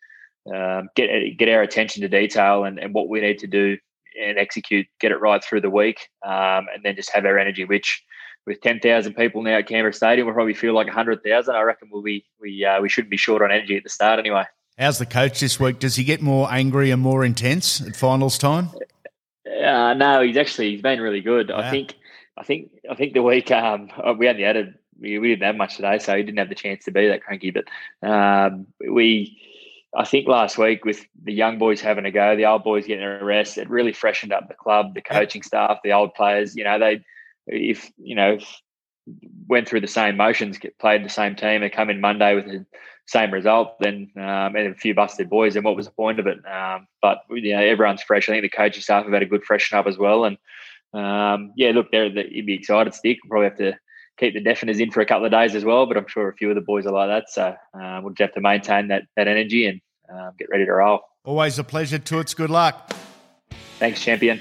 um, 0.53 0.89
get 0.95 1.37
get 1.37 1.49
our 1.49 1.61
attention 1.61 2.01
to 2.01 2.07
detail 2.07 2.65
and, 2.65 2.79
and 2.79 2.93
what 2.93 3.09
we 3.09 3.21
need 3.21 3.39
to 3.39 3.47
do 3.47 3.77
and 4.21 4.37
execute, 4.37 4.87
get 4.99 5.11
it 5.11 5.19
right 5.19 5.43
through 5.43 5.61
the 5.61 5.69
week, 5.69 6.09
um, 6.25 6.67
and 6.73 6.83
then 6.83 6.95
just 6.95 7.11
have 7.11 7.25
our 7.25 7.37
energy. 7.37 7.65
Which, 7.65 8.03
with 8.45 8.61
ten 8.61 8.79
thousand 8.79 9.15
people 9.15 9.43
now 9.43 9.57
at 9.57 9.67
Canberra 9.67 9.93
Stadium, 9.93 10.27
we'll 10.27 10.35
probably 10.35 10.53
feel 10.53 10.73
like 10.73 10.87
hundred 10.89 11.23
thousand. 11.23 11.55
I 11.55 11.61
reckon 11.61 11.89
we'll 11.91 12.03
be 12.03 12.25
we 12.39 12.65
uh, 12.65 12.81
we 12.81 12.89
shouldn't 12.89 13.11
be 13.11 13.17
short 13.17 13.41
on 13.41 13.51
energy 13.51 13.77
at 13.77 13.83
the 13.83 13.89
start 13.89 14.19
anyway. 14.19 14.45
How's 14.77 14.99
the 14.99 15.05
coach 15.05 15.39
this 15.39 15.59
week? 15.59 15.79
Does 15.79 15.95
he 15.95 16.03
get 16.03 16.21
more 16.21 16.51
angry 16.51 16.91
and 16.91 17.01
more 17.01 17.23
intense 17.23 17.79
at 17.79 17.95
finals 17.95 18.37
time? 18.37 18.69
Uh, 19.45 19.93
no, 19.93 20.21
he's 20.21 20.37
actually 20.37 20.71
he's 20.71 20.81
been 20.81 20.99
really 20.99 21.21
good. 21.21 21.49
I 21.49 21.71
think 21.71 21.95
I 22.37 22.43
think 22.43 22.71
I 22.89 22.95
think 22.95 23.13
the 23.13 23.23
week 23.23 23.51
um, 23.51 23.89
we 24.17 24.27
only 24.27 24.43
added 24.43 24.75
we, 24.99 25.19
we 25.19 25.29
didn't 25.29 25.43
have 25.43 25.55
much 25.55 25.77
today, 25.77 25.99
so 25.99 26.15
he 26.15 26.23
didn't 26.23 26.39
have 26.39 26.49
the 26.49 26.55
chance 26.55 26.85
to 26.85 26.91
be 26.91 27.07
that 27.07 27.23
cranky. 27.23 27.51
But 27.51 27.65
um, 28.07 28.67
we 28.79 29.39
I 29.95 30.05
think 30.05 30.27
last 30.27 30.57
week 30.57 30.83
with 30.83 31.05
the 31.23 31.33
young 31.33 31.57
boys 31.57 31.81
having 31.81 32.05
a 32.05 32.11
go, 32.11 32.35
the 32.35 32.45
old 32.45 32.63
boys 32.63 32.85
getting 32.85 33.03
a 33.03 33.23
rest, 33.23 33.57
it 33.57 33.69
really 33.69 33.93
freshened 33.93 34.33
up 34.33 34.47
the 34.47 34.53
club, 34.53 34.93
the 34.93 35.01
coaching 35.01 35.41
staff, 35.41 35.79
the 35.83 35.93
old 35.93 36.13
players. 36.13 36.55
You 36.55 36.65
know, 36.65 36.79
they 36.79 37.03
if 37.47 37.91
you 37.97 38.15
know 38.15 38.37
went 39.47 39.67
through 39.67 39.81
the 39.81 39.87
same 39.87 40.17
motions, 40.17 40.59
played 40.79 41.05
the 41.05 41.09
same 41.09 41.35
team, 41.35 41.63
and 41.63 41.71
come 41.71 41.89
in 41.89 42.01
Monday 42.01 42.35
with 42.35 42.45
the 42.45 42.65
same 43.05 43.31
result, 43.31 43.79
then 43.79 44.11
um, 44.17 44.55
and 44.55 44.67
a 44.67 44.75
few 44.75 44.93
busted 44.93 45.29
boys, 45.29 45.53
then 45.53 45.63
what 45.63 45.75
was 45.75 45.85
the 45.85 45.91
point 45.91 46.19
of 46.19 46.27
it? 46.27 46.39
Um, 46.45 46.87
but 47.01 47.19
you 47.29 47.53
know, 47.53 47.61
everyone's 47.61 48.03
fresh. 48.03 48.27
I 48.27 48.33
think 48.33 48.43
the 48.43 48.49
coaching 48.49 48.81
staff 48.81 49.03
have 49.03 49.13
had 49.13 49.23
a 49.23 49.27
good 49.27 49.43
freshen 49.43 49.77
up 49.77 49.87
as 49.87 49.97
well, 49.97 50.25
and 50.25 50.37
um, 50.93 51.53
yeah, 51.55 51.71
look, 51.71 51.91
they're, 51.91 52.09
they 52.09 52.27
you'd 52.31 52.45
be 52.45 52.55
excited. 52.55 52.93
Stick, 52.93 53.19
we'll 53.23 53.29
probably 53.29 53.49
have 53.49 53.75
to 53.75 53.79
keep 54.17 54.33
the 54.33 54.41
deafeners 54.41 54.79
in 54.79 54.91
for 54.91 55.01
a 55.01 55.05
couple 55.05 55.25
of 55.25 55.31
days 55.31 55.55
as 55.55 55.65
well. 55.65 55.85
But 55.85 55.97
I'm 55.97 56.07
sure 56.07 56.29
a 56.29 56.35
few 56.35 56.49
of 56.49 56.55
the 56.55 56.61
boys 56.61 56.85
are 56.85 56.91
like 56.91 57.09
that, 57.09 57.29
so 57.29 57.55
uh, 57.79 57.99
we'll 58.01 58.13
just 58.13 58.21
have 58.21 58.33
to 58.33 58.41
maintain 58.41 58.87
that 58.89 59.03
that 59.15 59.27
energy 59.27 59.65
and 59.67 59.81
um, 60.09 60.31
get 60.37 60.49
ready 60.49 60.65
to 60.65 60.71
roll. 60.71 61.01
Always 61.23 61.57
a 61.59 61.63
pleasure, 61.63 61.99
Toots. 61.99 62.33
Good 62.33 62.49
luck. 62.49 62.93
Thanks, 63.79 64.01
champion. 64.01 64.39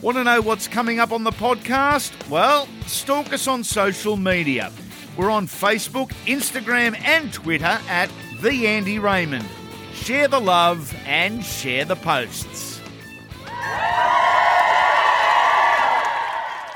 Want 0.00 0.16
to 0.18 0.24
know 0.24 0.40
what's 0.42 0.68
coming 0.68 1.00
up 1.00 1.12
on 1.12 1.24
the 1.24 1.30
podcast? 1.30 2.28
Well, 2.28 2.68
stalk 2.86 3.32
us 3.32 3.48
on 3.48 3.64
social 3.64 4.16
media. 4.16 4.70
We're 5.16 5.30
on 5.30 5.46
Facebook, 5.46 6.10
Instagram, 6.26 6.98
and 7.04 7.32
Twitter 7.32 7.78
at 7.88 8.10
The 8.40 8.66
Andy 8.66 8.98
Raymond. 8.98 9.48
Share 9.94 10.28
the 10.28 10.40
love 10.40 10.94
and 11.06 11.44
share 11.44 11.84
the 11.84 11.96
posts. 11.96 12.80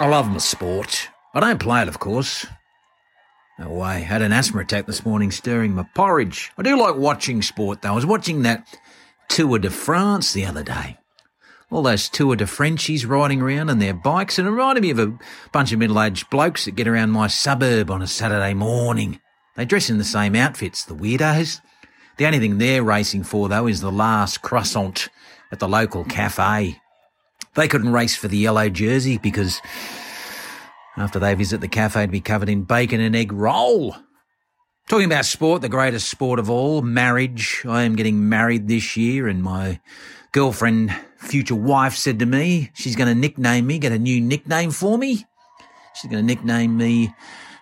I 0.00 0.06
love 0.08 0.30
my 0.30 0.38
sport. 0.38 1.08
I 1.34 1.40
don't 1.40 1.60
play 1.60 1.82
it, 1.82 1.88
of 1.88 1.98
course. 1.98 2.46
Oh, 2.46 3.64
no 3.64 3.70
way. 3.70 4.02
Had 4.02 4.22
an 4.22 4.32
asthma 4.32 4.60
attack 4.60 4.86
this 4.86 5.04
morning 5.04 5.30
stirring 5.30 5.74
my 5.74 5.84
porridge. 5.94 6.52
I 6.56 6.62
do 6.62 6.78
like 6.78 6.96
watching 6.96 7.42
sport 7.42 7.82
though. 7.82 7.92
I 7.92 7.94
was 7.94 8.06
watching 8.06 8.42
that 8.42 8.66
Tour 9.28 9.58
de 9.58 9.68
France 9.68 10.32
the 10.32 10.46
other 10.46 10.62
day. 10.62 10.96
All 11.70 11.82
those 11.82 12.08
Tour 12.08 12.36
de 12.36 12.46
Frenchies 12.46 13.04
riding 13.04 13.42
around 13.42 13.68
on 13.68 13.78
their 13.78 13.92
bikes 13.92 14.38
and 14.38 14.48
it 14.48 14.50
reminded 14.52 14.82
me 14.82 14.90
of 14.90 14.98
a 14.98 15.18
bunch 15.52 15.72
of 15.72 15.78
middle-aged 15.78 16.30
blokes 16.30 16.64
that 16.64 16.76
get 16.76 16.88
around 16.88 17.10
my 17.10 17.26
suburb 17.26 17.90
on 17.90 18.00
a 18.00 18.06
Saturday 18.06 18.54
morning. 18.54 19.20
They 19.56 19.64
dress 19.64 19.90
in 19.90 19.98
the 19.98 20.04
same 20.04 20.34
outfits, 20.34 20.84
the 20.84 20.94
weirdos. 20.94 21.60
The 22.16 22.26
only 22.26 22.38
thing 22.38 22.58
they're 22.58 22.82
racing 22.82 23.24
for 23.24 23.48
though 23.48 23.66
is 23.66 23.80
the 23.80 23.92
last 23.92 24.40
croissant 24.40 25.08
at 25.52 25.58
the 25.58 25.68
local 25.68 26.04
cafe. 26.04 26.80
They 27.54 27.68
couldn't 27.68 27.92
race 27.92 28.16
for 28.16 28.28
the 28.28 28.38
yellow 28.38 28.68
jersey 28.68 29.18
because 29.18 29.60
after 30.98 31.18
they 31.18 31.34
visit 31.34 31.60
the 31.60 31.68
cafe 31.68 32.06
to 32.06 32.12
be 32.12 32.20
covered 32.20 32.48
in 32.48 32.64
bacon 32.64 33.00
and 33.00 33.14
egg 33.14 33.32
roll. 33.32 33.96
Talking 34.88 35.06
about 35.06 35.26
sport, 35.26 35.62
the 35.62 35.68
greatest 35.68 36.08
sport 36.08 36.38
of 36.38 36.50
all, 36.50 36.82
marriage. 36.82 37.62
I 37.68 37.82
am 37.82 37.94
getting 37.94 38.28
married 38.28 38.68
this 38.68 38.96
year 38.96 39.28
and 39.28 39.42
my 39.42 39.80
girlfriend, 40.32 40.94
future 41.18 41.54
wife 41.54 41.94
said 41.94 42.18
to 42.18 42.26
me, 42.26 42.70
she's 42.74 42.96
going 42.96 43.08
to 43.08 43.14
nickname 43.14 43.66
me, 43.66 43.78
get 43.78 43.92
a 43.92 43.98
new 43.98 44.20
nickname 44.20 44.70
for 44.70 44.98
me. 44.98 45.26
She's 45.94 46.10
going 46.10 46.22
to 46.22 46.26
nickname 46.26 46.76
me 46.76 47.14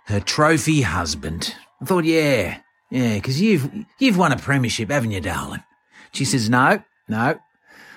her 0.06 0.20
trophy 0.20 0.82
husband. 0.82 1.54
I 1.80 1.84
thought, 1.84 2.04
yeah, 2.04 2.60
yeah, 2.90 3.14
because 3.14 3.40
you've, 3.40 3.68
you've 3.98 4.16
won 4.16 4.32
a 4.32 4.36
premiership, 4.36 4.90
haven't 4.90 5.10
you, 5.10 5.20
darling? 5.20 5.64
She 6.12 6.24
says, 6.24 6.48
no, 6.48 6.82
no. 7.08 7.38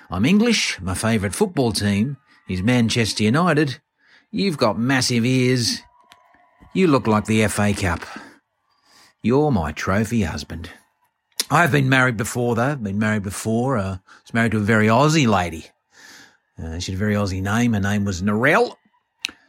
I'm 0.10 0.26
English. 0.26 0.82
My 0.82 0.96
favourite 0.96 1.36
football 1.36 1.72
team 1.72 2.18
is 2.48 2.64
Manchester 2.64 3.24
United. 3.24 3.80
You've 4.32 4.58
got 4.58 4.78
massive 4.78 5.26
ears. 5.26 5.82
You 6.74 6.86
look 6.86 7.08
like 7.08 7.26
the 7.26 7.48
FA 7.48 7.74
Cup. 7.74 8.02
You're 9.24 9.52
my 9.52 9.72
trophy 9.72 10.22
husband. 10.22 10.70
I've 11.50 11.72
been 11.72 11.90
married 11.90 12.16
before, 12.16 12.54
though. 12.54 12.76
Been 12.76 13.00
married 13.00 13.24
before. 13.24 13.78
Uh, 13.78 13.96
I 13.96 14.22
was 14.24 14.34
married 14.36 14.52
to 14.52 14.58
a 14.58 14.62
very 14.62 14.86
Aussie 14.86 15.28
lady. 15.28 15.66
Uh, 16.62 16.78
she 16.78 16.92
had 16.92 16.98
a 16.98 17.00
very 17.00 17.16
Aussie 17.16 17.42
name. 17.42 17.74
Her 17.74 17.80
name 17.80 18.06
was 18.06 18.22
Narelle, 18.22 18.76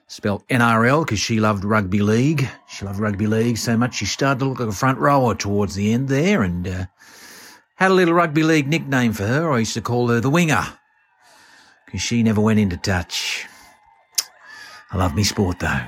spelled 0.06 0.48
NRL 0.48 1.04
because 1.04 1.20
she 1.20 1.40
loved 1.40 1.62
rugby 1.62 2.00
league. 2.00 2.48
She 2.66 2.86
loved 2.86 3.00
rugby 3.00 3.26
league 3.26 3.58
so 3.58 3.76
much 3.76 3.96
she 3.96 4.06
started 4.06 4.38
to 4.38 4.46
look 4.46 4.60
like 4.60 4.68
a 4.70 4.72
front 4.72 4.98
rower 4.98 5.34
towards 5.34 5.74
the 5.74 5.92
end 5.92 6.08
there 6.08 6.42
and 6.42 6.66
uh, 6.66 6.86
had 7.74 7.90
a 7.90 7.94
little 7.94 8.14
rugby 8.14 8.44
league 8.44 8.66
nickname 8.66 9.12
for 9.12 9.26
her. 9.26 9.52
I 9.52 9.58
used 9.58 9.74
to 9.74 9.82
call 9.82 10.08
her 10.08 10.20
the 10.20 10.30
winger 10.30 10.66
because 11.84 12.00
she 12.00 12.22
never 12.22 12.40
went 12.40 12.60
into 12.60 12.78
touch. 12.78 13.46
I 14.92 14.96
love 14.96 15.14
me 15.14 15.24
sport 15.24 15.58
though. 15.58 15.80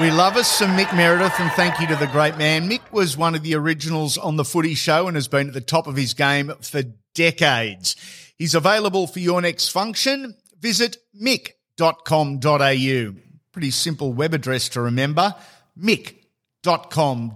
We 0.00 0.10
love 0.10 0.36
us 0.36 0.50
some 0.50 0.76
Mick 0.76 0.94
Meredith, 0.94 1.40
and 1.40 1.50
thank 1.52 1.80
you 1.80 1.86
to 1.86 1.96
the 1.96 2.06
great 2.08 2.36
man. 2.36 2.68
Mick 2.68 2.92
was 2.92 3.16
one 3.16 3.34
of 3.34 3.42
the 3.42 3.54
originals 3.54 4.18
on 4.18 4.36
the 4.36 4.44
footy 4.44 4.74
show 4.74 5.08
and 5.08 5.14
has 5.14 5.26
been 5.26 5.48
at 5.48 5.54
the 5.54 5.62
top 5.62 5.86
of 5.86 5.96
his 5.96 6.12
game 6.12 6.52
for 6.60 6.82
decades. 7.14 7.96
He's 8.36 8.54
available 8.54 9.06
for 9.06 9.20
your 9.20 9.40
next 9.40 9.68
function. 9.68 10.36
Visit 10.60 10.98
mick.com.au. 11.18 13.14
Pretty 13.52 13.70
simple 13.70 14.12
web 14.12 14.34
address 14.34 14.68
to 14.70 14.82
remember. 14.82 15.34
mick.com.au. 15.80 17.32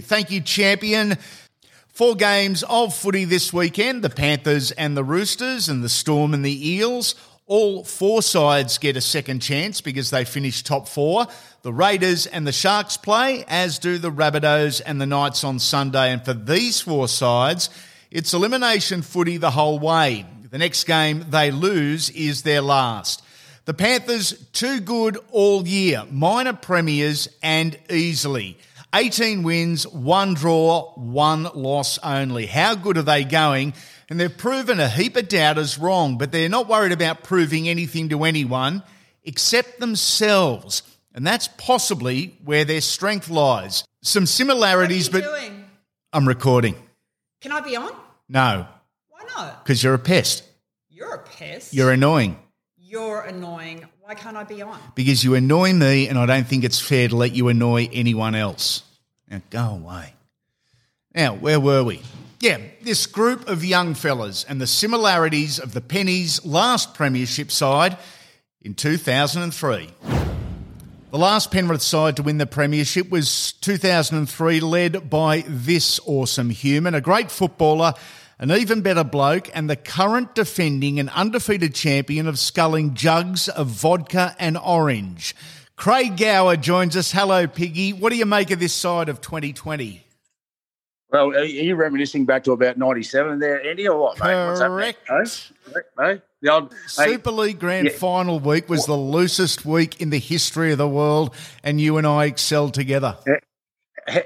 Thank 0.00 0.30
you, 0.30 0.40
champion. 0.42 1.18
Four 1.88 2.14
games 2.14 2.62
of 2.68 2.94
footy 2.94 3.24
this 3.24 3.52
weekend 3.52 4.04
the 4.04 4.10
Panthers 4.10 4.70
and 4.70 4.96
the 4.96 5.02
Roosters, 5.02 5.68
and 5.68 5.82
the 5.82 5.88
Storm 5.88 6.32
and 6.34 6.44
the 6.44 6.70
Eels. 6.70 7.16
All 7.46 7.84
four 7.84 8.22
sides 8.22 8.78
get 8.78 8.96
a 8.96 9.02
second 9.02 9.40
chance 9.40 9.82
because 9.82 10.08
they 10.08 10.24
finish 10.24 10.62
top 10.62 10.88
four. 10.88 11.26
The 11.60 11.74
Raiders 11.74 12.26
and 12.26 12.46
the 12.46 12.52
Sharks 12.52 12.96
play, 12.96 13.44
as 13.46 13.78
do 13.78 13.98
the 13.98 14.10
Rabbitohs 14.10 14.80
and 14.84 14.98
the 14.98 15.04
Knights 15.04 15.44
on 15.44 15.58
Sunday. 15.58 16.10
And 16.10 16.24
for 16.24 16.32
these 16.32 16.80
four 16.80 17.06
sides, 17.06 17.68
it's 18.10 18.32
elimination 18.32 19.02
footy 19.02 19.36
the 19.36 19.50
whole 19.50 19.78
way. 19.78 20.24
The 20.50 20.56
next 20.56 20.84
game 20.84 21.26
they 21.28 21.50
lose 21.50 22.08
is 22.10 22.42
their 22.44 22.62
last. 22.62 23.22
The 23.66 23.74
Panthers, 23.74 24.32
too 24.52 24.80
good 24.80 25.18
all 25.30 25.66
year, 25.66 26.04
minor 26.10 26.54
premiers 26.54 27.28
and 27.42 27.78
easily. 27.90 28.56
18 28.94 29.42
wins, 29.42 29.86
one 29.86 30.32
draw, 30.32 30.92
one 30.94 31.42
loss 31.54 31.98
only. 31.98 32.46
How 32.46 32.74
good 32.74 32.96
are 32.96 33.02
they 33.02 33.24
going? 33.24 33.74
And 34.10 34.20
they've 34.20 34.36
proven 34.36 34.80
a 34.80 34.88
heap 34.88 35.16
of 35.16 35.28
doubters 35.28 35.78
wrong, 35.78 36.18
but 36.18 36.30
they're 36.32 36.48
not 36.48 36.68
worried 36.68 36.92
about 36.92 37.22
proving 37.22 37.68
anything 37.68 38.10
to 38.10 38.24
anyone 38.24 38.82
except 39.24 39.80
themselves. 39.80 40.82
And 41.14 41.26
that's 41.26 41.48
possibly 41.56 42.36
where 42.44 42.64
their 42.64 42.80
strength 42.80 43.30
lies. 43.30 43.84
Some 44.02 44.26
similarities, 44.26 45.10
What 45.10 45.24
are 45.24 45.30
but 45.30 45.40
doing? 45.40 45.64
I'm 46.12 46.28
recording. 46.28 46.74
Can 47.40 47.52
I 47.52 47.60
be 47.60 47.76
on? 47.76 47.92
No, 48.28 48.66
Why 49.10 49.20
not? 49.36 49.64
because 49.64 49.82
you're 49.82 49.94
a 49.94 49.98
pest. 49.98 50.44
You're 50.90 51.14
a 51.14 51.18
pest. 51.22 51.72
You're 51.72 51.90
annoying. 51.92 52.38
You're 52.78 53.20
annoying. 53.22 53.84
Why 54.02 54.14
can't 54.14 54.36
I 54.36 54.44
be 54.44 54.60
on? 54.62 54.78
Because 54.94 55.24
you 55.24 55.34
annoy 55.34 55.72
me, 55.72 56.08
and 56.08 56.18
I 56.18 56.26
don't 56.26 56.46
think 56.46 56.64
it's 56.64 56.80
fair 56.80 57.08
to 57.08 57.16
let 57.16 57.32
you 57.34 57.48
annoy 57.48 57.88
anyone 57.92 58.34
else. 58.34 58.82
Now, 59.30 59.40
go 59.50 59.64
away. 59.70 60.14
Now, 61.14 61.34
where 61.34 61.58
were 61.58 61.82
we? 61.82 62.02
Yeah, 62.40 62.58
this 62.82 63.06
group 63.06 63.48
of 63.48 63.64
young 63.64 63.94
fellas 63.94 64.44
and 64.44 64.60
the 64.60 64.66
similarities 64.66 65.58
of 65.58 65.72
the 65.72 65.80
Pennies' 65.80 66.44
last 66.44 66.92
premiership 66.94 67.50
side 67.50 67.96
in 68.60 68.74
2003. 68.74 69.90
The 71.10 71.18
last 71.18 71.52
Penrith 71.52 71.80
side 71.80 72.16
to 72.16 72.24
win 72.24 72.38
the 72.38 72.46
premiership 72.46 73.08
was 73.08 73.52
2003, 73.60 74.58
led 74.60 75.08
by 75.08 75.44
this 75.46 76.00
awesome 76.06 76.50
human, 76.50 76.94
a 76.94 77.00
great 77.00 77.30
footballer, 77.30 77.94
an 78.40 78.50
even 78.50 78.82
better 78.82 79.04
bloke, 79.04 79.48
and 79.54 79.70
the 79.70 79.76
current 79.76 80.34
defending 80.34 80.98
and 80.98 81.08
undefeated 81.10 81.72
champion 81.72 82.26
of 82.26 82.38
sculling 82.38 82.94
jugs 82.94 83.48
of 83.48 83.68
vodka 83.68 84.34
and 84.40 84.58
orange. 84.58 85.36
Craig 85.76 86.16
Gower 86.16 86.56
joins 86.56 86.96
us. 86.96 87.12
Hello, 87.12 87.46
Piggy. 87.46 87.92
What 87.92 88.10
do 88.10 88.16
you 88.16 88.26
make 88.26 88.50
of 88.50 88.58
this 88.58 88.72
side 88.72 89.08
of 89.08 89.20
2020? 89.20 90.03
Well, 91.14 91.30
are 91.30 91.44
you 91.44 91.76
reminiscing 91.76 92.24
back 92.24 92.42
to 92.42 92.50
about 92.50 92.76
'97 92.76 93.38
there, 93.38 93.64
Andy, 93.64 93.86
or 93.86 93.96
what, 93.96 94.18
mate? 94.18 94.48
What's? 94.48 94.58
Correct. 94.58 94.98
Eh? 95.08 95.24
Correct, 95.70 95.88
mate. 95.96 96.22
The 96.42 96.52
old 96.52 96.72
hey, 96.72 96.78
Super 96.88 97.30
League 97.30 97.60
Grand 97.60 97.86
yeah. 97.86 97.96
Final 97.96 98.40
week 98.40 98.68
was 98.68 98.86
the 98.86 98.96
loosest 98.96 99.64
week 99.64 100.00
in 100.00 100.10
the 100.10 100.18
history 100.18 100.72
of 100.72 100.78
the 100.78 100.88
world, 100.88 101.32
and 101.62 101.80
you 101.80 101.98
and 101.98 102.06
I 102.06 102.24
excelled 102.24 102.74
together. 102.74 103.16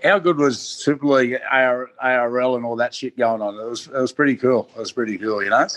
how 0.03 0.19
good 0.19 0.39
was 0.39 0.59
Super 0.59 1.07
League, 1.09 1.37
AR, 1.51 1.91
ARL, 2.01 2.57
and 2.57 2.65
all 2.65 2.77
that 2.77 2.95
shit 2.95 3.19
going 3.19 3.43
on? 3.43 3.57
It 3.57 3.69
was 3.69 3.87
it 3.89 3.93
was 3.93 4.13
pretty 4.13 4.37
cool. 4.37 4.71
It 4.75 4.79
was 4.79 4.91
pretty 4.91 5.19
cool, 5.19 5.45
you 5.45 5.51
know. 5.51 5.69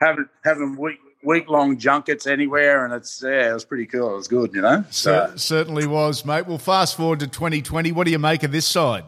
Having 0.00 0.28
having 0.42 0.76
week 0.76 0.98
week 1.22 1.48
long 1.48 1.78
junkets 1.78 2.26
anywhere, 2.26 2.84
and 2.84 2.92
it's 2.92 3.22
yeah, 3.22 3.50
it 3.50 3.54
was 3.54 3.64
pretty 3.64 3.86
cool. 3.86 4.14
It 4.14 4.16
was 4.16 4.26
good, 4.26 4.52
you 4.52 4.62
know. 4.62 4.84
So, 4.90 5.28
Cer- 5.30 5.38
certainly 5.38 5.86
was, 5.86 6.24
mate. 6.24 6.48
Well, 6.48 6.58
fast 6.58 6.96
forward 6.96 7.20
to 7.20 7.28
2020. 7.28 7.92
What 7.92 8.02
do 8.02 8.10
you 8.10 8.18
make 8.18 8.42
of 8.42 8.50
this 8.50 8.66
side? 8.66 9.04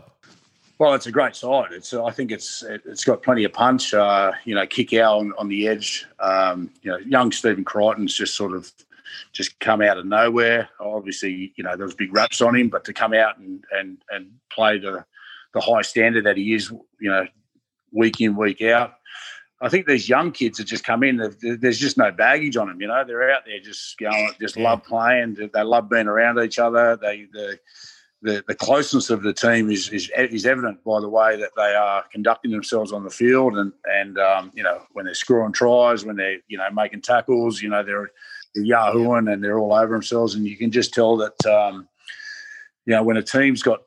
Well, 0.78 0.94
it's 0.94 1.06
a 1.06 1.12
great 1.12 1.34
side. 1.34 1.72
It's 1.72 1.92
I 1.92 2.10
think 2.12 2.30
it's 2.30 2.62
it's 2.62 3.04
got 3.04 3.22
plenty 3.22 3.42
of 3.42 3.52
punch. 3.52 3.92
Uh, 3.94 4.32
you 4.44 4.54
know, 4.54 4.64
kick 4.64 4.92
out 4.94 5.18
on, 5.18 5.32
on 5.36 5.48
the 5.48 5.66
edge. 5.66 6.06
Um, 6.20 6.70
you 6.82 6.90
know, 6.90 6.98
young 6.98 7.32
Stephen 7.32 7.64
Crichton's 7.64 8.14
just 8.14 8.36
sort 8.36 8.52
of 8.52 8.70
just 9.32 9.58
come 9.58 9.82
out 9.82 9.98
of 9.98 10.06
nowhere. 10.06 10.68
Obviously, 10.78 11.52
you 11.56 11.64
know 11.64 11.76
there 11.76 11.84
was 11.86 11.94
big 11.94 12.14
raps 12.14 12.40
on 12.40 12.54
him, 12.54 12.68
but 12.68 12.84
to 12.84 12.92
come 12.92 13.12
out 13.12 13.38
and 13.38 13.64
and 13.72 13.98
and 14.10 14.30
play 14.52 14.78
the 14.78 15.04
the 15.52 15.60
high 15.60 15.82
standard 15.82 16.24
that 16.24 16.36
he 16.36 16.54
is, 16.54 16.70
you 17.00 17.10
know, 17.10 17.26
week 17.92 18.20
in 18.20 18.36
week 18.36 18.62
out. 18.62 18.94
I 19.60 19.68
think 19.68 19.86
these 19.86 20.08
young 20.08 20.30
kids 20.30 20.58
that 20.58 20.64
just 20.64 20.84
come 20.84 21.02
in, 21.02 21.16
there's 21.40 21.78
just 21.80 21.98
no 21.98 22.12
baggage 22.12 22.56
on 22.56 22.68
them. 22.68 22.80
You 22.80 22.86
know, 22.86 23.02
they're 23.04 23.32
out 23.32 23.42
there 23.44 23.58
just 23.58 23.98
going, 23.98 24.30
just 24.40 24.56
love 24.56 24.84
playing. 24.84 25.50
They 25.52 25.62
love 25.62 25.88
being 25.88 26.06
around 26.06 26.38
each 26.38 26.60
other. 26.60 26.96
They 26.96 27.26
the 27.32 27.58
the, 28.22 28.42
the 28.48 28.54
closeness 28.54 29.10
of 29.10 29.22
the 29.22 29.32
team 29.32 29.70
is, 29.70 29.88
is 29.90 30.10
is 30.16 30.44
evident 30.44 30.82
by 30.82 31.00
the 31.00 31.08
way 31.08 31.36
that 31.36 31.50
they 31.56 31.74
are 31.74 32.04
conducting 32.10 32.50
themselves 32.50 32.92
on 32.92 33.04
the 33.04 33.10
field, 33.10 33.56
and 33.56 33.72
and 33.84 34.18
um, 34.18 34.50
you 34.54 34.62
know 34.62 34.82
when 34.92 35.04
they're 35.04 35.14
scoring 35.14 35.52
tries, 35.52 36.04
when 36.04 36.16
they're 36.16 36.38
you 36.48 36.58
know 36.58 36.68
making 36.72 37.02
tackles, 37.02 37.62
you 37.62 37.68
know 37.68 37.82
they're, 37.82 38.10
they're 38.54 38.64
yahooing 38.64 39.32
and 39.32 39.42
they're 39.42 39.58
all 39.58 39.72
over 39.72 39.94
themselves, 39.94 40.34
and 40.34 40.46
you 40.46 40.56
can 40.56 40.70
just 40.70 40.92
tell 40.92 41.16
that 41.16 41.46
um, 41.46 41.88
you 42.86 42.94
know 42.94 43.02
when 43.02 43.16
a 43.16 43.22
team's 43.22 43.62
got 43.62 43.82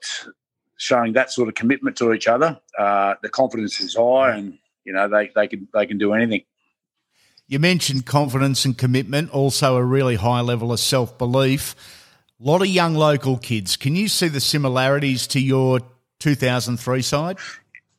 showing 0.78 1.14
that 1.14 1.32
sort 1.32 1.48
of 1.50 1.56
commitment 1.56 1.98
to 1.98 2.14
each 2.14 2.28
other, 2.28 2.60
uh, 2.80 3.16
the 3.22 3.30
confidence 3.30 3.82
is 3.82 3.96
high, 3.96 4.36
and 4.36 4.58
you 4.86 4.94
know 4.94 5.10
they 5.10 5.30
they 5.36 5.48
can 5.48 5.68
they 5.74 5.86
can 5.86 5.98
do 5.98 6.14
anything. 6.14 6.44
You 7.48 7.60
mentioned 7.60 8.06
confidence 8.06 8.64
and 8.64 8.78
commitment, 8.78 9.30
also 9.32 9.76
a 9.76 9.84
really 9.84 10.16
high 10.16 10.40
level 10.40 10.72
of 10.72 10.80
self 10.80 11.18
belief. 11.18 11.76
A 12.42 12.48
lot 12.48 12.62
of 12.62 12.68
young 12.68 12.96
local 12.96 13.38
kids. 13.38 13.76
Can 13.76 13.96
you 13.96 14.08
see 14.08 14.28
the 14.28 14.40
similarities 14.40 15.28
to 15.28 15.40
your 15.40 15.80
2003 16.20 17.02
side? 17.04 17.38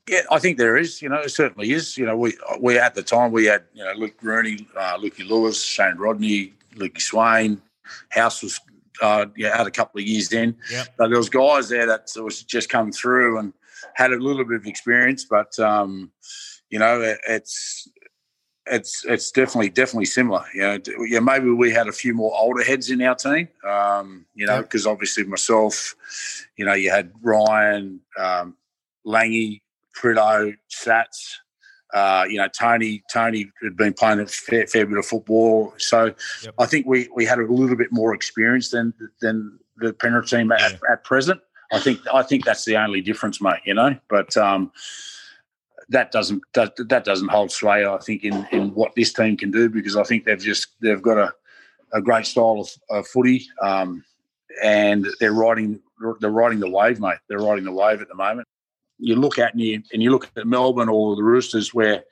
Yeah, 0.08 0.22
I 0.32 0.40
think 0.40 0.58
there 0.58 0.76
is. 0.76 1.00
You 1.00 1.10
know, 1.10 1.20
it 1.20 1.30
certainly 1.30 1.70
is. 1.70 1.96
You 1.96 2.06
know, 2.06 2.16
we 2.16 2.36
we 2.58 2.76
at 2.76 2.96
the 2.96 3.04
time 3.04 3.30
we 3.30 3.44
had 3.44 3.62
you 3.72 3.84
know 3.84 3.92
Luke 3.92 4.16
Rooney, 4.20 4.66
uh, 4.76 4.98
Lukey 4.98 5.28
Lewis, 5.28 5.62
Shane 5.62 5.96
Rodney, 5.96 6.54
Lukey 6.74 7.00
Swain. 7.00 7.62
House 8.08 8.42
was 8.42 8.60
uh, 9.00 9.26
yeah, 9.36 9.56
had 9.56 9.68
a 9.68 9.70
couple 9.70 10.00
of 10.00 10.06
years 10.06 10.28
then. 10.28 10.56
Yep. 10.72 10.88
So 10.96 11.08
there 11.08 11.18
was 11.18 11.28
guys 11.28 11.68
there 11.68 11.86
that 11.86 12.08
was 12.16 12.42
just 12.42 12.68
come 12.68 12.90
through 12.90 13.38
and 13.38 13.52
had 13.94 14.12
a 14.12 14.16
little 14.16 14.44
bit 14.44 14.56
of 14.56 14.66
experience, 14.66 15.24
but 15.24 15.56
um, 15.60 16.10
you 16.68 16.80
know, 16.80 17.00
it, 17.00 17.18
it's 17.28 17.88
it's 18.66 19.04
it's 19.06 19.30
definitely 19.30 19.70
definitely 19.70 20.04
similar. 20.06 20.44
You 20.54 20.60
know, 20.62 20.78
yeah, 21.06 21.20
maybe 21.20 21.50
we 21.50 21.72
had 21.72 21.88
a 21.88 21.92
few 21.92 22.14
more 22.14 22.32
older 22.38 22.62
heads 22.62 22.90
in 22.90 23.02
our 23.02 23.14
team. 23.14 23.48
Um, 23.68 24.26
you 24.34 24.46
know, 24.46 24.56
Yep. 24.56 24.64
because 24.64 24.86
obviously 24.86 25.24
myself, 25.24 25.94
you 26.56 26.64
know, 26.64 26.74
you 26.74 26.90
had 26.90 27.12
Ryan, 27.22 28.00
um, 28.18 28.56
Langy, 29.04 29.62
Pritto, 29.96 30.54
Sats. 30.70 31.36
Uh, 31.92 32.24
you 32.26 32.38
know, 32.38 32.48
Tony. 32.48 33.02
Tony 33.12 33.50
had 33.62 33.76
been 33.76 33.92
playing 33.92 34.20
a 34.20 34.26
fair, 34.26 34.66
fair 34.66 34.86
bit 34.86 34.96
of 34.96 35.04
football, 35.04 35.74
so 35.76 36.14
Yep. 36.42 36.54
I 36.58 36.64
think 36.66 36.86
we 36.86 37.08
we 37.14 37.26
had 37.26 37.38
a 37.38 37.46
little 37.46 37.76
bit 37.76 37.92
more 37.92 38.14
experience 38.14 38.70
than 38.70 38.94
than 39.20 39.58
the 39.76 39.92
Penrith 39.92 40.30
team 40.30 40.52
at, 40.52 40.80
at 40.90 41.04
present. 41.04 41.40
I 41.72 41.80
think 41.80 42.00
I 42.12 42.22
think 42.22 42.44
that's 42.44 42.64
the 42.64 42.76
only 42.76 43.02
difference, 43.02 43.42
mate. 43.42 43.60
You 43.66 43.74
know, 43.74 43.96
but 44.08 44.34
um, 44.38 44.72
that 45.88 46.12
doesn't 46.12 46.42
that, 46.54 46.74
that 46.88 47.04
doesn't 47.04 47.28
hold 47.28 47.50
sway. 47.50 47.84
I 47.84 47.98
think 47.98 48.24
in 48.24 48.46
in 48.52 48.74
what 48.74 48.94
this 48.94 49.12
team 49.12 49.36
can 49.36 49.50
do 49.50 49.68
because 49.68 49.96
I 49.96 50.02
think 50.02 50.24
they've 50.24 50.38
just 50.38 50.68
they've 50.80 51.02
got 51.02 51.18
a, 51.18 51.34
a 51.92 52.00
great 52.00 52.26
style 52.26 52.60
of, 52.60 52.98
of 52.98 53.06
footy, 53.06 53.46
um, 53.60 54.04
and 54.62 55.06
they're 55.20 55.32
riding 55.32 55.80
they're 56.20 56.30
riding 56.30 56.60
the 56.60 56.70
wave, 56.70 57.00
mate. 57.00 57.18
They're 57.28 57.38
riding 57.38 57.64
the 57.64 57.72
wave 57.72 58.00
at 58.00 58.08
the 58.08 58.14
moment. 58.14 58.48
You 58.98 59.16
look 59.16 59.38
at 59.38 59.52
and 59.52 59.60
you 59.60 59.82
and 59.92 60.02
you 60.02 60.10
look 60.10 60.30
at 60.36 60.46
Melbourne 60.46 60.88
or 60.88 61.16
the 61.16 61.24
Roosters 61.24 61.74
where 61.74 62.04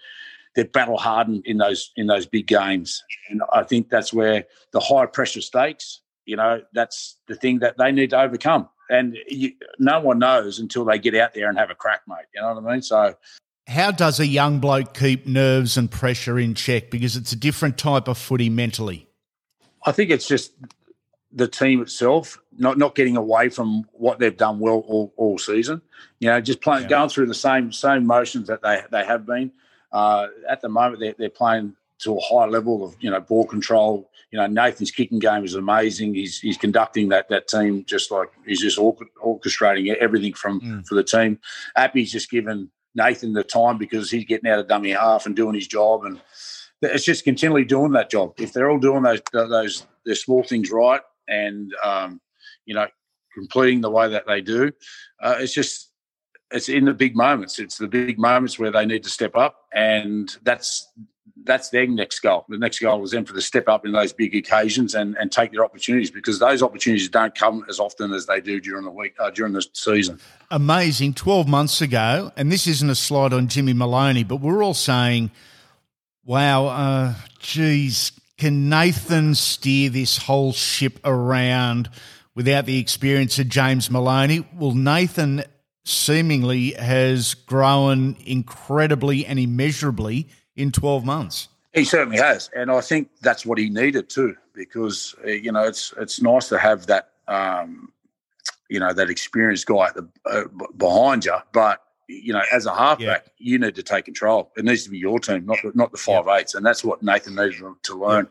they're 0.54 0.64
battle 0.64 0.98
hardened 0.98 1.46
in 1.46 1.58
those 1.58 1.92
in 1.96 2.06
those 2.06 2.26
big 2.26 2.46
games, 2.46 3.02
and 3.28 3.42
I 3.52 3.62
think 3.62 3.88
that's 3.88 4.12
where 4.12 4.44
the 4.72 4.80
high 4.80 5.06
pressure 5.06 5.40
stakes. 5.40 6.00
You 6.26 6.36
know, 6.36 6.62
that's 6.72 7.16
the 7.26 7.34
thing 7.34 7.60
that 7.60 7.76
they 7.78 7.90
need 7.92 8.10
to 8.10 8.20
overcome. 8.20 8.68
And 8.88 9.16
you, 9.28 9.52
no 9.78 10.00
one 10.00 10.18
knows 10.18 10.58
until 10.58 10.84
they 10.84 10.98
get 10.98 11.14
out 11.14 11.32
there 11.32 11.48
and 11.48 11.56
have 11.56 11.70
a 11.70 11.74
crack, 11.76 12.02
mate. 12.08 12.26
You 12.34 12.42
know 12.42 12.54
what 12.54 12.64
I 12.64 12.72
mean? 12.72 12.82
So 12.82 13.14
How 13.70 13.92
does 13.92 14.18
a 14.18 14.26
young 14.26 14.58
bloke 14.58 14.94
keep 14.94 15.26
nerves 15.26 15.76
and 15.76 15.88
pressure 15.88 16.38
in 16.40 16.54
check? 16.54 16.90
Because 16.90 17.14
it's 17.16 17.32
a 17.32 17.36
different 17.36 17.78
type 17.78 18.08
of 18.08 18.18
footy 18.18 18.48
mentally. 18.50 19.06
I 19.86 19.92
think 19.92 20.10
it's 20.10 20.26
just 20.26 20.52
the 21.32 21.46
team 21.46 21.80
itself 21.80 22.38
not 22.58 22.76
not 22.78 22.96
getting 22.96 23.16
away 23.16 23.48
from 23.48 23.84
what 23.92 24.18
they've 24.18 24.36
done 24.36 24.58
well 24.58 24.84
all, 24.88 25.12
all 25.16 25.38
season. 25.38 25.80
You 26.18 26.30
know, 26.30 26.40
just 26.40 26.60
playing 26.60 26.82
Yeah. 26.84 26.88
going 26.88 27.08
through 27.10 27.26
the 27.26 27.34
same 27.34 27.70
same 27.72 28.06
motions 28.06 28.48
that 28.48 28.60
they 28.62 28.82
they 28.90 29.04
have 29.04 29.24
been. 29.24 29.52
Uh, 29.92 30.26
at 30.48 30.60
the 30.60 30.68
moment, 30.68 30.98
they're, 31.00 31.14
they're 31.16 31.30
playing 31.30 31.74
to 32.00 32.16
a 32.16 32.20
high 32.20 32.46
level 32.46 32.84
of 32.84 32.96
you 33.00 33.08
know 33.10 33.20
ball 33.20 33.46
control. 33.46 34.10
You 34.32 34.38
know, 34.38 34.46
Nathan's 34.48 34.90
kicking 34.90 35.20
game 35.20 35.44
is 35.44 35.54
amazing. 35.54 36.14
He's 36.14 36.40
he's 36.40 36.56
conducting 36.56 37.08
that 37.10 37.28
that 37.28 37.46
team 37.46 37.84
just 37.84 38.10
like 38.10 38.30
he's 38.44 38.60
just 38.60 38.78
orchestrating 38.78 39.94
everything 39.96 40.34
from 40.34 40.60
Mm. 40.60 40.86
for 40.86 40.96
the 40.96 41.04
team. 41.04 41.38
Appy's 41.76 42.10
just 42.10 42.30
given 42.30 42.70
Nathan 42.94 43.32
the 43.32 43.44
time 43.44 43.78
because 43.78 44.10
he's 44.10 44.24
getting 44.24 44.50
out 44.50 44.58
of 44.58 44.68
dummy 44.68 44.90
half 44.90 45.26
and 45.26 45.36
doing 45.36 45.54
his 45.54 45.66
job 45.66 46.04
and 46.04 46.20
it's 46.82 47.04
just 47.04 47.24
continually 47.24 47.64
doing 47.64 47.92
that 47.92 48.10
job. 48.10 48.32
If 48.38 48.52
they're 48.52 48.70
all 48.70 48.78
doing 48.78 49.02
those 49.02 49.20
those 49.32 49.86
their 50.04 50.14
small 50.14 50.42
things 50.42 50.70
right 50.70 51.00
and 51.28 51.72
um, 51.84 52.20
you 52.64 52.74
know 52.74 52.86
completing 53.34 53.80
the 53.80 53.90
way 53.90 54.08
that 54.08 54.26
they 54.26 54.40
do, 54.40 54.72
uh, 55.22 55.36
it's 55.38 55.52
just 55.52 55.92
it's 56.50 56.68
in 56.68 56.84
the 56.84 56.94
big 56.94 57.16
moments. 57.16 57.58
It's 57.58 57.78
the 57.78 57.86
big 57.86 58.18
moments 58.18 58.58
where 58.58 58.70
they 58.70 58.86
need 58.86 59.02
to 59.04 59.10
step 59.10 59.36
up, 59.36 59.56
and 59.72 60.34
that's 60.42 60.88
that's 61.44 61.70
their 61.70 61.86
next 61.86 62.20
goal. 62.20 62.44
The 62.48 62.58
next 62.58 62.78
goal 62.80 63.02
is 63.04 63.10
them 63.10 63.24
for 63.24 63.32
the 63.32 63.42
step 63.42 63.68
up 63.68 63.86
in 63.86 63.92
those 63.92 64.12
big 64.12 64.34
occasions 64.34 64.94
and, 64.94 65.16
and 65.16 65.30
take 65.30 65.52
their 65.52 65.64
opportunities 65.64 66.10
because 66.10 66.38
those 66.38 66.62
opportunities 66.62 67.08
don't 67.08 67.34
come 67.34 67.64
as 67.68 67.80
often 67.80 68.12
as 68.12 68.26
they 68.26 68.40
do 68.40 68.60
during 68.60 68.84
the 68.84 68.90
week 68.90 69.14
uh, 69.18 69.30
during 69.30 69.52
the 69.52 69.64
season. 69.72 70.18
Amazing. 70.50 71.14
12 71.14 71.48
months 71.48 71.80
ago, 71.80 72.32
and 72.36 72.50
this 72.50 72.66
isn't 72.66 72.90
a 72.90 72.94
slide 72.94 73.32
on 73.32 73.48
Jimmy 73.48 73.72
Maloney, 73.72 74.24
but 74.24 74.36
we're 74.36 74.62
all 74.62 74.74
saying, 74.74 75.30
wow, 76.24 76.66
uh, 76.66 77.14
geez, 77.38 78.12
can 78.38 78.68
Nathan 78.68 79.34
steer 79.34 79.90
this 79.90 80.18
whole 80.18 80.52
ship 80.52 80.98
around 81.04 81.90
without 82.34 82.66
the 82.66 82.78
experience 82.78 83.38
of 83.38 83.48
James 83.48 83.90
Maloney? 83.90 84.46
Well, 84.54 84.72
Nathan 84.72 85.44
seemingly 85.84 86.72
has 86.72 87.34
grown 87.34 88.16
incredibly 88.24 89.26
and 89.26 89.38
immeasurably 89.38 90.28
in 90.60 90.70
12 90.72 91.04
months. 91.04 91.48
He 91.72 91.84
certainly 91.84 92.18
has, 92.18 92.50
and 92.54 92.70
I 92.70 92.80
think 92.80 93.10
that's 93.22 93.46
what 93.46 93.56
he 93.56 93.70
needed 93.70 94.10
too, 94.10 94.36
because 94.54 95.14
uh, 95.24 95.28
you 95.30 95.52
know 95.52 95.62
it's 95.62 95.94
it's 95.98 96.20
nice 96.20 96.48
to 96.48 96.58
have 96.58 96.86
that 96.86 97.10
um, 97.28 97.92
you 98.68 98.80
know 98.80 98.92
that 98.92 99.08
experienced 99.08 99.66
guy 99.66 99.86
at 99.86 99.94
the, 99.94 100.08
uh, 100.26 100.44
behind 100.76 101.24
you, 101.24 101.36
but 101.52 101.80
you 102.08 102.32
know 102.32 102.42
as 102.52 102.66
a 102.66 102.74
halfback, 102.74 103.26
you 103.38 103.56
need 103.56 103.76
to 103.76 103.84
take 103.84 104.04
control. 104.06 104.50
It 104.56 104.64
needs 104.64 104.82
to 104.82 104.90
be 104.90 104.98
your 104.98 105.20
team, 105.20 105.46
not 105.46 105.58
the, 105.62 105.70
not 105.76 105.92
the 105.92 105.98
five 105.98 106.26
eights, 106.26 106.56
and 106.56 106.66
that's 106.66 106.82
what 106.82 107.04
Nathan 107.04 107.36
needed 107.36 107.62
to 107.84 107.94
learn. 107.94 108.26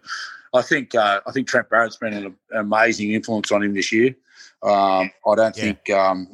I 0.53 0.61
think 0.61 0.93
uh, 0.93 1.21
I 1.25 1.31
think 1.31 1.47
Trent 1.47 1.69
Barrett's 1.69 1.95
been 1.95 2.13
an 2.13 2.35
amazing 2.53 3.13
influence 3.13 3.53
on 3.53 3.63
him 3.63 3.73
this 3.73 3.89
year. 3.93 4.15
Um, 4.63 5.11
I 5.25 5.35
don't 5.35 5.55
Yeah. 5.55 5.63
think 5.63 5.89
um, 5.91 6.27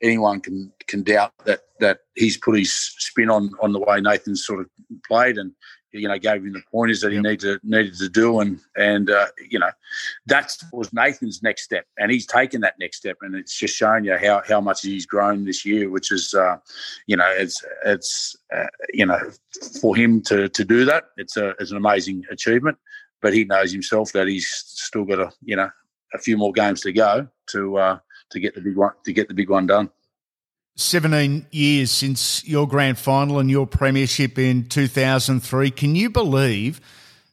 anyone 0.00 0.40
can 0.40 0.72
can 0.88 1.02
doubt 1.02 1.32
that 1.44 1.60
that 1.80 2.00
he's 2.14 2.36
put 2.36 2.58
his 2.58 2.72
spin 2.72 3.30
on 3.30 3.50
on 3.60 3.72
the 3.72 3.78
way 3.78 4.00
Nathan's 4.00 4.44
sort 4.44 4.60
of 4.60 4.68
played 5.06 5.38
and 5.38 5.52
you 5.92 6.08
know 6.08 6.18
gave 6.18 6.44
him 6.44 6.52
the 6.52 6.62
pointers 6.70 7.00
that 7.00 7.12
he 7.12 7.16
Yep. 7.16 7.24
needed 7.24 7.40
to, 7.40 7.60
needed 7.62 7.98
to 7.98 8.08
do 8.08 8.40
and 8.40 8.60
and 8.76 9.10
uh, 9.10 9.26
you 9.48 9.58
know 9.58 9.70
that 10.26 10.54
was 10.72 10.92
Nathan's 10.92 11.42
next 11.42 11.62
step 11.62 11.84
and 11.98 12.10
he's 12.10 12.26
taken 12.26 12.60
that 12.62 12.74
next 12.78 12.98
step 12.98 13.16
and 13.22 13.34
it's 13.34 13.56
just 13.56 13.76
showing 13.76 14.04
you 14.04 14.16
how 14.18 14.42
how 14.46 14.60
much 14.60 14.82
he's 14.82 15.06
grown 15.06 15.44
this 15.44 15.64
year 15.64 15.88
which 15.90 16.10
is 16.10 16.34
uh, 16.34 16.56
you 17.06 17.16
know 17.16 17.30
it's 17.36 17.64
it's 17.84 18.36
uh, 18.54 18.66
you 18.92 19.06
know 19.06 19.20
for 19.80 19.96
him 19.96 20.20
to 20.22 20.48
to 20.48 20.64
do 20.64 20.84
that 20.84 21.04
it's 21.16 21.36
a 21.36 21.50
it's 21.60 21.70
an 21.70 21.76
amazing 21.76 22.24
achievement 22.30 22.76
but 23.20 23.32
he 23.32 23.44
knows 23.44 23.72
himself 23.72 24.12
that 24.12 24.28
he's 24.28 24.48
still 24.48 25.04
got 25.04 25.18
a 25.18 25.30
you 25.42 25.56
know 25.56 25.70
a 26.14 26.18
few 26.18 26.36
more 26.36 26.52
games 26.52 26.80
to 26.82 26.92
go 26.92 27.28
to 27.48 27.76
uh, 27.76 27.98
to 28.30 28.40
get 28.40 28.54
the 28.54 28.60
big 28.60 28.76
one 28.76 28.92
to 29.04 29.12
get 29.12 29.28
the 29.28 29.34
big 29.34 29.50
one 29.50 29.66
done. 29.66 29.90
17 30.78 31.44
years 31.50 31.90
since 31.90 32.46
your 32.46 32.68
grand 32.68 32.98
final 32.98 33.40
and 33.40 33.50
your 33.50 33.66
premiership 33.66 34.38
in 34.38 34.64
2003. 34.64 35.72
Can 35.72 35.96
you 35.96 36.08
believe 36.08 36.80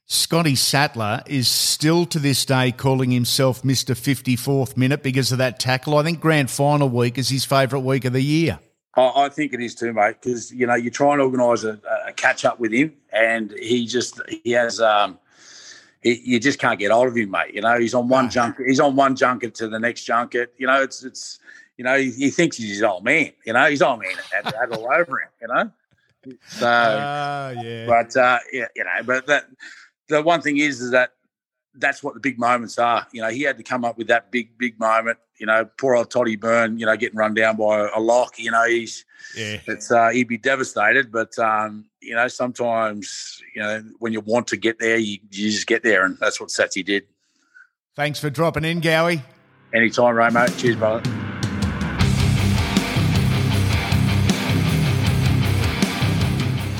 Scotty 0.07 0.55
Sattler 0.55 1.21
is 1.27 1.47
still 1.47 2.07
to 2.07 2.17
this 2.17 2.43
day 2.43 2.71
calling 2.71 3.11
himself 3.11 3.61
Mr. 3.61 3.93
54th 3.93 4.75
minute 4.75 5.03
because 5.03 5.31
of 5.31 5.37
that 5.37 5.59
tackle? 5.59 5.95
I 5.95 6.03
think 6.03 6.19
grand 6.19 6.49
final 6.49 6.89
week 6.89 7.19
is 7.19 7.29
his 7.29 7.45
favourite 7.45 7.85
week 7.85 8.03
of 8.05 8.13
the 8.13 8.21
year. 8.21 8.57
I, 8.97 9.29
think 9.29 9.53
it 9.53 9.61
is 9.61 9.75
too, 9.75 9.93
mate, 9.93 10.15
because 10.21 10.51
you 10.51 10.65
know 10.65 10.75
you 10.75 10.89
try 10.89 11.11
and 11.13 11.21
organise 11.21 11.65
a, 11.65 11.79
a 12.07 12.13
catch 12.13 12.45
up 12.45 12.59
with 12.59 12.71
him, 12.71 12.93
and 13.11 13.51
he 13.51 13.85
just 13.85 14.21
he 14.27 14.51
has 14.51 14.79
um, 14.79 15.19
he, 16.01 16.21
you 16.23 16.39
just 16.39 16.59
can't 16.59 16.79
get 16.79 16.91
hold 16.91 17.09
of 17.09 17.17
him, 17.17 17.29
mate. 17.29 17.53
You 17.53 17.61
know 17.61 17.77
he's 17.77 17.93
on 17.93 18.07
one 18.07 18.29
junket, 18.29 18.65
he's 18.67 18.79
on 18.79 18.95
one 18.95 19.17
junket 19.17 19.53
to 19.55 19.67
the 19.67 19.79
next 19.79 20.05
junket. 20.05 20.53
You 20.57 20.67
know 20.67 20.81
it's 20.81 21.03
it's 21.03 21.39
you 21.77 21.83
know 21.83 21.97
he, 21.97 22.11
he 22.11 22.29
thinks 22.29 22.57
he's 22.57 22.69
his 22.69 22.83
old 22.83 23.03
man. 23.03 23.31
You 23.45 23.53
know 23.53 23.65
he's 23.69 23.81
old 23.81 23.99
man 23.99 24.13
had 24.31 24.45
that 24.45 24.71
all 24.71 24.87
over 24.91 25.19
him. 25.21 25.29
You 25.41 25.47
know, 25.47 25.71
so 26.47 26.67
Ah, 26.67 27.49
yeah. 27.51 27.85
but 27.85 28.15
uh, 28.17 28.39
yeah, 28.51 28.67
you 28.75 28.83
know, 28.83 29.03
but 29.05 29.27
that 29.27 29.45
the 30.09 30.21
one 30.21 30.41
thing 30.41 30.57
is 30.57 30.81
is 30.81 30.91
that 30.91 31.11
that's 31.77 32.01
what 32.01 32.13
the 32.13 32.19
big 32.19 32.39
moments 32.39 32.79
are. 32.79 33.05
You 33.11 33.21
know, 33.21 33.29
he 33.29 33.41
had 33.41 33.57
to 33.57 33.63
come 33.63 33.83
up 33.83 33.97
with 33.97 34.07
that 34.07 34.31
big 34.31 34.57
big 34.57 34.79
moment. 34.79 35.19
You 35.37 35.45
know, 35.45 35.65
poor 35.77 35.95
old 35.95 36.09
Toddy 36.09 36.37
Byrne. 36.37 36.79
You 36.79 36.85
know, 36.85 36.95
getting 36.95 37.17
run 37.17 37.33
down 37.33 37.57
by 37.57 37.89
a 37.93 37.99
lock. 37.99 38.39
You 38.39 38.51
know, 38.51 38.63
he's 38.65 39.03
Yeah. 39.35 39.59
it's 39.67 39.91
uh, 39.91 40.09
he'd 40.09 40.29
be 40.29 40.37
devastated. 40.37 41.11
But 41.11 41.37
um, 41.37 41.85
you 42.01 42.15
know, 42.15 42.27
sometimes 42.29 43.41
you 43.53 43.61
know 43.61 43.83
when 43.99 44.13
you 44.13 44.21
want 44.21 44.47
to 44.47 44.57
get 44.57 44.79
there, 44.79 44.97
you, 44.97 45.17
you 45.31 45.51
just 45.51 45.67
get 45.67 45.83
there, 45.83 46.05
and 46.05 46.17
that's 46.19 46.39
what 46.39 46.49
Satsy 46.49 46.85
did. 46.85 47.03
Thanks 47.95 48.19
for 48.19 48.29
dropping 48.29 48.63
in, 48.63 48.79
Gowie. 48.81 49.21
Anytime, 49.73 50.33
mate. 50.33 50.53
Cheers, 50.57 50.75
brother. 50.77 51.24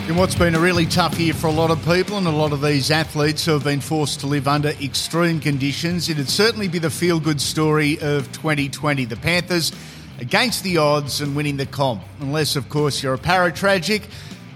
In 0.08 0.18
what's 0.18 0.36
been 0.36 0.54
a 0.54 0.60
really 0.60 0.86
tough 0.86 1.20
year 1.20 1.34
for 1.34 1.48
a 1.48 1.52
lot 1.52 1.72
of 1.72 1.84
people 1.84 2.20
and 2.20 2.28
a 2.28 2.32
lot 2.32 2.52
of 2.52 2.62
these 2.62 2.92
athletes 2.92 3.44
who 3.44 3.54
have 3.54 3.64
been 3.64 3.82
forced 3.82 4.20
to 4.20 4.28
live 4.28 4.48
under 4.48 4.70
extreme 4.70 5.40
conditions, 5.40 6.10
it'd 6.10 6.30
certainly 6.30 6.68
be 6.68 6.78
the 6.78 6.92
feel 6.92 7.20
good 7.20 7.42
story 7.42 7.98
of 8.00 8.32
2020. 8.32 9.06
The 9.06 9.16
Panthers 9.16 9.72
against 10.20 10.64
the 10.64 10.78
odds 10.78 11.22
and 11.22 11.36
winning 11.36 11.58
the 11.58 11.66
comp. 11.66 12.04
Unless, 12.20 12.56
of 12.56 12.70
course, 12.70 13.02
you're 13.02 13.16
a 13.16 13.18
paratragic, 13.18 14.04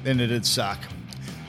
then 0.04 0.20
it'd 0.20 0.46
suck. 0.46 0.78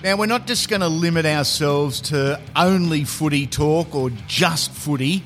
Now, 0.03 0.17
we're 0.17 0.25
not 0.25 0.47
just 0.47 0.71
going 0.71 0.81
to 0.81 0.89
limit 0.89 1.27
ourselves 1.27 2.01
to 2.03 2.41
only 2.57 3.05
footy 3.05 3.47
talk 3.47 3.95
or 3.95 4.09
just 4.27 4.71
footy. 4.71 5.23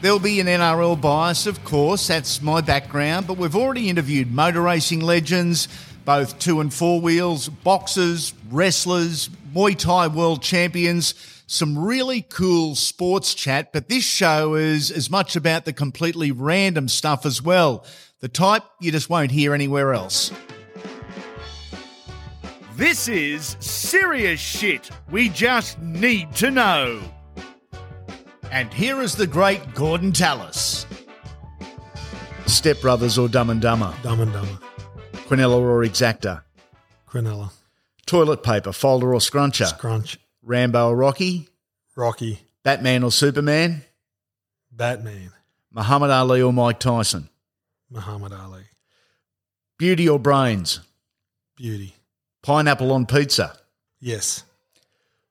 There'll 0.00 0.18
be 0.18 0.40
an 0.40 0.48
NRL 0.48 1.00
bias, 1.00 1.46
of 1.46 1.62
course, 1.64 2.08
that's 2.08 2.42
my 2.42 2.60
background, 2.60 3.28
but 3.28 3.38
we've 3.38 3.54
already 3.54 3.88
interviewed 3.88 4.32
motor 4.32 4.62
racing 4.62 5.00
legends, 5.00 5.68
both 6.06 6.38
two 6.38 6.60
and 6.60 6.72
four 6.72 7.00
wheels, 7.02 7.50
boxers, 7.50 8.32
wrestlers, 8.50 9.28
Muay 9.52 9.76
Thai 9.76 10.06
world 10.06 10.40
champions, 10.40 11.14
Some 11.48 11.78
really 11.78 12.22
cool 12.22 12.74
sports 12.74 13.34
chat, 13.34 13.72
but 13.72 13.88
this 13.88 14.02
show 14.02 14.54
is 14.54 14.90
as 14.90 15.10
much 15.10 15.36
about 15.36 15.64
the 15.64 15.72
completely 15.72 16.32
random 16.32 16.88
stuff 16.88 17.24
as 17.24 17.40
well. 17.42 17.84
The 18.20 18.28
type 18.28 18.64
you 18.80 18.90
just 18.90 19.10
won't 19.10 19.30
hear 19.30 19.54
anywhere 19.54 19.94
else. 19.94 20.32
This 22.74 23.06
is 23.08 23.56
serious 23.60 24.40
shit 24.40 24.90
we 25.10 25.28
just 25.28 25.80
need 25.80 26.34
to 26.36 26.50
know. 26.50 27.00
And 28.50 28.72
here 28.74 29.00
is 29.00 29.14
the 29.14 29.26
great 29.26 29.62
Gorden 29.74 30.12
Tallis. 30.12 30.84
Step 32.46 32.80
Brothers 32.80 33.18
or 33.18 33.28
Dumb 33.28 33.50
and 33.50 33.60
Dumber? 33.60 33.94
Dumb 34.02 34.20
and 34.20 34.32
Dumber. 34.32 34.65
Quinella 35.26 35.58
or 35.58 35.82
Exacta? 35.84 36.42
Quinella. 37.08 37.50
Toilet 38.06 38.42
paper, 38.42 38.72
folder 38.72 39.12
or 39.12 39.18
scruncher? 39.18 39.66
Scrunch. 39.66 40.18
Rambo 40.42 40.88
or 40.90 40.96
Rocky? 40.96 41.48
Rocky. 41.96 42.40
Batman 42.62 43.02
or 43.02 43.10
Superman? 43.10 43.82
Batman. 44.70 45.32
Muhammad 45.72 46.10
Ali 46.10 46.40
or 46.40 46.52
Mike 46.52 46.78
Tyson? 46.78 47.28
Muhammad 47.90 48.32
Ali. 48.32 48.62
Beauty 49.78 50.08
or 50.08 50.18
brains? 50.18 50.80
Beauty. 51.56 51.96
Pineapple 52.42 52.92
on 52.92 53.06
pizza? 53.06 53.58
Yes. 54.00 54.44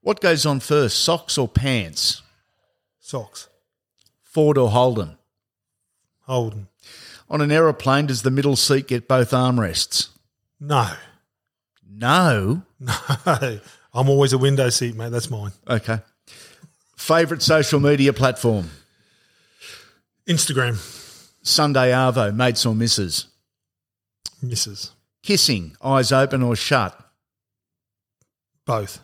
What 0.02 0.20
goes 0.20 0.44
on 0.44 0.60
first, 0.60 0.98
socks 1.02 1.38
or 1.38 1.48
pants? 1.48 2.22
Socks. 3.00 3.48
Ford 4.22 4.58
or 4.58 4.70
Holden? 4.70 5.16
Holden. 6.22 6.68
On 7.28 7.40
an 7.40 7.50
aeroplane, 7.50 8.06
does 8.06 8.22
the 8.22 8.30
middle 8.30 8.56
seat 8.56 8.86
get 8.88 9.08
both 9.08 9.30
armrests? 9.32 10.08
No. 10.60 10.90
No. 11.88 12.62
No. 13.26 13.60
I'm 13.94 14.10
always 14.10 14.34
a 14.34 14.38
window 14.38 14.68
seat, 14.68 14.94
mate. 14.94 15.10
That's 15.10 15.30
mine. 15.30 15.52
Okay. 15.66 16.00
Favorite 16.98 17.40
social 17.42 17.80
media 17.80 18.12
platform? 18.12 18.68
Instagram. 20.28 20.76
Sunday 21.42 21.92
Arvo, 21.92 22.34
mates 22.34 22.66
or 22.66 22.74
misses? 22.74 23.26
Misses. 24.42 24.90
Kissing, 25.22 25.76
eyes 25.82 26.12
open 26.12 26.42
or 26.42 26.54
shut? 26.56 26.98
Both. 28.66 29.00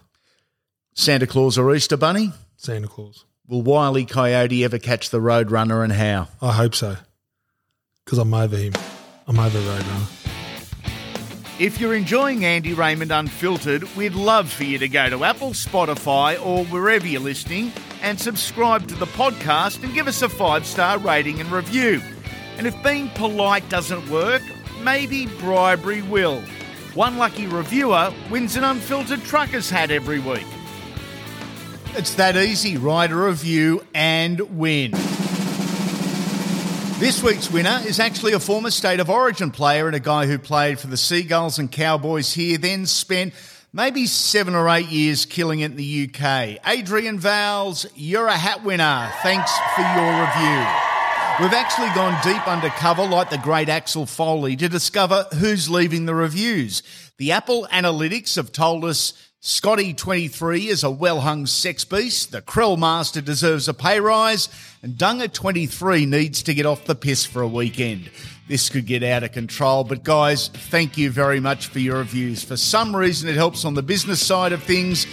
Santa 0.95 1.27
Claus 1.27 1.57
or 1.57 1.75
Easter 1.75 1.97
Bunny? 1.97 2.33
Santa 2.57 2.89
Claus. 2.89 3.25
Will 3.47 3.63
Wiley 3.63 4.05
Coyote 4.05 4.63
ever 4.65 4.79
catch 4.79 5.09
the 5.11 5.21
Roadrunner 5.21 5.83
and 5.83 5.93
how? 5.93 6.29
I 6.43 6.53
hope 6.53 6.75
so. 6.75 6.97
Because 8.05 8.19
I'm 8.19 8.35
over 8.35 8.57
him. 8.57 8.73
I'm 9.27 9.39
over 9.39 9.59
Roadrunner. 9.59 10.19
If 11.59 11.81
you're 11.81 11.95
enjoying 11.95 12.45
Andy 12.45 12.73
Raymond 12.73 13.13
Unfiltered, 13.13 13.85
we'd 13.95 14.15
love 14.15 14.51
for 14.51 14.65
you 14.65 14.79
to 14.79 14.89
go 14.89 15.09
to 15.11 15.23
Apple, 15.25 15.51
Spotify, 15.51 16.45
or 16.45 16.65
wherever 16.65 17.07
you're 17.07 17.21
listening 17.21 17.73
and 18.01 18.19
subscribe 18.19 18.89
to 18.89 18.95
the 18.97 19.07
podcast 19.07 19.85
and 19.85 19.95
give 19.95 20.09
us 20.09 20.23
a 20.23 20.29
five 20.29 20.67
star 20.67 20.99
rating 20.99 21.41
and 21.41 21.53
review. 21.53 22.03
And 22.59 22.67
if 22.67 22.83
being 22.83 23.09
polite 23.11 23.69
doesn't 23.69 24.11
work, 24.11 24.43
maybe 24.83 25.27
bribery 25.27 26.03
will. 26.03 26.41
One 26.95 27.17
lucky 27.17 27.47
reviewer 27.47 28.13
wins 28.31 28.57
an 28.57 28.65
unfiltered 28.65 29.23
trucker's 29.23 29.71
hat 29.71 29.91
every 29.91 30.19
week. 30.19 30.47
It's 31.95 32.15
that 32.15 32.37
easy. 32.37 32.77
Write 32.77 33.13
a 33.13 33.17
review 33.17 33.85
and 33.95 34.41
win. 34.59 34.93
This 37.03 37.21
week's 37.21 37.51
winner 37.51 37.81
is 37.85 37.99
actually 37.99 38.33
a 38.35 38.39
former 38.39 38.71
State 38.71 39.01
of 39.01 39.11
Origin 39.11 39.51
player 39.51 39.89
and 39.89 39.97
a 39.97 39.99
guy 39.99 40.27
who 40.27 40.39
played 40.39 40.79
for 40.79 40.87
the 40.87 40.97
Seagulls 40.97 41.59
and 41.59 41.69
Cowboys 41.69 42.33
here, 42.33 42.59
then 42.59 42.87
spent 42.87 43.35
maybe 43.73 44.07
seven 44.07 44.55
or 44.55 44.69
eight 44.69 44.87
years 44.87 45.27
killing 45.27 45.59
it 45.59 45.73
in 45.73 45.77
the 45.77 46.09
UK. 46.09 46.65
Adrian 46.65 47.19
Vowles, 47.19 47.91
you're 47.97 48.29
a 48.29 48.37
hat 48.37 48.63
winner. 48.63 49.11
Thanks 49.21 49.51
for 49.75 49.81
your 49.81 50.13
review. 50.13 50.65
We've 51.41 51.53
actually 51.53 51.89
gone 51.89 52.17
deep 52.23 52.47
undercover, 52.47 53.05
like 53.05 53.31
the 53.31 53.39
great 53.39 53.69
Axel 53.69 54.07
Foley, 54.07 54.55
to 54.55 54.69
discover 54.69 55.27
who's 55.41 55.69
leaving 55.69 56.07
the 56.07 56.15
reviews. 56.15 56.85
The 57.19 57.33
Apple 57.33 57.67
Analytics 57.73 58.37
have 58.37 58.53
told 58.53 58.85
us 58.85 59.13
Scotty 59.45 59.93
23 59.93 60.69
is 60.69 60.85
a 60.85 60.91
well 60.93 61.23
hung 61.23 61.47
sex 61.47 61.85
beast, 61.85 62.31
the 62.31 62.41
Krill 62.41 62.79
Master 62.79 63.21
deserves 63.21 63.67
a 63.67 63.75
pay 63.75 63.99
rise, 63.99 64.49
and 64.85 64.95
Dunga 64.95 65.33
23 65.33 66.07
needs 66.07 66.45
to 66.45 66.55
get 66.55 66.65
off 66.65 66.85
the 66.85 66.95
piss 66.95 67.27
for 67.27 67.43
a 67.43 67.49
weekend. 67.49 68.09
This 68.47 68.69
could 68.69 68.87
get 68.87 69.03
out 69.03 69.25
of 69.25 69.33
control, 69.33 69.83
but 69.83 70.05
guys, 70.05 70.47
thank 70.47 70.97
you 70.97 71.11
very 71.11 71.41
much 71.41 71.67
for 71.67 71.81
your 71.81 71.99
reviews. 71.99 72.45
For 72.45 72.57
some 72.57 72.95
reason, 72.95 73.29
it 73.29 73.35
helps 73.35 73.65
on 73.65 73.75
the 73.75 73.83
business 73.83 74.25
side 74.25 74.53
of 74.53 74.63
things, 74.63 75.09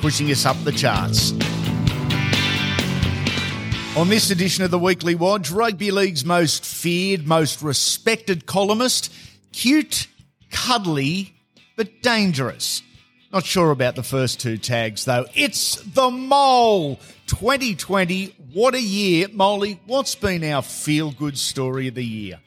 pushing 0.00 0.30
us 0.30 0.46
up 0.46 0.56
the 0.64 0.72
charts. 0.72 1.32
On 3.98 4.08
this 4.08 4.30
edition 4.30 4.64
of 4.64 4.70
the 4.70 4.78
Weekly 4.78 5.14
Watch, 5.14 5.50
Rugby 5.50 5.90
League's 5.90 6.24
most 6.24 6.64
feared, 6.64 7.26
most 7.26 7.60
respected 7.60 8.46
columnist, 8.46 9.12
cute, 9.52 10.06
cuddly, 10.50 11.34
but 11.76 12.00
dangerous. 12.00 12.80
Not 13.34 13.44
sure 13.44 13.72
about 13.72 13.96
the 13.96 14.04
first 14.04 14.38
two 14.38 14.58
tags 14.58 15.06
though. 15.06 15.26
It's 15.34 15.80
the 15.82 16.08
Mole 16.08 17.00
2020. 17.26 18.26
What 18.52 18.76
a 18.76 18.80
year. 18.80 19.26
Molly, 19.32 19.80
what's 19.86 20.14
been 20.14 20.44
our 20.44 20.62
feel 20.62 21.10
good 21.10 21.36
story 21.36 21.88
of 21.88 21.96
the 21.96 22.04
year? 22.04 22.38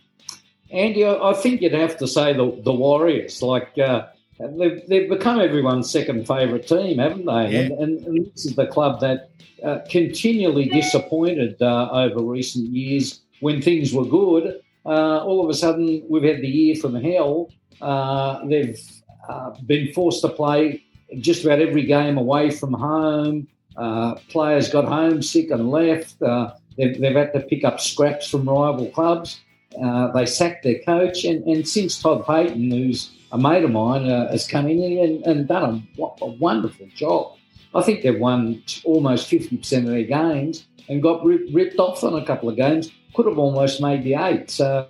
Andy, 0.72 1.06
I 1.06 1.34
think 1.34 1.62
you'd 1.62 1.74
have 1.74 1.98
to 1.98 2.08
say 2.08 2.32
the, 2.32 2.58
the 2.64 2.72
Warriors. 2.72 3.42
Like, 3.42 3.78
uh, 3.78 4.06
they've, 4.40 4.82
they've 4.88 5.10
become 5.10 5.42
everyone's 5.42 5.92
second 5.92 6.26
favourite 6.26 6.66
team, 6.66 7.00
haven't 7.00 7.26
they? 7.26 7.50
Yeah. 7.50 7.60
And, 7.60 7.72
and, 7.74 8.06
and 8.06 8.32
this 8.32 8.46
is 8.46 8.56
the 8.56 8.68
club 8.68 9.02
that 9.02 9.30
uh, 9.62 9.80
continually 9.90 10.70
disappointed 10.70 11.62
uh, 11.62 11.90
over 11.92 12.24
recent 12.24 12.70
years 12.70 13.20
when 13.42 13.62
things 13.62 13.92
were 13.92 14.06
good. 14.06 14.62
Uh, 14.86 15.22
all 15.22 15.44
of 15.44 15.50
a 15.50 15.54
sudden, 15.54 16.02
we've 16.08 16.24
had 16.24 16.40
the 16.40 16.48
year 16.48 16.76
from 16.76 16.96
hell. 16.96 17.50
Uh, 17.82 18.46
they've 18.46 18.80
uh, 19.28 19.52
been 19.66 19.94
forced 19.94 20.22
to 20.22 20.30
play 20.30 20.84
just 21.20 21.44
about 21.44 21.60
every 21.60 21.86
game 21.86 22.18
away 22.18 22.52
from 22.52 22.74
home. 22.74 23.48
Uh, 23.76 24.16
players 24.30 24.70
got 24.70 24.86
homesick 24.86 25.52
and 25.52 25.70
left. 25.70 26.22
Uh, 26.22 26.54
they've, 26.78 27.00
they've 27.00 27.16
had 27.16 27.34
to 27.34 27.40
pick 27.42 27.64
up 27.64 27.80
scraps 27.80 28.28
from 28.30 28.50
rival 28.50 28.90
clubs. 28.90 29.40
Uh, 29.82 30.12
they 30.12 30.26
sacked 30.26 30.64
their 30.64 30.80
coach, 30.80 31.24
and, 31.24 31.44
and 31.46 31.68
since 31.68 32.02
Todd 32.02 32.24
Payten, 32.26 32.72
who's 32.72 33.12
a 33.32 33.38
mate 33.38 33.64
of 33.64 33.72
mine, 33.72 34.10
uh, 34.10 34.32
has 34.32 34.48
come 34.48 34.68
in 34.68 34.98
and, 34.98 35.26
and 35.26 35.48
done 35.48 35.88
a, 36.00 36.04
a 36.24 36.28
wonderful 36.40 36.88
job. 36.96 37.34
I 37.76 37.84
think 37.84 38.02
they've 38.02 38.20
won 38.20 38.64
almost 38.86 39.30
50% 39.30 39.80
of 39.80 39.86
their 39.86 40.04
games 40.04 40.66
and 40.90 41.04
got 41.04 41.24
ripped, 41.24 41.80
off 41.80 42.04
on 42.04 42.16
a 42.16 42.26
couple 42.26 42.50
of 42.50 42.56
games. 42.56 42.90
Could 43.14 43.28
have 43.28 43.38
almost 43.38 43.82
made 43.82 44.04
the 44.04 44.16
eight. 44.16 44.50
So, 44.50 44.88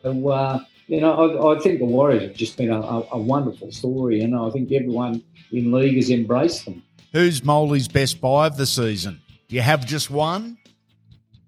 you 0.88 1.02
know, 1.02 1.13
I, 1.13 1.56
I, 1.56 1.60
think 1.60 1.80
the 1.80 1.86
Warriors 1.86 2.23
have 2.23 2.34
just 2.34 2.58
been 2.58 2.69
a, 2.69 2.80
a, 2.80 3.08
a, 3.12 3.17
wonderful 3.17 3.71
story, 3.71 4.21
and 4.21 4.36
I 4.36 4.50
think 4.50 4.71
everyone 4.71 5.21
in 5.52 5.71
league 5.71 5.95
has 5.97 6.10
embraced 6.10 6.65
them. 6.65 6.82
Who's 7.12 7.43
Moley's 7.43 7.88
best 7.88 8.21
buy 8.21 8.47
of 8.47 8.58
the 8.58 8.65
season? 8.65 9.21
Do 9.47 9.56
you 9.56 9.62
have 9.62 9.86
just 9.86 10.10
one? 10.10 10.58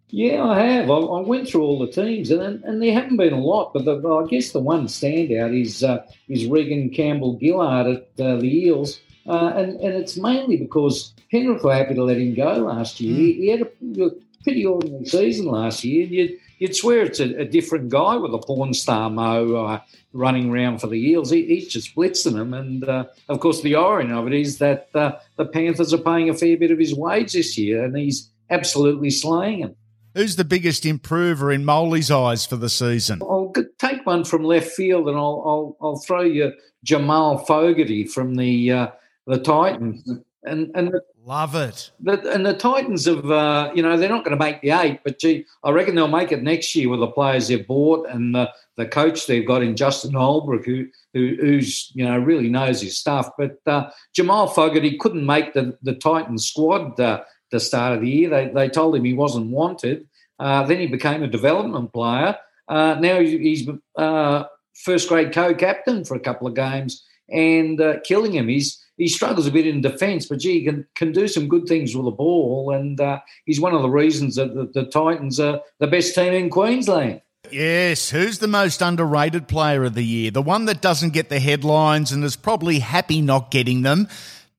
Yeah, 0.10 0.44
I 0.44 0.62
have. 0.62 0.90
I, 0.90 0.96
I 0.96 1.22
went 1.22 1.48
through 1.48 1.62
all 1.62 1.80
the 1.80 1.92
teams, 1.92 2.32
and 2.32 2.64
and 2.64 2.82
there 2.82 2.94
haven't 2.94 3.18
been 3.18 3.34
a 3.34 3.40
lot, 3.40 3.74
but 3.74 3.86
the, 3.86 4.02
I 4.08 4.28
guess 4.28 4.52
the 4.52 4.60
one 4.60 4.88
standout 4.88 5.60
is 5.60 5.84
uh, 5.84 6.06
is 6.28 6.48
Reagan 6.48 6.90
Campbell 6.90 7.38
Gillard 7.40 7.88
at 7.88 8.26
uh, 8.26 8.38
the 8.38 8.66
Eels, 8.66 9.00
uh, 9.28 9.54
and 9.56 9.80
and 9.80 9.94
it's 9.94 10.18
mainly 10.18 10.58
because 10.58 11.14
Penrith 11.32 11.64
were 11.64 11.76
happy 11.76 11.94
to 11.94 12.04
let 12.04 12.18
him 12.18 12.34
go 12.34 12.54
last 12.54 13.00
year. 13.00 13.14
Mm. 13.14 13.18
He, 13.18 13.34
he, 13.34 13.48
had 13.50 13.62
a 13.62 14.10
pretty 14.44 14.66
ordinary 14.66 15.06
season 15.06 15.46
last 15.46 15.84
year. 15.84 16.08
You'd, 16.08 16.40
you'd 16.60 16.76
swear 16.76 17.04
it's 17.04 17.20
a, 17.20 17.42
a, 17.42 17.46
different 17.46 17.90
guy 17.90 18.16
with 18.16 18.34
a 18.34 18.38
porn 18.38 18.74
star 18.74 19.10
mo 19.10 19.56
uh, 19.56 19.80
running 20.14 20.52
around 20.52 20.80
for 20.80 20.88
the 20.88 21.10
Eels. 21.10 21.32
He, 21.32 21.46
he's 21.46 21.68
just 21.68 21.96
blitzing 21.96 22.34
them, 22.34 22.54
and 22.54 22.84
uh, 22.84 23.06
of 23.28 23.40
course 23.40 23.62
the 23.62 23.76
irony 23.76 24.14
of 24.14 24.28
it 24.28 24.34
is 24.34 24.60
that 24.60 24.90
uh, 24.94 25.14
the 25.38 25.46
Panthers 25.46 25.94
are 25.94 25.98
paying 25.98 26.30
a 26.30 26.34
fair 26.34 26.58
bit 26.58 26.72
of 26.72 26.78
his 26.78 26.94
wage 26.94 27.34
this 27.34 27.58
year, 27.58 27.84
and 27.84 27.98
he's 27.98 28.30
absolutely 28.50 29.10
slaying 29.10 29.62
them. 29.62 29.76
Who's 30.16 30.36
the 30.36 30.46
biggest 30.46 30.86
improver 30.86 31.52
in 31.52 31.66
Moley's 31.66 32.12
eyes 32.12 32.46
for 32.46 32.58
the 32.58 32.70
season? 32.70 33.22
I'll 33.22 33.54
take 33.78 34.06
one 34.06 34.24
from 34.24 34.44
left 34.44 34.72
field, 34.72 35.08
and 35.08 35.18
I'll 35.18 35.44
I'll, 35.46 35.78
I'll 35.82 36.00
throw 36.00 36.22
you 36.22 36.52
Jamal 36.84 37.40
Fogarty 37.40 38.06
from 38.06 38.36
the 38.36 38.72
uh, 38.72 38.88
the 39.28 39.38
Titans, 39.38 40.10
and 40.44 40.72
and 40.76 40.90
the, 40.90 41.02
love 41.30 41.54
it. 41.54 41.92
And 42.06 42.44
the 42.44 42.56
Titans 42.56 43.06
have 43.06 43.30
uh, 43.30 43.72
you 43.76 43.84
know 43.84 43.96
they're 43.96 44.10
not 44.10 44.26
going 44.26 44.38
to 44.38 44.44
make 44.44 44.62
the 44.62 44.72
eight, 44.72 45.02
but 45.04 45.20
gee, 45.20 45.46
I 45.64 45.70
reckon 45.70 45.96
they'll 45.96 46.08
make 46.08 46.32
it 46.32 46.42
next 46.42 46.76
year 46.76 46.90
with 46.90 47.00
the 47.00 47.08
players 47.08 47.48
they've 47.48 47.66
bought 47.66 48.10
and 48.10 48.34
the, 48.34 48.50
the 48.78 48.88
coach 48.88 49.28
they've 49.28 49.48
got 49.48 49.62
in 49.62 49.76
Justin 49.76 50.14
Holbrook, 50.14 50.66
who, 50.66 50.88
who 51.14 51.38
who's 51.40 51.92
you 51.94 52.04
know 52.04 52.18
really 52.18 52.50
knows 52.50 52.82
his 52.82 52.98
stuff. 52.98 53.30
But 53.38 53.60
uh, 53.68 53.92
Jamal 54.14 54.48
Fogarty 54.48 54.98
couldn't 54.98 55.26
make 55.26 55.54
the 55.54 55.78
the 55.84 55.94
Titans 55.94 56.48
squad. 56.48 57.00
Uh, 57.00 57.22
the 57.52 57.60
start 57.60 57.96
of 57.96 58.02
the 58.02 58.10
year. 58.10 58.30
They, 58.30 58.50
they 58.50 58.70
told 58.70 58.96
him 58.96 59.04
he 59.04 59.16
wasn't 59.16 59.50
wanted. 59.50 60.08
Uh, 60.38 60.64
then 60.68 60.80
he 60.80 60.86
became 60.86 61.24
a 61.24 61.28
development 61.28 61.92
player. 61.92 62.36
Uh, 62.68 62.96
now 63.00 63.20
he's 63.20 63.68
uh, 63.98 64.44
first 64.76 65.10
grade 65.10 65.34
co 65.34 65.56
captain 65.56 66.06
for 66.06 66.16
a 66.16 66.20
couple 66.20 66.48
of 66.48 66.54
games 66.54 67.04
and 67.28 67.82
killing 68.04 68.34
him. 68.34 68.48
He's 68.48 68.86
he 69.00 69.08
struggles 69.08 69.48
a 69.48 69.52
bit 69.52 69.66
in 69.66 69.82
defence, 69.82 70.26
but 70.26 70.40
gee, 70.40 70.60
he 70.60 70.66
can, 70.66 70.86
can 70.94 71.14
do 71.14 71.28
some 71.28 71.48
good 71.48 71.68
things 71.68 71.96
with 71.96 72.04
the 72.04 72.12
ball. 72.12 72.72
And 72.76 73.00
uh, 73.00 73.22
he's 73.46 73.62
one 73.62 73.74
of 73.74 73.82
the 73.82 73.90
reasons 73.90 74.36
that 74.36 74.54
the, 74.54 74.70
the 74.74 74.86
Titans 74.90 75.40
are 75.40 75.62
the 75.80 75.88
best 75.88 76.14
team 76.14 76.34
in 76.34 76.50
Queensland. 76.50 77.22
Yes, 77.50 78.10
who's 78.10 78.40
the 78.40 78.48
most 78.48 78.82
underrated 78.82 79.48
player 79.48 79.86
of 79.86 79.94
the 79.96 80.04
year? 80.04 80.32
The 80.32 80.42
one 80.42 80.66
that 80.66 80.82
doesn't 80.82 81.14
get 81.14 81.30
the 81.30 81.40
headlines 81.40 82.12
and 82.12 82.24
is 82.26 82.36
probably 82.36 82.80
happy 82.80 83.22
not 83.22 83.50
getting 83.50 83.84
them, 83.84 84.10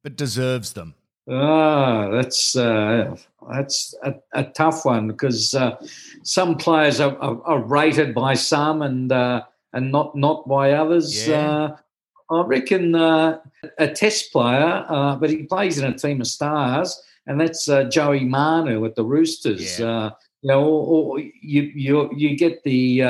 but 0.03 0.17
deserves 0.17 0.73
them. 0.73 0.95
Ah, 1.31 2.09
that's 2.11 2.57
uh, 2.57 3.15
that's 3.53 3.95
a, 4.03 4.15
a, 4.33 4.45
tough 4.45 4.85
one 4.85 5.07
because 5.07 5.55
uh, 5.55 5.77
some 6.25 6.57
players 6.57 6.99
are, 6.99 7.17
are, 7.19 7.41
are, 7.45 7.63
rated 7.63 8.15
by 8.15 8.35
some 8.35 8.83
and 8.83 9.13
uh, 9.13 9.43
and 9.73 9.93
not 9.93 10.17
not 10.17 10.49
by 10.49 10.73
others. 10.73 11.29
Yeah. 11.29 11.49
Uh, 11.49 11.77
I 12.31 12.43
reckon 12.47 12.95
uh, 12.95 13.39
a 13.79 13.89
test 13.89 14.33
player, 14.33 14.85
uh, 14.89 15.17
but 15.17 15.31
he 15.31 15.45
plays 15.45 15.79
in 15.79 15.85
a 15.85 15.97
team 15.97 16.21
of 16.21 16.27
stars, 16.27 17.01
and 17.27 17.41
that's 17.41 17.69
Joey 17.91 18.25
Manu 18.25 18.85
at 18.85 18.95
the 18.95 19.05
Roosters. 19.05 19.79
Yeah. 19.79 20.11
you 20.43 20.49
know, 20.49 20.65
or, 20.65 21.19
or, 21.19 21.19
you 21.21 21.63
you 21.75 22.11
you 22.17 22.37
get 22.37 22.63
the 22.65 23.03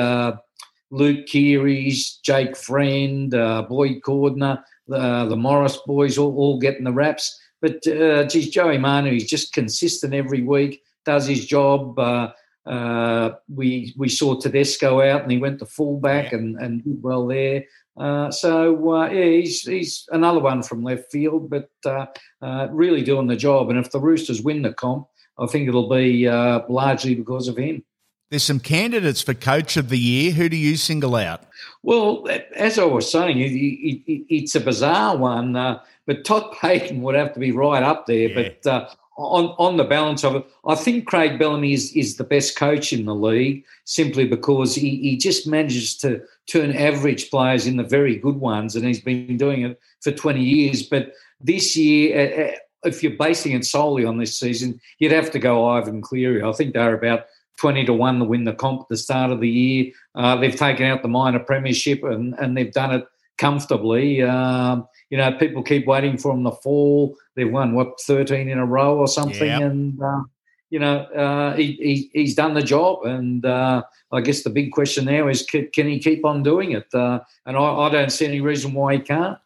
Luke 0.91 1.25
Keary's, 1.27 2.19
Jake 2.23 2.55
Friend, 2.57 3.31
Boyd 3.31 4.01
Cordner, 4.01 4.63
the 4.87 5.35
Morris 5.37 5.77
boys 5.85 6.17
all, 6.17 6.35
all 6.35 6.59
getting 6.59 6.83
the 6.83 6.91
raps. 6.91 7.39
But 7.61 7.85
uh, 7.87 8.25
geez, 8.25 8.49
Joey 8.49 8.79
Manu, 8.79 9.11
he's 9.11 9.29
just 9.29 9.53
consistent 9.53 10.13
every 10.13 10.41
week, 10.41 10.81
does 11.05 11.27
his 11.27 11.45
job. 11.45 11.97
Uh, 11.97 12.31
uh, 12.65 13.31
we 13.53 13.93
we 13.97 14.09
saw 14.09 14.39
Tedesco 14.39 15.01
out 15.01 15.23
and 15.23 15.31
he 15.31 15.37
went 15.37 15.59
to 15.59 15.65
fullback 15.65 16.33
and, 16.33 16.57
and 16.57 16.83
did 16.83 17.01
well 17.01 17.27
there. 17.27 17.63
Uh, 18.01 18.31
so 18.31 18.93
uh, 18.93 19.09
yeah, 19.11 19.25
he's 19.25 19.61
he's 19.61 20.07
another 20.11 20.39
one 20.39 20.63
from 20.63 20.83
left 20.83 21.11
field, 21.11 21.51
but 21.51 21.69
uh, 21.85 22.07
uh, 22.41 22.67
really 22.71 23.03
doing 23.03 23.27
the 23.27 23.35
job. 23.35 23.69
And 23.69 23.77
if 23.77 23.91
the 23.91 23.99
Roosters 23.99 24.41
win 24.41 24.63
the 24.63 24.73
comp, 24.73 25.05
I 25.37 25.45
think 25.45 25.67
it'll 25.67 25.87
be 25.87 26.27
uh, 26.27 26.61
largely 26.67 27.13
because 27.13 27.47
of 27.47 27.57
him. 27.57 27.83
There's 28.31 28.41
some 28.41 28.59
candidates 28.59 29.21
for 29.21 29.35
Coach 29.35 29.77
of 29.77 29.89
the 29.89 29.99
Year. 29.99 30.31
Who 30.31 30.49
do 30.49 30.57
you 30.57 30.77
single 30.77 31.15
out? 31.15 31.43
Well, 31.83 32.27
as 32.55 32.79
I 32.79 32.85
was 32.85 33.11
saying, 33.11 33.39
it, 33.39 33.51
it, 33.51 34.25
it's 34.33 34.55
a 34.55 34.61
bizarre 34.61 35.15
one, 35.17 35.55
uh, 35.55 35.81
but 36.07 36.25
Todd 36.25 36.53
Payten 36.53 37.01
would 37.01 37.13
have 37.13 37.33
to 37.33 37.39
be 37.39 37.51
right 37.51 37.83
up 37.83 38.07
there. 38.07 38.29
Yeah. 38.29 38.49
But 38.63 38.67
uh, 38.67 38.89
on 39.17 39.55
on 39.57 39.77
the 39.77 39.83
balance 39.83 40.23
of 40.23 40.35
it, 40.35 40.45
I 40.65 40.75
think 40.75 41.05
Craig 41.05 41.37
Bellamy 41.37 41.73
is, 41.73 41.91
is 41.93 42.17
the 42.17 42.23
best 42.23 42.55
coach 42.55 42.93
in 42.93 43.05
the 43.05 43.15
league 43.15 43.65
simply 43.85 44.25
because 44.25 44.73
he, 44.73 44.97
he 44.97 45.17
just 45.17 45.47
manages 45.47 45.97
to 45.97 46.21
turn 46.47 46.71
average 46.71 47.29
players 47.29 47.67
into 47.67 47.83
very 47.83 48.15
good 48.15 48.37
ones, 48.37 48.75
and 48.75 48.85
he's 48.85 49.01
been 49.01 49.37
doing 49.37 49.63
it 49.63 49.79
for 50.01 50.11
20 50.11 50.41
years. 50.41 50.83
But 50.83 51.13
this 51.39 51.75
year, 51.75 52.51
uh, 52.51 52.87
if 52.87 53.03
you're 53.03 53.17
basing 53.17 53.53
it 53.53 53.65
solely 53.65 54.05
on 54.05 54.17
this 54.17 54.39
season, 54.39 54.79
you'd 54.99 55.11
have 55.11 55.31
to 55.31 55.39
go 55.39 55.67
Ivan 55.67 56.01
Cleary. 56.01 56.43
I 56.43 56.51
think 56.53 56.73
they're 56.73 56.95
about 56.95 57.25
20 57.57 57.85
to 57.85 57.93
1 57.93 58.19
to 58.19 58.25
win 58.25 58.43
the 58.43 58.53
comp 58.53 58.81
at 58.81 58.89
the 58.89 58.97
start 58.97 59.31
of 59.31 59.39
the 59.39 59.49
year. 59.49 59.91
Uh, 60.15 60.35
they've 60.35 60.55
taken 60.55 60.85
out 60.85 61.03
the 61.03 61.07
minor 61.07 61.39
premiership 61.39 62.03
and, 62.03 62.33
and 62.39 62.57
they've 62.57 62.71
done 62.71 62.91
it 62.91 63.05
comfortably. 63.37 64.23
Um, 64.23 64.87
you 65.11 65.17
know, 65.17 65.31
people 65.33 65.61
keep 65.61 65.85
waiting 65.85 66.17
for 66.17 66.33
them 66.33 66.43
to 66.45 66.51
fall. 66.51 67.15
They've 67.35 67.51
won, 67.51 67.75
what, 67.75 67.99
13 68.07 68.49
in 68.49 68.57
a 68.57 68.65
row 68.65 68.97
or 68.97 69.07
something. 69.07 69.45
Yep. 69.45 69.61
And, 69.61 70.01
uh, 70.01 70.21
you 70.69 70.79
know, 70.79 70.99
uh, 70.99 71.55
he, 71.57 71.73
he, 71.73 72.09
he's 72.13 72.33
done 72.33 72.53
the 72.53 72.63
job. 72.63 73.03
And 73.03 73.45
uh, 73.45 73.83
I 74.13 74.21
guess 74.21 74.43
the 74.43 74.49
big 74.49 74.71
question 74.71 75.05
now 75.05 75.27
is 75.27 75.43
can, 75.43 75.69
can 75.73 75.87
he 75.87 75.99
keep 75.99 76.23
on 76.23 76.43
doing 76.43 76.71
it? 76.71 76.87
Uh, 76.93 77.19
and 77.45 77.57
I, 77.57 77.61
I 77.61 77.89
don't 77.89 78.09
see 78.09 78.25
any 78.25 78.39
reason 78.39 78.73
why 78.73 78.93
he 78.95 78.99
can't. 79.01 79.37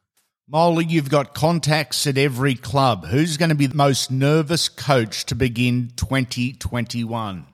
Molly, 0.47 0.85
you've 0.85 1.09
got 1.09 1.33
contacts 1.33 2.05
at 2.05 2.19
every 2.19 2.53
club. 2.53 3.07
Who's 3.07 3.35
going 3.35 3.49
to 3.49 3.55
be 3.55 3.65
the 3.65 3.75
most 3.75 4.11
nervous 4.11 4.69
coach 4.69 5.25
to 5.25 5.33
begin 5.33 5.91
2021? 5.95 7.47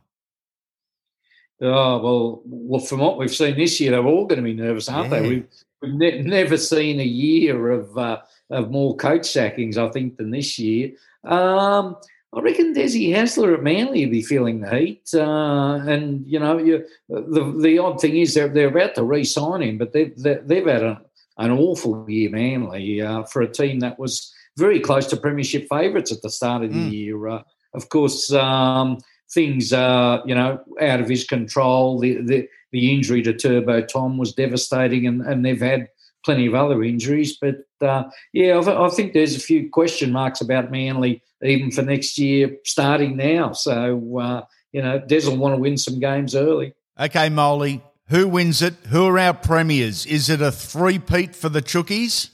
Oh 1.63 1.99
well, 2.01 2.41
well, 2.45 2.81
from 2.81 2.99
what 2.99 3.17
we've 3.17 3.33
seen 3.33 3.55
this 3.55 3.79
year, 3.79 3.91
they're 3.91 4.03
all 4.05 4.25
going 4.25 4.39
to 4.39 4.43
be 4.43 4.53
nervous, 4.53 4.89
aren't 4.89 5.11
Yeah. 5.11 5.19
they? 5.21 5.29
We've, 5.29 5.47
we've 5.81 5.93
ne- 5.93 6.21
never 6.21 6.57
seen 6.57 6.99
a 6.99 7.03
year 7.05 7.71
of 7.71 7.97
uh, 7.97 8.19
of 8.49 8.71
more 8.71 8.95
coach 8.95 9.23
sackings, 9.23 9.77
I 9.77 9.89
think, 9.89 10.17
than 10.17 10.31
this 10.31 10.57
year. 10.59 10.91
Um, 11.23 11.97
I 12.33 12.39
reckon 12.39 12.73
Desi 12.73 13.09
Hasler 13.09 13.53
at 13.55 13.63
Manly 13.63 14.05
will 14.05 14.11
be 14.11 14.21
feeling 14.23 14.61
the 14.61 14.69
heat, 14.77 15.09
uh, 15.13 15.79
and 15.85 16.25
you 16.25 16.39
know, 16.39 16.57
you, 16.57 16.85
the 17.09 17.55
the 17.61 17.77
odd 17.77 17.99
thing 17.99 18.15
is 18.17 18.33
they're 18.33 18.47
they're 18.47 18.69
about 18.69 18.95
to 18.95 19.03
re-sign 19.03 19.61
him, 19.61 19.77
but 19.77 19.91
they've 19.93 20.15
they've, 20.17 20.47
they've 20.47 20.65
had 20.65 20.83
a, 20.83 21.01
an 21.37 21.51
awful 21.51 22.09
year, 22.09 22.29
Manly, 22.29 23.01
uh, 23.01 23.23
for 23.23 23.41
a 23.41 23.51
team 23.51 23.79
that 23.79 23.99
was 23.99 24.33
very 24.57 24.79
close 24.79 25.07
to 25.07 25.17
premiership 25.17 25.67
favourites 25.69 26.11
at 26.11 26.21
the 26.21 26.29
start 26.29 26.63
of 26.63 26.71
the 26.73 26.79
Mm. 26.87 26.91
year. 26.91 27.27
Uh, 27.27 27.43
of 27.73 27.89
course, 27.89 28.31
um, 28.33 28.97
things 29.33 29.71
are 29.73 30.21
you 30.25 30.35
know 30.35 30.61
out 30.79 31.01
of 31.01 31.09
his 31.09 31.25
control. 31.25 31.99
The 31.99 32.21
the, 32.21 32.47
the 32.71 32.93
injury 32.93 33.21
to 33.23 33.33
Turbo 33.33 33.81
Tom 33.81 34.17
was 34.17 34.33
devastating, 34.33 35.05
and, 35.07 35.21
and 35.21 35.45
they've 35.45 35.61
had 35.61 35.87
plenty 36.23 36.45
of 36.45 36.55
other 36.55 36.83
injuries. 36.83 37.37
But 37.37 37.65
uh, 37.81 38.03
yeah, 38.33 38.57
I, 38.59 38.87
I 38.87 38.89
think 38.89 39.13
there's 39.13 39.35
a 39.35 39.39
few 39.39 39.69
question 39.69 40.11
marks 40.11 40.41
about 40.41 40.71
Manly 40.71 41.23
even 41.43 41.71
for 41.71 41.81
next 41.81 42.17
year 42.17 42.55
starting 42.63 43.17
now. 43.17 43.53
So 43.53 44.19
uh, 44.19 44.45
you 44.71 44.81
know, 44.81 44.99
Des 44.99 45.27
will 45.27 45.37
want 45.37 45.55
to 45.55 45.61
win 45.61 45.77
some 45.77 45.99
games 45.99 46.35
early. 46.35 46.73
Okay, 46.99 47.29
Molly, 47.29 47.83
who 48.07 48.27
wins 48.27 48.61
it? 48.61 48.73
Who 48.89 49.05
are 49.07 49.19
our 49.19 49.33
premiers? 49.33 50.05
Is 50.05 50.29
it 50.29 50.41
a 50.41 50.51
three-peat 50.51 51.35
for 51.35 51.49
the 51.49 51.61
Chookies? 51.61 52.29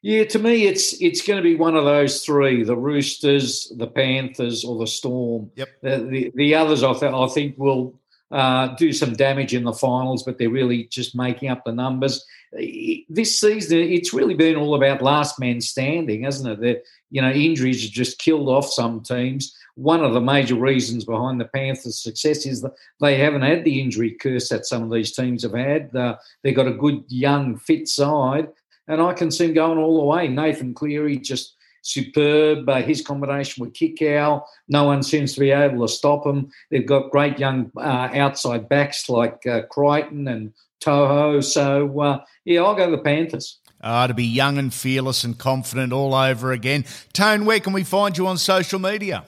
Yeah, 0.00 0.24
to 0.24 0.38
me, 0.38 0.66
it's 0.66 1.00
it's 1.02 1.26
going 1.26 1.38
to 1.38 1.42
be 1.42 1.56
one 1.56 1.74
of 1.74 1.84
those 1.84 2.24
three: 2.24 2.62
the 2.62 2.76
Roosters, 2.76 3.72
the 3.76 3.88
Panthers, 3.88 4.64
or 4.64 4.78
the 4.78 4.86
Storm. 4.86 5.50
Yep. 5.56 5.68
The 5.82 5.98
the, 5.98 6.32
the 6.36 6.54
others, 6.54 6.84
I, 6.84 6.92
th- 6.92 7.12
I 7.12 7.26
think, 7.26 7.58
will 7.58 8.00
uh, 8.30 8.68
do 8.76 8.92
some 8.92 9.14
damage 9.14 9.54
in 9.54 9.64
the 9.64 9.72
finals, 9.72 10.22
but 10.22 10.38
they're 10.38 10.50
really 10.50 10.84
just 10.84 11.16
making 11.16 11.48
up 11.48 11.64
the 11.64 11.72
numbers. 11.72 12.24
This 12.52 13.38
season, 13.38 13.78
it's 13.78 14.12
really 14.12 14.34
been 14.34 14.56
all 14.56 14.74
about 14.74 15.02
last 15.02 15.38
man 15.38 15.60
standing, 15.60 16.24
hasn't 16.24 16.50
it? 16.50 16.60
That 16.60 16.82
you 17.10 17.22
know, 17.22 17.30
injuries 17.30 17.82
have 17.82 17.92
just 17.92 18.18
killed 18.18 18.48
off 18.48 18.70
some 18.70 19.00
teams. 19.02 19.54
One 19.74 20.02
of 20.02 20.12
the 20.12 20.20
major 20.20 20.56
reasons 20.56 21.04
behind 21.04 21.40
the 21.40 21.46
Panthers' 21.46 22.02
success 22.02 22.44
is 22.46 22.62
that 22.62 22.74
they 23.00 23.16
haven't 23.16 23.42
had 23.42 23.64
the 23.64 23.80
injury 23.80 24.12
curse 24.12 24.48
that 24.48 24.66
some 24.66 24.82
of 24.82 24.90
these 24.90 25.12
teams 25.12 25.42
have 25.42 25.54
had. 25.54 25.94
Uh, 25.94 26.16
they've 26.42 26.56
got 26.56 26.66
a 26.66 26.72
good, 26.72 27.04
young, 27.08 27.56
fit 27.56 27.88
side 27.88 28.48
and 28.88 29.02
I 29.02 29.12
can 29.12 29.30
see 29.30 29.44
him 29.44 29.54
going 29.54 29.78
all 29.78 29.98
the 29.98 30.04
way. 30.04 30.26
Nathan 30.26 30.74
Cleary 30.74 31.18
just 31.18 31.54
superb. 31.82 32.68
Uh, 32.68 32.82
his 32.82 33.02
combination 33.02 33.64
with 33.64 33.74
Kikau, 33.74 34.42
no 34.68 34.84
one 34.84 35.02
seems 35.02 35.34
to 35.34 35.40
be 35.40 35.50
able 35.50 35.86
to 35.86 35.92
stop 35.92 36.26
him. 36.26 36.50
They've 36.70 36.86
got 36.86 37.10
great 37.10 37.38
young 37.38 37.70
uh, 37.76 38.10
outside 38.14 38.68
backs 38.68 39.08
like 39.08 39.46
uh, 39.46 39.62
Crichton 39.70 40.28
and 40.28 40.52
To'o. 40.80 41.40
So 41.40 42.00
uh, 42.00 42.24
yeah, 42.44 42.62
I'll 42.62 42.74
go 42.74 42.90
the 42.90 42.98
Panthers. 42.98 43.58
Ah, 43.80 44.08
to 44.08 44.14
be 44.14 44.24
young 44.24 44.58
and 44.58 44.74
fearless 44.74 45.22
and 45.22 45.38
confident 45.38 45.92
all 45.92 46.12
over 46.14 46.50
again. 46.52 46.84
Tone, 47.12 47.44
where 47.44 47.60
can 47.60 47.72
we 47.72 47.84
find 47.84 48.18
you 48.18 48.26
on 48.26 48.36
social 48.36 48.80
media? 48.80 49.24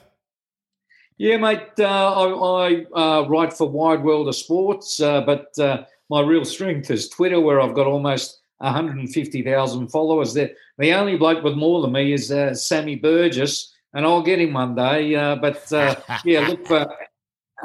Yeah, 1.17 1.37
mate. 1.37 1.61
Uh, 1.79 1.85
I, 1.85 2.85
I 2.95 2.99
uh, 2.99 3.27
write 3.29 3.53
for 3.53 3.69
Wide 3.69 4.03
World 4.03 4.27
of 4.27 4.35
Sports, 4.35 4.99
uh, 4.99 5.21
but 5.21 5.57
uh, 5.59 5.83
my 6.09 6.21
real 6.21 6.43
strength 6.43 6.91
is 6.91 7.09
Twitter, 7.09 7.39
where 7.39 7.61
I've 7.61 7.75
got 7.75 7.87
almost 7.87 8.40
150,000 8.61 9.87
followers. 9.89 10.33
The, 10.33 10.53
the 10.77 10.93
only 10.93 11.17
bloke 11.17 11.43
with 11.43 11.55
more 11.55 11.81
than 11.81 11.91
me 11.91 12.13
is 12.13 12.31
uh, 12.31 12.53
Sammy 12.53 12.95
Burgess, 12.95 13.73
and 13.93 14.05
I'll 14.05 14.21
get 14.21 14.39
him 14.39 14.53
one 14.53 14.75
day. 14.75 15.15
Uh, 15.15 15.35
but 15.35 15.71
uh, 15.73 15.95
yeah, 16.25 16.47
look 16.47 16.65
for 16.67 16.87